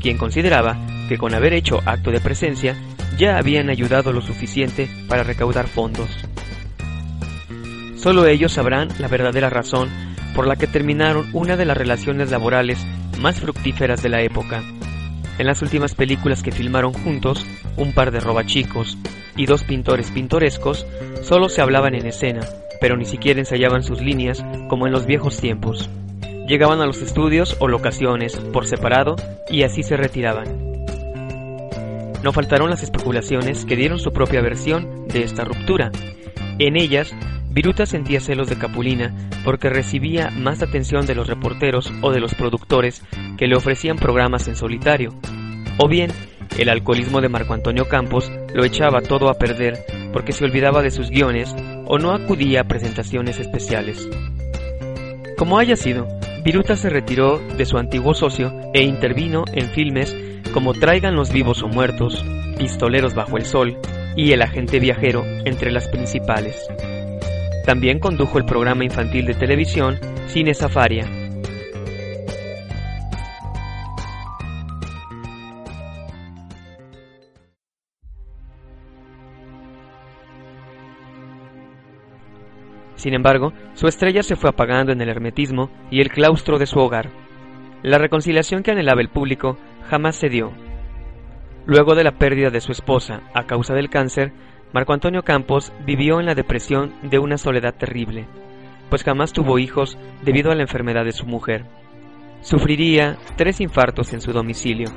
quien 0.00 0.18
consideraba 0.18 0.76
que 1.08 1.16
con 1.16 1.34
haber 1.34 1.52
hecho 1.54 1.80
acto 1.86 2.10
de 2.10 2.20
presencia 2.20 2.76
ya 3.18 3.38
habían 3.38 3.70
ayudado 3.70 4.12
lo 4.12 4.20
suficiente 4.20 4.88
para 5.08 5.22
recaudar 5.22 5.68
fondos. 5.68 6.08
Solo 7.96 8.26
ellos 8.26 8.52
sabrán 8.52 8.88
la 8.98 9.08
verdadera 9.08 9.50
razón 9.50 9.88
por 10.34 10.46
la 10.46 10.56
que 10.56 10.66
terminaron 10.66 11.28
una 11.32 11.56
de 11.56 11.64
las 11.64 11.76
relaciones 11.76 12.30
laborales 12.30 12.84
más 13.20 13.40
fructíferas 13.40 14.02
de 14.02 14.08
la 14.08 14.20
época. 14.22 14.62
En 15.38 15.46
las 15.46 15.62
últimas 15.62 15.94
películas 15.94 16.42
que 16.42 16.52
filmaron 16.52 16.92
juntos, 16.92 17.46
un 17.76 17.92
par 17.92 18.10
de 18.10 18.20
robachicos 18.20 18.98
y 19.36 19.46
dos 19.46 19.64
pintores 19.64 20.10
pintorescos 20.10 20.86
solo 21.22 21.48
se 21.48 21.60
hablaban 21.60 21.94
en 21.94 22.06
escena, 22.06 22.42
pero 22.80 22.96
ni 22.96 23.04
siquiera 23.04 23.40
ensayaban 23.40 23.82
sus 23.82 24.00
líneas 24.00 24.44
como 24.68 24.86
en 24.86 24.92
los 24.92 25.06
viejos 25.06 25.40
tiempos. 25.40 25.88
Llegaban 26.46 26.80
a 26.80 26.86
los 26.86 27.00
estudios 27.00 27.56
o 27.58 27.68
locaciones 27.68 28.36
por 28.36 28.66
separado 28.66 29.16
y 29.48 29.62
así 29.62 29.82
se 29.82 29.96
retiraban. 29.96 30.63
No 32.24 32.32
faltaron 32.32 32.70
las 32.70 32.82
especulaciones 32.82 33.66
que 33.66 33.76
dieron 33.76 33.98
su 33.98 34.10
propia 34.10 34.40
versión 34.40 35.06
de 35.08 35.24
esta 35.24 35.44
ruptura. 35.44 35.92
En 36.58 36.74
ellas 36.74 37.14
Viruta 37.50 37.84
sentía 37.84 38.18
celos 38.18 38.48
de 38.48 38.56
Capulina 38.56 39.14
porque 39.44 39.68
recibía 39.68 40.30
más 40.30 40.62
atención 40.62 41.04
de 41.04 41.14
los 41.14 41.28
reporteros 41.28 41.92
o 42.00 42.12
de 42.12 42.20
los 42.20 42.34
productores 42.34 43.02
que 43.36 43.46
le 43.46 43.56
ofrecían 43.56 43.98
programas 43.98 44.48
en 44.48 44.56
solitario. 44.56 45.12
O 45.76 45.86
bien, 45.86 46.12
el 46.56 46.70
alcoholismo 46.70 47.20
de 47.20 47.28
Marco 47.28 47.52
Antonio 47.52 47.90
Campos 47.90 48.32
lo 48.54 48.64
echaba 48.64 49.02
todo 49.02 49.28
a 49.28 49.34
perder 49.34 49.84
porque 50.10 50.32
se 50.32 50.46
olvidaba 50.46 50.80
de 50.80 50.92
sus 50.92 51.10
guiones 51.10 51.54
o 51.84 51.98
no 51.98 52.12
acudía 52.12 52.62
a 52.62 52.68
presentaciones 52.68 53.38
especiales. 53.38 54.08
Como 55.36 55.58
haya 55.58 55.76
sido, 55.76 56.08
Viruta 56.44 56.76
se 56.76 56.90
retiró 56.90 57.38
de 57.56 57.64
su 57.64 57.78
antiguo 57.78 58.12
socio 58.12 58.52
e 58.74 58.82
intervino 58.82 59.44
en 59.54 59.70
filmes 59.70 60.14
como 60.52 60.74
Traigan 60.74 61.16
los 61.16 61.32
vivos 61.32 61.62
o 61.62 61.68
muertos, 61.68 62.22
Pistoleros 62.58 63.14
bajo 63.14 63.38
el 63.38 63.46
sol 63.46 63.78
y 64.14 64.32
El 64.32 64.42
agente 64.42 64.78
viajero 64.78 65.24
entre 65.46 65.72
las 65.72 65.88
principales. 65.88 66.68
También 67.64 67.98
condujo 67.98 68.36
el 68.36 68.44
programa 68.44 68.84
infantil 68.84 69.24
de 69.24 69.34
televisión 69.34 69.98
Cine 70.28 70.52
Safaria. 70.52 71.23
Sin 83.04 83.12
embargo, 83.12 83.52
su 83.74 83.86
estrella 83.86 84.22
se 84.22 84.34
fue 84.34 84.48
apagando 84.48 84.90
en 84.90 85.02
el 85.02 85.10
hermetismo 85.10 85.68
y 85.90 86.00
el 86.00 86.08
claustro 86.08 86.58
de 86.58 86.64
su 86.64 86.78
hogar. 86.78 87.10
La 87.82 87.98
reconciliación 87.98 88.62
que 88.62 88.70
anhelaba 88.70 89.02
el 89.02 89.10
público 89.10 89.58
jamás 89.90 90.16
se 90.16 90.30
dio. 90.30 90.52
Luego 91.66 91.94
de 91.96 92.02
la 92.02 92.12
pérdida 92.12 92.48
de 92.48 92.62
su 92.62 92.72
esposa 92.72 93.20
a 93.34 93.44
causa 93.44 93.74
del 93.74 93.90
cáncer, 93.90 94.32
Marco 94.72 94.94
Antonio 94.94 95.22
Campos 95.22 95.70
vivió 95.84 96.18
en 96.18 96.24
la 96.24 96.34
depresión 96.34 96.94
de 97.02 97.18
una 97.18 97.36
soledad 97.36 97.74
terrible, 97.74 98.24
pues 98.88 99.04
jamás 99.04 99.34
tuvo 99.34 99.58
hijos 99.58 99.98
debido 100.22 100.50
a 100.50 100.54
la 100.54 100.62
enfermedad 100.62 101.04
de 101.04 101.12
su 101.12 101.26
mujer. 101.26 101.66
Sufriría 102.40 103.18
tres 103.36 103.60
infartos 103.60 104.14
en 104.14 104.22
su 104.22 104.32
domicilio. 104.32 104.88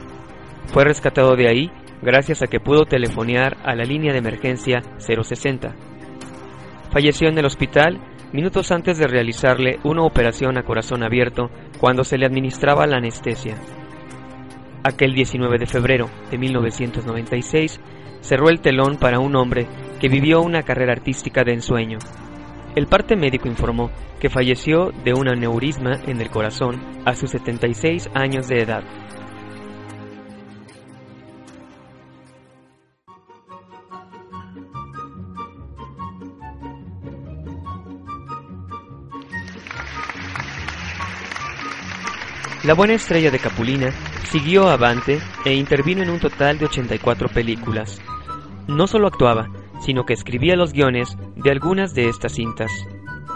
Fue 0.67 0.85
rescatado 0.85 1.35
de 1.35 1.49
ahí 1.49 1.71
gracias 2.01 2.41
a 2.41 2.47
que 2.47 2.61
pudo 2.61 2.85
telefonear 2.85 3.57
a 3.65 3.75
la 3.75 3.83
línea 3.83 4.13
de 4.13 4.19
emergencia 4.19 4.81
060. 4.97 5.96
Falleció 6.97 7.29
en 7.29 7.37
el 7.37 7.45
hospital 7.45 8.01
minutos 8.33 8.71
antes 8.71 8.97
de 8.97 9.05
realizarle 9.05 9.77
una 9.83 10.01
operación 10.01 10.57
a 10.57 10.63
corazón 10.63 11.03
abierto 11.03 11.51
cuando 11.79 12.03
se 12.03 12.17
le 12.17 12.25
administraba 12.25 12.87
la 12.87 12.97
anestesia. 12.97 13.53
Aquel 14.83 15.13
19 15.13 15.59
de 15.59 15.67
febrero 15.67 16.09
de 16.31 16.39
1996 16.39 17.79
cerró 18.21 18.49
el 18.49 18.61
telón 18.61 18.97
para 18.97 19.19
un 19.19 19.35
hombre 19.35 19.67
que 19.99 20.09
vivió 20.09 20.41
una 20.41 20.63
carrera 20.63 20.93
artística 20.93 21.43
de 21.43 21.53
ensueño. 21.53 21.99
El 22.75 22.87
parte 22.87 23.15
médico 23.15 23.47
informó 23.47 23.91
que 24.19 24.31
falleció 24.31 24.89
de 25.03 25.13
un 25.13 25.27
aneurisma 25.27 25.99
en 26.07 26.19
el 26.19 26.31
corazón 26.31 26.81
a 27.05 27.13
sus 27.13 27.29
76 27.29 28.09
años 28.15 28.47
de 28.47 28.63
edad. 28.63 28.83
La 42.67 42.73
buena 42.73 42.95
estrella 42.95 43.31
de 43.31 43.39
Capulina 43.39 43.91
siguió 44.25 44.67
avante 44.67 45.21
e 45.45 45.53
intervino 45.53 46.03
en 46.03 46.09
un 46.09 46.19
total 46.19 46.57
de 46.57 46.65
84 46.65 47.29
películas. 47.29 48.01
No 48.67 48.87
solo 48.87 49.07
actuaba, 49.07 49.47
sino 49.79 50.05
que 50.05 50.11
escribía 50.11 50.57
los 50.57 50.73
guiones 50.73 51.17
de 51.37 51.49
algunas 51.49 51.93
de 51.93 52.09
estas 52.09 52.33
cintas. 52.33 52.69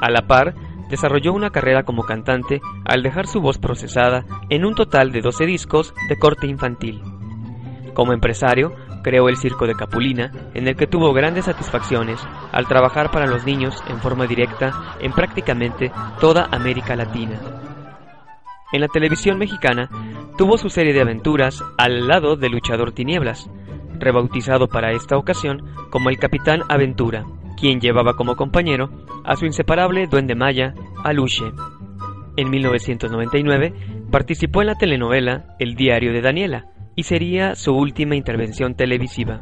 A 0.02 0.12
la 0.12 0.28
par, 0.28 0.54
desarrolló 0.90 1.32
una 1.32 1.50
carrera 1.50 1.84
como 1.84 2.04
cantante 2.04 2.60
al 2.84 3.04
dejar 3.04 3.26
su 3.26 3.40
voz 3.40 3.58
procesada 3.58 4.26
en 4.50 4.66
un 4.66 4.76
total 4.76 5.14
de 5.14 5.22
12 5.22 5.46
discos 5.46 5.94
de 6.10 6.20
corte 6.20 6.48
infantil. 6.48 7.02
Como 7.94 8.12
empresario, 8.12 8.76
creó 9.02 9.30
el 9.30 9.38
Circo 9.38 9.66
de 9.66 9.76
Capulina, 9.76 10.30
en 10.54 10.68
el 10.68 10.76
que 10.76 10.88
tuvo 10.88 11.14
grandes 11.14 11.46
satisfacciones 11.46 12.20
al 12.52 12.68
trabajar 12.68 13.12
para 13.12 13.28
los 13.28 13.46
niños 13.46 13.82
en 13.88 14.02
forma 14.02 14.28
directa 14.28 14.98
en 15.00 15.14
prácticamente 15.14 15.90
toda 16.20 16.50
América 16.52 16.98
Latina. 16.98 17.61
En 18.72 18.82
la 18.82 18.88
televisión 18.88 19.38
mexicana 19.38 19.90
tuvo 20.38 20.58
su 20.58 20.70
serie 20.70 20.94
de 20.94 21.02
aventuras 21.02 21.64
al 21.78 22.08
lado 22.08 22.36
del 22.36 22.54
luchador 22.54 22.94
Tinieblas, 22.94 23.50
rebautizado 24.00 24.68
para 24.68 24.92
esta 24.92 25.18
ocasión 25.18 25.64
como 25.90 26.10
el 26.10 26.18
Capitán 26.18 26.62
Aventura, 26.70 27.26
quien 27.60 27.80
llevaba 27.80 28.16
como 28.16 28.36
compañero 28.36 28.90
a 29.24 29.36
su 29.36 29.46
inseparable 29.46 30.08
duende 30.08 30.36
maya, 30.36 30.74
Aluche. 31.04 31.46
En 32.38 32.50
1999 32.50 33.74
participó 34.10 34.62
en 34.62 34.68
la 34.68 34.76
telenovela 34.76 35.56
El 35.60 35.76
diario 35.76 36.14
de 36.14 36.22
Daniela 36.22 36.66
y 36.96 37.04
sería 37.04 37.56
su 37.56 37.74
última 37.74 38.16
intervención 38.16 38.76
televisiva. 38.76 39.42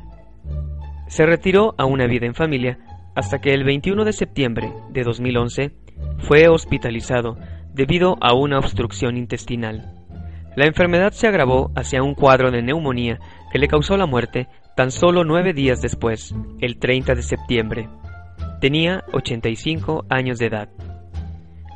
Se 1.08 1.26
retiró 1.26 1.76
a 1.78 1.86
una 1.86 2.08
vida 2.08 2.26
en 2.26 2.36
familia 2.36 2.78
hasta 3.16 3.40
que 3.40 3.54
el 3.54 3.64
21 3.64 4.06
de 4.06 4.14
septiembre 4.14 4.72
de 4.92 5.04
2011 5.04 5.72
fue 6.20 6.48
hospitalizado 6.48 7.38
debido 7.80 8.18
a 8.20 8.34
una 8.34 8.60
obstrucción 8.60 9.16
intestinal. 9.16 9.96
La 10.58 10.66
enfermedad 10.66 11.14
se 11.14 11.28
agravó 11.28 11.72
hacia 11.78 12.04
un 12.04 12.14
cuadro 12.14 12.52
de 12.52 12.62
neumonía 12.62 13.22
que 13.54 13.58
le 13.58 13.70
causó 13.70 13.96
la 13.96 14.06
muerte 14.06 14.50
tan 14.76 14.92
solo 14.92 15.24
nueve 15.24 15.54
días 15.54 15.82
después, 15.82 16.36
el 16.60 16.78
30 16.78 17.16
de 17.16 17.24
septiembre. 17.24 17.90
Tenía 18.60 19.06
85 19.14 20.04
años 20.10 20.40
de 20.40 20.48
edad. 20.48 20.70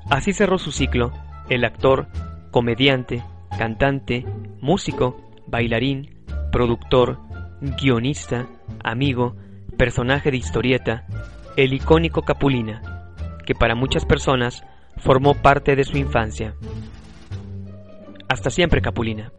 Así 0.09 0.33
cerró 0.33 0.57
su 0.57 0.73
ciclo 0.73 1.13
el 1.49 1.63
actor, 1.63 2.07
comediante, 2.51 3.23
cantante, 3.57 4.25
músico, 4.59 5.31
bailarín, 5.47 6.17
productor, 6.51 7.19
guionista, 7.61 8.47
amigo, 8.83 9.37
personaje 9.77 10.31
de 10.31 10.37
historieta, 10.37 11.07
el 11.55 11.73
icónico 11.73 12.23
Capulina, 12.23 12.81
que 13.45 13.55
para 13.55 13.73
muchas 13.73 14.03
personas 14.03 14.65
formó 14.97 15.35
parte 15.35 15.75
de 15.75 15.83
su 15.83 15.97
infancia. 15.97 16.55
Hasta 18.27 18.49
siempre, 18.49 18.81
Capulina. 18.81 19.31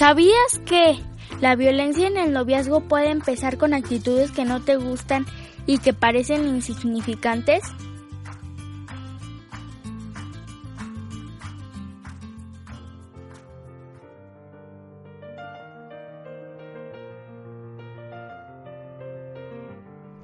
¿Sabías 0.00 0.58
que 0.64 0.98
la 1.42 1.56
violencia 1.56 2.06
en 2.06 2.16
el 2.16 2.32
noviazgo 2.32 2.80
puede 2.80 3.10
empezar 3.10 3.58
con 3.58 3.74
actitudes 3.74 4.30
que 4.30 4.46
no 4.46 4.62
te 4.62 4.76
gustan 4.76 5.26
y 5.66 5.76
que 5.76 5.92
parecen 5.92 6.46
insignificantes? 6.46 7.62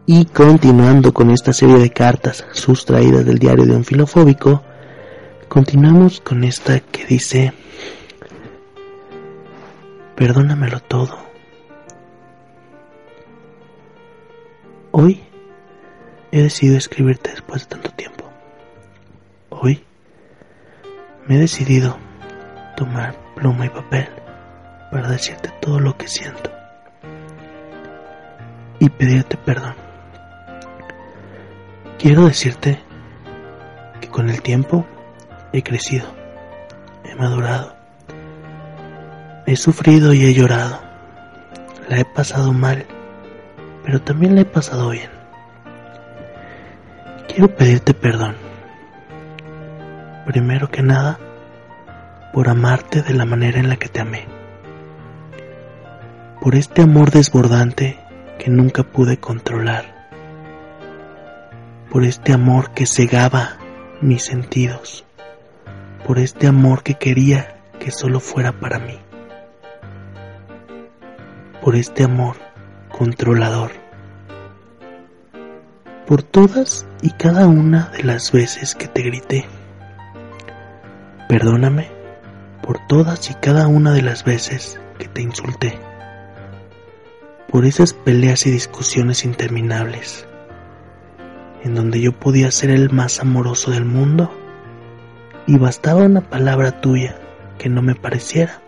Y 0.08 0.26
continuando 0.26 1.12
con 1.12 1.32
esta 1.32 1.52
serie 1.52 1.78
de 1.78 1.90
cartas 1.90 2.46
sustraídas 2.52 3.26
del 3.26 3.40
diario 3.40 3.66
de 3.66 3.74
un 3.74 3.84
filofóbico, 3.84 4.62
continuamos 5.48 6.20
con 6.20 6.44
esta 6.44 6.78
que 6.78 7.04
dice, 7.06 7.52
perdónamelo 10.14 10.78
todo. 10.78 11.18
Hoy 14.92 15.20
he 16.30 16.40
decidido 16.40 16.78
escribirte 16.78 17.30
después 17.30 17.62
de 17.62 17.74
tanto 17.74 17.90
tiempo. 17.90 18.30
Hoy 19.50 19.82
me 21.26 21.34
he 21.34 21.38
decidido 21.40 21.98
tomar 22.76 23.16
pluma 23.34 23.66
y 23.66 23.70
papel 23.70 24.08
para 24.92 25.08
decirte 25.08 25.50
todo 25.60 25.80
lo 25.80 25.96
que 25.96 26.06
siento 26.06 26.48
y 28.78 28.88
pedirte 28.88 29.36
perdón. 29.36 29.85
Quiero 31.98 32.26
decirte 32.26 32.78
que 34.02 34.08
con 34.08 34.28
el 34.28 34.42
tiempo 34.42 34.84
he 35.54 35.62
crecido, 35.62 36.06
he 37.04 37.14
madurado, 37.14 37.74
he 39.46 39.56
sufrido 39.56 40.12
y 40.12 40.26
he 40.26 40.34
llorado, 40.34 40.78
la 41.88 41.98
he 41.98 42.04
pasado 42.04 42.52
mal, 42.52 42.84
pero 43.82 44.02
también 44.02 44.34
la 44.34 44.42
he 44.42 44.44
pasado 44.44 44.90
bien. 44.90 45.08
Quiero 47.28 47.56
pedirte 47.56 47.94
perdón, 47.94 48.36
primero 50.26 50.68
que 50.68 50.82
nada, 50.82 51.18
por 52.34 52.50
amarte 52.50 53.00
de 53.00 53.14
la 53.14 53.24
manera 53.24 53.58
en 53.58 53.70
la 53.70 53.76
que 53.76 53.88
te 53.88 54.00
amé, 54.00 54.26
por 56.42 56.56
este 56.56 56.82
amor 56.82 57.10
desbordante 57.10 57.98
que 58.38 58.50
nunca 58.50 58.82
pude 58.82 59.16
controlar 59.16 59.95
por 61.96 62.04
este 62.04 62.34
amor 62.34 62.72
que 62.72 62.84
cegaba 62.84 63.56
mis 64.02 64.22
sentidos, 64.22 65.06
por 66.06 66.18
este 66.18 66.46
amor 66.46 66.82
que 66.82 66.96
quería 66.96 67.62
que 67.80 67.90
solo 67.90 68.20
fuera 68.20 68.52
para 68.60 68.78
mí, 68.78 68.98
por 71.62 71.74
este 71.74 72.04
amor 72.04 72.36
controlador, 72.90 73.70
por 76.06 76.22
todas 76.22 76.86
y 77.00 77.12
cada 77.12 77.46
una 77.46 77.88
de 77.88 78.02
las 78.02 78.30
veces 78.30 78.74
que 78.74 78.88
te 78.88 79.00
grité. 79.00 79.46
Perdóname 81.30 81.88
por 82.62 82.86
todas 82.86 83.30
y 83.30 83.34
cada 83.36 83.68
una 83.68 83.92
de 83.92 84.02
las 84.02 84.22
veces 84.22 84.78
que 84.98 85.08
te 85.08 85.22
insulté, 85.22 85.78
por 87.48 87.64
esas 87.64 87.94
peleas 87.94 88.46
y 88.46 88.50
discusiones 88.50 89.24
interminables, 89.24 90.25
en 91.66 91.74
donde 91.74 92.00
yo 92.00 92.12
podía 92.12 92.52
ser 92.52 92.70
el 92.70 92.90
más 92.90 93.18
amoroso 93.18 93.72
del 93.72 93.84
mundo 93.84 94.30
y 95.48 95.58
bastaba 95.58 96.04
una 96.04 96.20
palabra 96.20 96.80
tuya 96.80 97.16
que 97.58 97.68
no 97.68 97.82
me 97.82 97.96
pareciera 97.96 98.62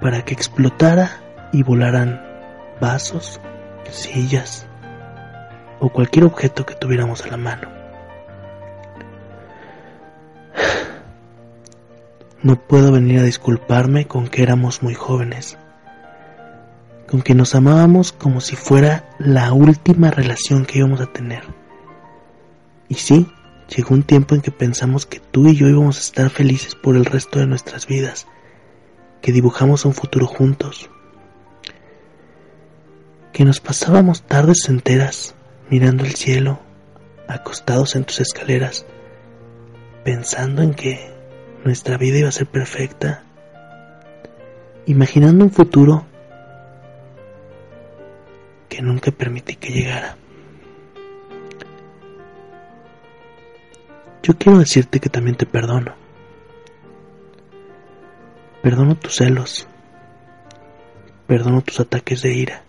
para 0.00 0.24
que 0.24 0.32
explotara 0.32 1.20
y 1.52 1.64
volaran 1.64 2.24
vasos, 2.80 3.40
sillas 3.90 4.68
o 5.80 5.88
cualquier 5.88 6.26
objeto 6.26 6.64
que 6.64 6.76
tuviéramos 6.76 7.24
a 7.24 7.28
la 7.28 7.36
mano. 7.36 7.68
No 12.42 12.56
puedo 12.56 12.92
venir 12.92 13.18
a 13.18 13.24
disculparme 13.24 14.06
con 14.06 14.28
que 14.28 14.42
éramos 14.42 14.82
muy 14.82 14.94
jóvenes, 14.94 15.58
con 17.10 17.22
que 17.22 17.34
nos 17.34 17.56
amábamos 17.56 18.12
como 18.12 18.40
si 18.40 18.54
fuera 18.54 19.10
la 19.18 19.52
última 19.52 20.12
relación 20.12 20.64
que 20.64 20.78
íbamos 20.78 21.00
a 21.00 21.06
tener. 21.06 21.42
Y 22.88 22.94
sí, 22.94 23.26
llegó 23.68 23.96
un 23.96 24.04
tiempo 24.04 24.36
en 24.36 24.40
que 24.40 24.52
pensamos 24.52 25.06
que 25.06 25.18
tú 25.18 25.48
y 25.48 25.56
yo 25.56 25.68
íbamos 25.68 25.96
a 25.96 26.00
estar 26.00 26.30
felices 26.30 26.76
por 26.76 26.96
el 26.96 27.04
resto 27.04 27.40
de 27.40 27.48
nuestras 27.48 27.88
vidas, 27.88 28.28
que 29.22 29.32
dibujamos 29.32 29.84
un 29.84 29.92
futuro 29.92 30.28
juntos, 30.28 30.88
que 33.32 33.44
nos 33.44 33.60
pasábamos 33.60 34.22
tardes 34.22 34.68
enteras 34.68 35.34
mirando 35.68 36.04
el 36.04 36.14
cielo, 36.14 36.60
acostados 37.26 37.96
en 37.96 38.04
tus 38.04 38.20
escaleras, 38.20 38.86
pensando 40.04 40.62
en 40.62 40.74
que 40.74 41.12
nuestra 41.64 41.98
vida 41.98 42.18
iba 42.18 42.28
a 42.28 42.32
ser 42.32 42.46
perfecta, 42.46 43.24
imaginando 44.86 45.44
un 45.44 45.50
futuro 45.50 46.06
que 48.70 48.80
nunca 48.80 49.10
permití 49.10 49.56
que 49.56 49.70
llegara. 49.70 50.16
Yo 54.22 54.38
quiero 54.38 54.58
decirte 54.58 55.00
que 55.00 55.10
también 55.10 55.36
te 55.36 55.44
perdono. 55.44 55.94
Perdono 58.62 58.94
tus 58.94 59.16
celos. 59.16 59.66
Perdono 61.26 61.62
tus 61.62 61.80
ataques 61.80 62.22
de 62.22 62.32
ira. 62.32 62.62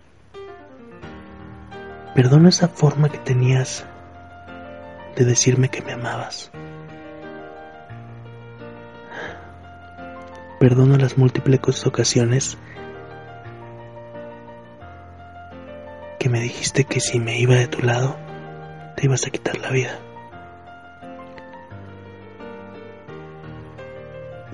Perdono 2.16 2.50
esa 2.50 2.68
forma 2.68 3.10
que 3.10 3.20
tenías 3.20 3.86
de 5.16 5.24
decirme 5.24 5.70
que 5.70 5.82
me 5.82 5.94
amabas. 5.94 6.52
Perdono 10.60 10.98
las 10.98 11.18
múltiples 11.18 11.86
ocasiones 11.86 12.58
me 16.32 16.40
dijiste 16.40 16.86
que 16.86 17.02
si 17.02 17.20
me 17.20 17.38
iba 17.38 17.56
de 17.56 17.68
tu 17.68 17.86
lado, 17.86 18.16
te 18.96 19.06
ibas 19.06 19.28
a 19.28 19.32
quitar 19.32 19.58
la 19.58 19.70
vida. 19.70 20.00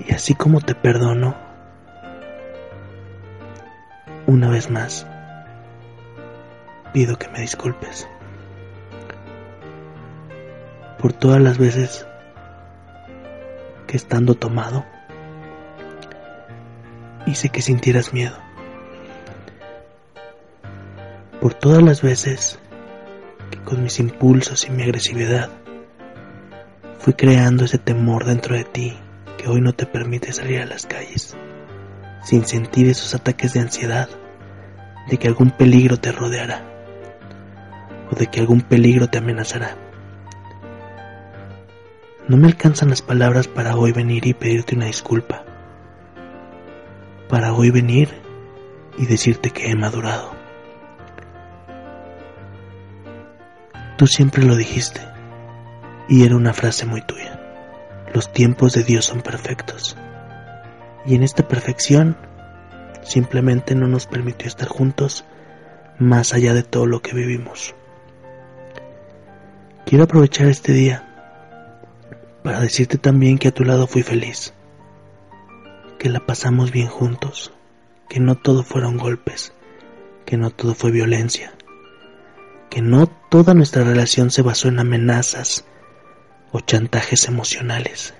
Y 0.04 0.12
así 0.12 0.34
como 0.34 0.60
te 0.60 0.74
perdono, 0.74 1.36
una 4.26 4.48
vez 4.48 4.70
más, 4.70 5.06
pido 6.92 7.16
que 7.16 7.28
me 7.28 7.40
disculpes 7.40 8.08
por 10.98 11.12
todas 11.12 11.40
las 11.40 11.58
veces 11.58 12.08
que 13.86 13.96
estando 13.96 14.34
tomado 14.34 14.84
hice 17.26 17.50
que 17.50 17.62
sintieras 17.62 18.12
miedo. 18.12 18.47
Por 21.40 21.54
todas 21.54 21.82
las 21.82 22.02
veces 22.02 22.58
que 23.50 23.58
con 23.58 23.82
mis 23.82 24.00
impulsos 24.00 24.66
y 24.66 24.70
mi 24.70 24.82
agresividad 24.82 25.50
fui 26.98 27.14
creando 27.14 27.64
ese 27.64 27.78
temor 27.78 28.24
dentro 28.24 28.56
de 28.56 28.64
ti 28.64 28.96
que 29.36 29.48
hoy 29.48 29.60
no 29.60 29.72
te 29.72 29.86
permite 29.86 30.32
salir 30.32 30.60
a 30.60 30.66
las 30.66 30.86
calles 30.86 31.36
sin 32.24 32.44
sentir 32.44 32.88
esos 32.88 33.14
ataques 33.14 33.52
de 33.54 33.60
ansiedad 33.60 34.08
de 35.08 35.16
que 35.16 35.28
algún 35.28 35.52
peligro 35.52 35.96
te 35.96 36.10
rodeará 36.10 36.64
o 38.10 38.16
de 38.16 38.26
que 38.26 38.40
algún 38.40 38.62
peligro 38.62 39.08
te 39.08 39.18
amenazará. 39.18 39.76
No 42.26 42.36
me 42.36 42.48
alcanzan 42.48 42.90
las 42.90 43.00
palabras 43.00 43.46
para 43.46 43.76
hoy 43.76 43.92
venir 43.92 44.26
y 44.26 44.34
pedirte 44.34 44.74
una 44.74 44.86
disculpa 44.86 45.44
para 47.28 47.52
hoy 47.52 47.70
venir 47.70 48.08
y 48.96 49.06
decirte 49.06 49.50
que 49.50 49.70
he 49.70 49.76
madurado. 49.76 50.37
Tú 53.98 54.06
siempre 54.06 54.44
lo 54.44 54.54
dijiste 54.54 55.00
y 56.08 56.24
era 56.24 56.36
una 56.36 56.52
frase 56.52 56.86
muy 56.86 57.02
tuya. 57.02 57.40
Los 58.14 58.32
tiempos 58.32 58.72
de 58.74 58.84
Dios 58.84 59.04
son 59.04 59.22
perfectos 59.22 59.96
y 61.04 61.16
en 61.16 61.24
esta 61.24 61.48
perfección 61.48 62.16
simplemente 63.02 63.74
no 63.74 63.88
nos 63.88 64.06
permitió 64.06 64.46
estar 64.46 64.68
juntos 64.68 65.24
más 65.98 66.32
allá 66.32 66.54
de 66.54 66.62
todo 66.62 66.86
lo 66.86 67.02
que 67.02 67.12
vivimos. 67.12 67.74
Quiero 69.84 70.04
aprovechar 70.04 70.46
este 70.46 70.72
día 70.72 71.04
para 72.44 72.60
decirte 72.60 72.98
también 72.98 73.36
que 73.36 73.48
a 73.48 73.52
tu 73.52 73.64
lado 73.64 73.88
fui 73.88 74.04
feliz 74.04 74.54
que 75.98 76.08
la 76.08 76.20
pasamos 76.20 76.70
bien 76.70 76.86
juntos, 76.86 77.52
que 78.08 78.20
no 78.20 78.36
todo 78.36 78.62
fueron 78.62 78.96
golpes, 78.96 79.52
que 80.24 80.36
no 80.36 80.50
todo 80.50 80.76
fue 80.76 80.92
violencia, 80.92 81.52
que 82.70 82.80
no 82.80 83.17
toda 83.28 83.54
nuestra 83.54 83.84
relación 83.84 84.30
se 84.30 84.42
basó 84.42 84.68
en 84.68 84.78
amenazas 84.78 85.64
o 86.50 86.60
chantajes 86.60 87.28
emocionales, 87.28 88.14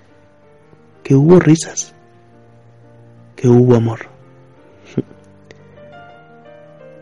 que 1.02 1.14
hubo 1.14 1.38
risas, 1.38 1.94
que 3.36 3.48
hubo 3.48 3.74
amor. 3.74 4.08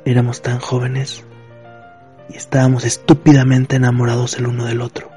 Éramos 0.04 0.40
tan 0.40 0.60
jóvenes 0.60 1.24
y 2.28 2.36
estábamos 2.36 2.84
estúpidamente 2.84 3.76
enamorados 3.76 4.38
el 4.38 4.46
uno 4.46 4.66
del 4.66 4.82
otro. 4.82 5.10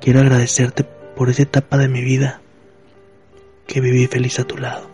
Quiero 0.00 0.20
agradecerte 0.20 0.84
por 0.84 1.28
esa 1.28 1.42
etapa 1.42 1.76
de 1.76 1.88
mi 1.88 2.02
vida 2.02 2.40
que 3.66 3.80
viví 3.80 4.06
feliz 4.06 4.40
a 4.40 4.44
tu 4.44 4.56
lado. 4.56 4.90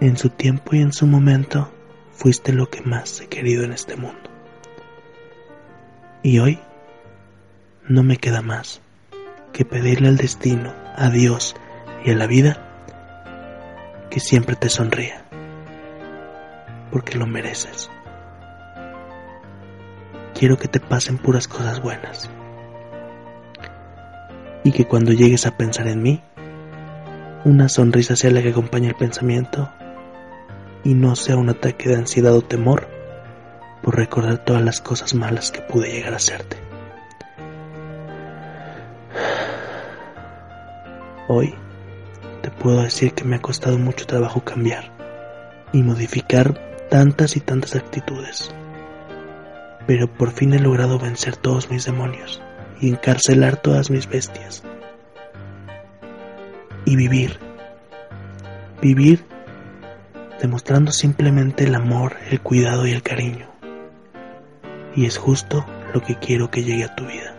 En 0.00 0.16
su 0.16 0.28
tiempo 0.28 0.76
y 0.76 0.82
en 0.82 0.92
su 0.92 1.06
momento 1.06 1.70
fuiste 2.18 2.52
lo 2.52 2.68
que 2.68 2.82
más 2.82 3.20
he 3.20 3.28
querido 3.28 3.62
en 3.62 3.72
este 3.72 3.94
mundo. 3.94 4.28
Y 6.24 6.40
hoy 6.40 6.58
no 7.88 8.02
me 8.02 8.16
queda 8.16 8.42
más 8.42 8.80
que 9.52 9.64
pedirle 9.64 10.08
al 10.08 10.16
destino, 10.16 10.74
a 10.96 11.10
Dios 11.10 11.54
y 12.04 12.10
a 12.10 12.16
la 12.16 12.26
vida 12.26 12.58
que 14.10 14.18
siempre 14.18 14.56
te 14.56 14.68
sonría, 14.68 15.24
porque 16.90 17.16
lo 17.16 17.26
mereces. 17.26 17.88
Quiero 20.34 20.58
que 20.58 20.66
te 20.66 20.80
pasen 20.80 21.18
puras 21.18 21.46
cosas 21.46 21.80
buenas 21.80 22.28
y 24.64 24.72
que 24.72 24.86
cuando 24.86 25.12
llegues 25.12 25.46
a 25.46 25.56
pensar 25.56 25.86
en 25.86 26.02
mí, 26.02 26.20
una 27.44 27.68
sonrisa 27.68 28.16
sea 28.16 28.32
la 28.32 28.42
que 28.42 28.50
acompañe 28.50 28.88
el 28.88 28.96
pensamiento 28.96 29.70
y 30.84 30.94
no 30.94 31.16
sea 31.16 31.36
un 31.36 31.50
ataque 31.50 31.88
de 31.88 31.96
ansiedad 31.96 32.34
o 32.34 32.42
temor 32.42 32.88
por 33.82 33.96
recordar 33.96 34.44
todas 34.44 34.62
las 34.62 34.80
cosas 34.80 35.14
malas 35.14 35.50
que 35.50 35.60
pude 35.60 35.90
llegar 35.90 36.12
a 36.12 36.16
hacerte. 36.16 36.56
Hoy 41.28 41.54
te 42.42 42.50
puedo 42.50 42.82
decir 42.82 43.12
que 43.12 43.24
me 43.24 43.36
ha 43.36 43.42
costado 43.42 43.78
mucho 43.78 44.06
trabajo 44.06 44.40
cambiar 44.40 44.90
y 45.72 45.82
modificar 45.82 46.58
tantas 46.88 47.36
y 47.36 47.40
tantas 47.40 47.76
actitudes, 47.76 48.54
pero 49.86 50.06
por 50.06 50.32
fin 50.32 50.54
he 50.54 50.58
logrado 50.58 50.98
vencer 50.98 51.36
todos 51.36 51.70
mis 51.70 51.84
demonios 51.84 52.42
y 52.80 52.88
encarcelar 52.88 53.56
todas 53.56 53.90
mis 53.90 54.08
bestias. 54.08 54.62
Y 56.84 56.96
vivir, 56.96 57.38
vivir 58.80 59.27
demostrando 60.40 60.92
simplemente 60.92 61.64
el 61.64 61.74
amor, 61.74 62.16
el 62.30 62.40
cuidado 62.40 62.86
y 62.86 62.92
el 62.92 63.02
cariño. 63.02 63.48
Y 64.94 65.06
es 65.06 65.18
justo 65.18 65.64
lo 65.92 66.00
que 66.02 66.16
quiero 66.16 66.50
que 66.50 66.62
llegue 66.62 66.84
a 66.84 66.94
tu 66.94 67.06
vida. 67.06 67.34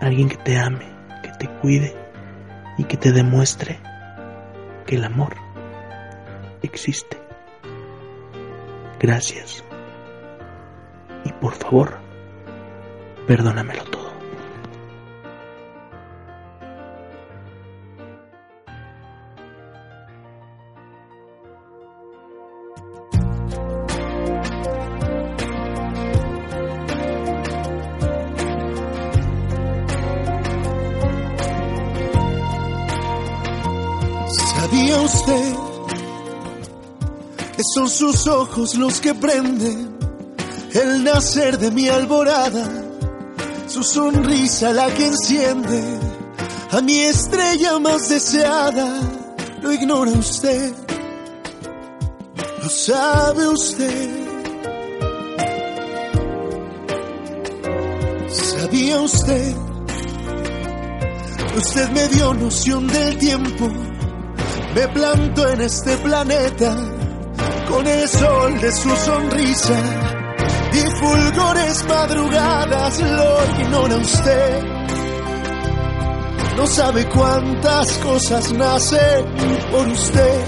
Alguien 0.00 0.28
que 0.28 0.36
te 0.36 0.58
ame, 0.58 0.86
que 1.22 1.30
te 1.38 1.48
cuide 1.60 1.94
y 2.78 2.84
que 2.84 2.96
te 2.96 3.12
demuestre 3.12 3.80
que 4.86 4.96
el 4.96 5.04
amor 5.04 5.36
existe. 6.62 7.18
Gracias. 8.98 9.64
Y 11.24 11.32
por 11.32 11.54
favor, 11.54 11.98
perdónamelo 13.26 13.84
todo. 13.84 13.99
Sus 38.20 38.26
ojos 38.26 38.74
los 38.74 39.00
que 39.00 39.14
prenden 39.14 39.96
el 40.74 41.04
nacer 41.04 41.58
de 41.58 41.70
mi 41.70 41.88
alborada? 41.88 42.68
Su 43.66 43.82
sonrisa 43.82 44.72
la 44.74 44.92
que 44.92 45.06
enciende 45.06 45.82
a 46.70 46.82
mi 46.82 46.98
estrella 46.98 47.78
más 47.78 48.10
deseada. 48.10 49.00
Lo 49.62 49.72
ignora 49.72 50.10
usted, 50.10 50.72
lo 52.62 52.68
sabe 52.68 53.48
usted. 53.48 54.10
¿Sabía 58.28 59.00
usted? 59.00 59.54
Usted 61.56 61.88
me 61.90 62.08
dio 62.08 62.34
noción 62.34 62.86
del 62.86 63.16
tiempo 63.16 63.68
me 64.74 64.86
planto 64.86 65.48
en 65.48 65.62
este 65.62 65.96
planeta 65.96 66.99
con 67.70 67.86
el 67.86 68.08
sol 68.08 68.60
de 68.60 68.72
su 68.72 68.90
sonrisa 68.96 69.74
y 70.72 70.98
fulgores 70.98 71.84
madrugadas 71.88 73.00
lo 73.00 73.60
ignora 73.60 73.96
usted. 73.96 74.62
No 76.56 76.66
sabe 76.66 77.06
cuántas 77.06 77.92
cosas 77.98 78.52
nacen 78.52 79.24
por 79.70 79.88
usted. 79.88 80.40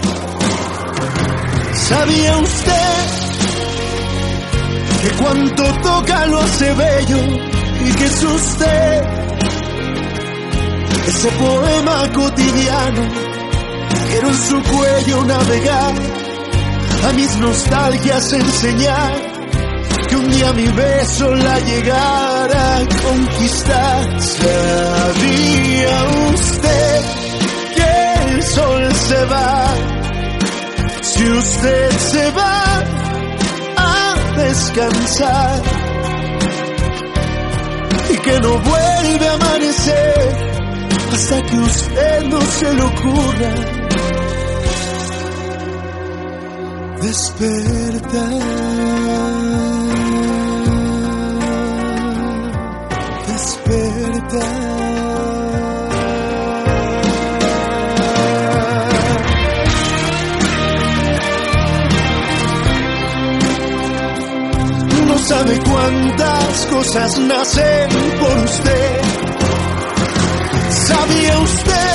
¿Sabía 1.73 2.37
usted 2.39 3.05
que 5.03 5.11
cuanto 5.23 5.64
toca 5.83 6.27
lo 6.27 6.39
hace 6.41 6.75
bello 6.75 7.18
y 7.87 7.93
que 7.93 8.05
es 8.05 8.23
usted 8.23 9.05
ese 11.09 11.29
poema 11.33 12.12
cotidiano? 12.14 13.03
Quiero 14.11 14.29
en 14.29 14.35
su 14.35 14.62
cuello 14.62 15.25
navegar, 15.25 15.95
a 17.05 17.12
mis 17.12 17.36
nostalgias 17.38 18.32
enseñar 18.32 19.12
que 20.09 20.16
un 20.16 20.30
día 20.30 20.53
mi 20.53 20.66
beso 20.66 21.34
la 21.34 21.59
llegara 21.61 22.76
a 22.78 22.86
conquistar. 23.03 24.20
¿Sabía 24.20 26.05
usted 26.34 27.00
que 27.76 28.30
el 28.34 28.42
sol 28.42 28.94
se 28.94 29.24
va? 29.24 29.74
Si 31.03 31.24
usted 31.24 31.90
se 31.98 32.30
va 32.32 32.84
a 33.76 34.14
descansar 34.36 35.62
y 38.11 38.16
que 38.18 38.40
no 38.40 38.59
vuelve 38.59 39.28
a 39.28 39.34
amanecer 39.34 40.53
hasta 41.12 41.42
que 41.42 41.57
usted 41.57 42.24
no 42.24 42.40
se 42.40 42.74
le 42.74 42.82
ocurra 42.82 43.82
despertar, 47.13 48.41
despertar. 53.27 54.73
No 65.07 65.19
sabe 65.19 65.61
cuántas 65.69 66.67
cosas 66.67 67.19
nacen 67.19 67.89
por 68.21 68.45
usted. 68.45 69.01
¿Sabía 70.87 71.39
usted 71.41 71.93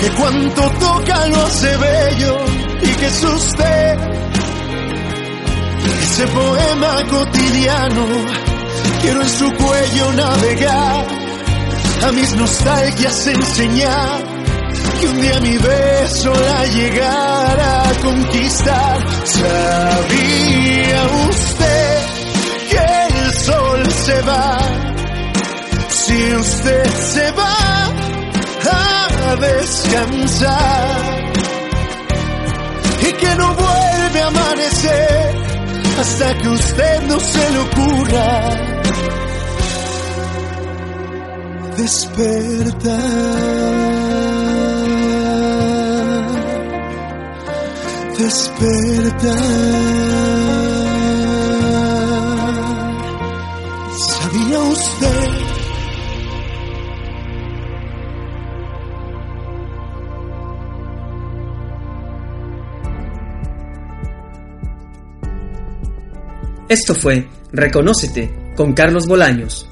que 0.00 0.10
cuanto 0.10 0.62
toca 0.80 1.26
lo 1.28 1.42
hace 1.46 1.76
bello? 1.76 2.65
Y 2.86 2.94
que 2.94 3.06
usted 3.26 3.98
ese 6.02 6.26
poema 6.28 7.04
cotidiano. 7.10 8.06
Quiero 9.02 9.22
en 9.22 9.28
su 9.28 9.52
cuello 9.52 10.12
navegar, 10.12 11.06
a 12.06 12.12
mis 12.12 12.34
nostalgias 12.36 13.26
enseñar 13.26 14.24
que 15.00 15.08
un 15.08 15.20
día 15.20 15.40
mi 15.40 15.56
beso 15.58 16.32
la 16.32 16.66
llegara 16.66 17.88
a 17.88 17.94
conquistar. 18.02 18.96
¿Sabía 19.24 21.02
usted 21.28 21.98
que 22.70 23.16
el 23.18 23.34
sol 23.34 23.92
se 23.92 24.22
va? 24.22 24.58
Si 25.90 26.34
usted 26.34 26.90
se 26.94 27.30
va 27.32 27.56
a 29.28 29.36
descansar 29.36 31.15
y 33.08 33.12
que 33.12 33.34
no 33.36 33.54
vuelve 33.54 34.20
a 34.20 34.26
amanecer 34.26 35.34
hasta 36.00 36.38
que 36.38 36.48
usted 36.48 37.02
no 37.08 37.20
se 37.20 37.50
le 37.50 37.58
ocurra 37.58 38.76
despertar. 41.76 42.96
Despertar. 48.18 49.86
Esto 66.78 66.94
fue 66.94 67.26
Reconócete 67.52 68.52
con 68.54 68.74
Carlos 68.74 69.06
Bolaños. 69.06 69.66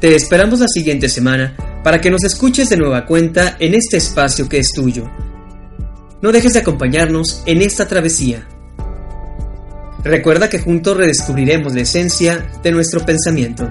Te 0.00 0.14
esperamos 0.14 0.60
la 0.60 0.66
siguiente 0.66 1.06
semana 1.10 1.54
para 1.84 2.00
que 2.00 2.10
nos 2.10 2.24
escuches 2.24 2.70
de 2.70 2.78
nueva 2.78 3.04
cuenta 3.04 3.58
en 3.60 3.74
este 3.74 3.98
espacio 3.98 4.48
que 4.48 4.56
es 4.56 4.70
tuyo. 4.74 5.04
No 6.22 6.32
dejes 6.32 6.54
de 6.54 6.60
acompañarnos 6.60 7.42
en 7.44 7.60
esta 7.60 7.86
travesía. 7.86 8.48
Recuerda 10.02 10.48
que 10.48 10.60
juntos 10.60 10.96
redescubriremos 10.96 11.74
la 11.74 11.82
esencia 11.82 12.50
de 12.62 12.72
nuestro 12.72 13.04
pensamiento. 13.04 13.70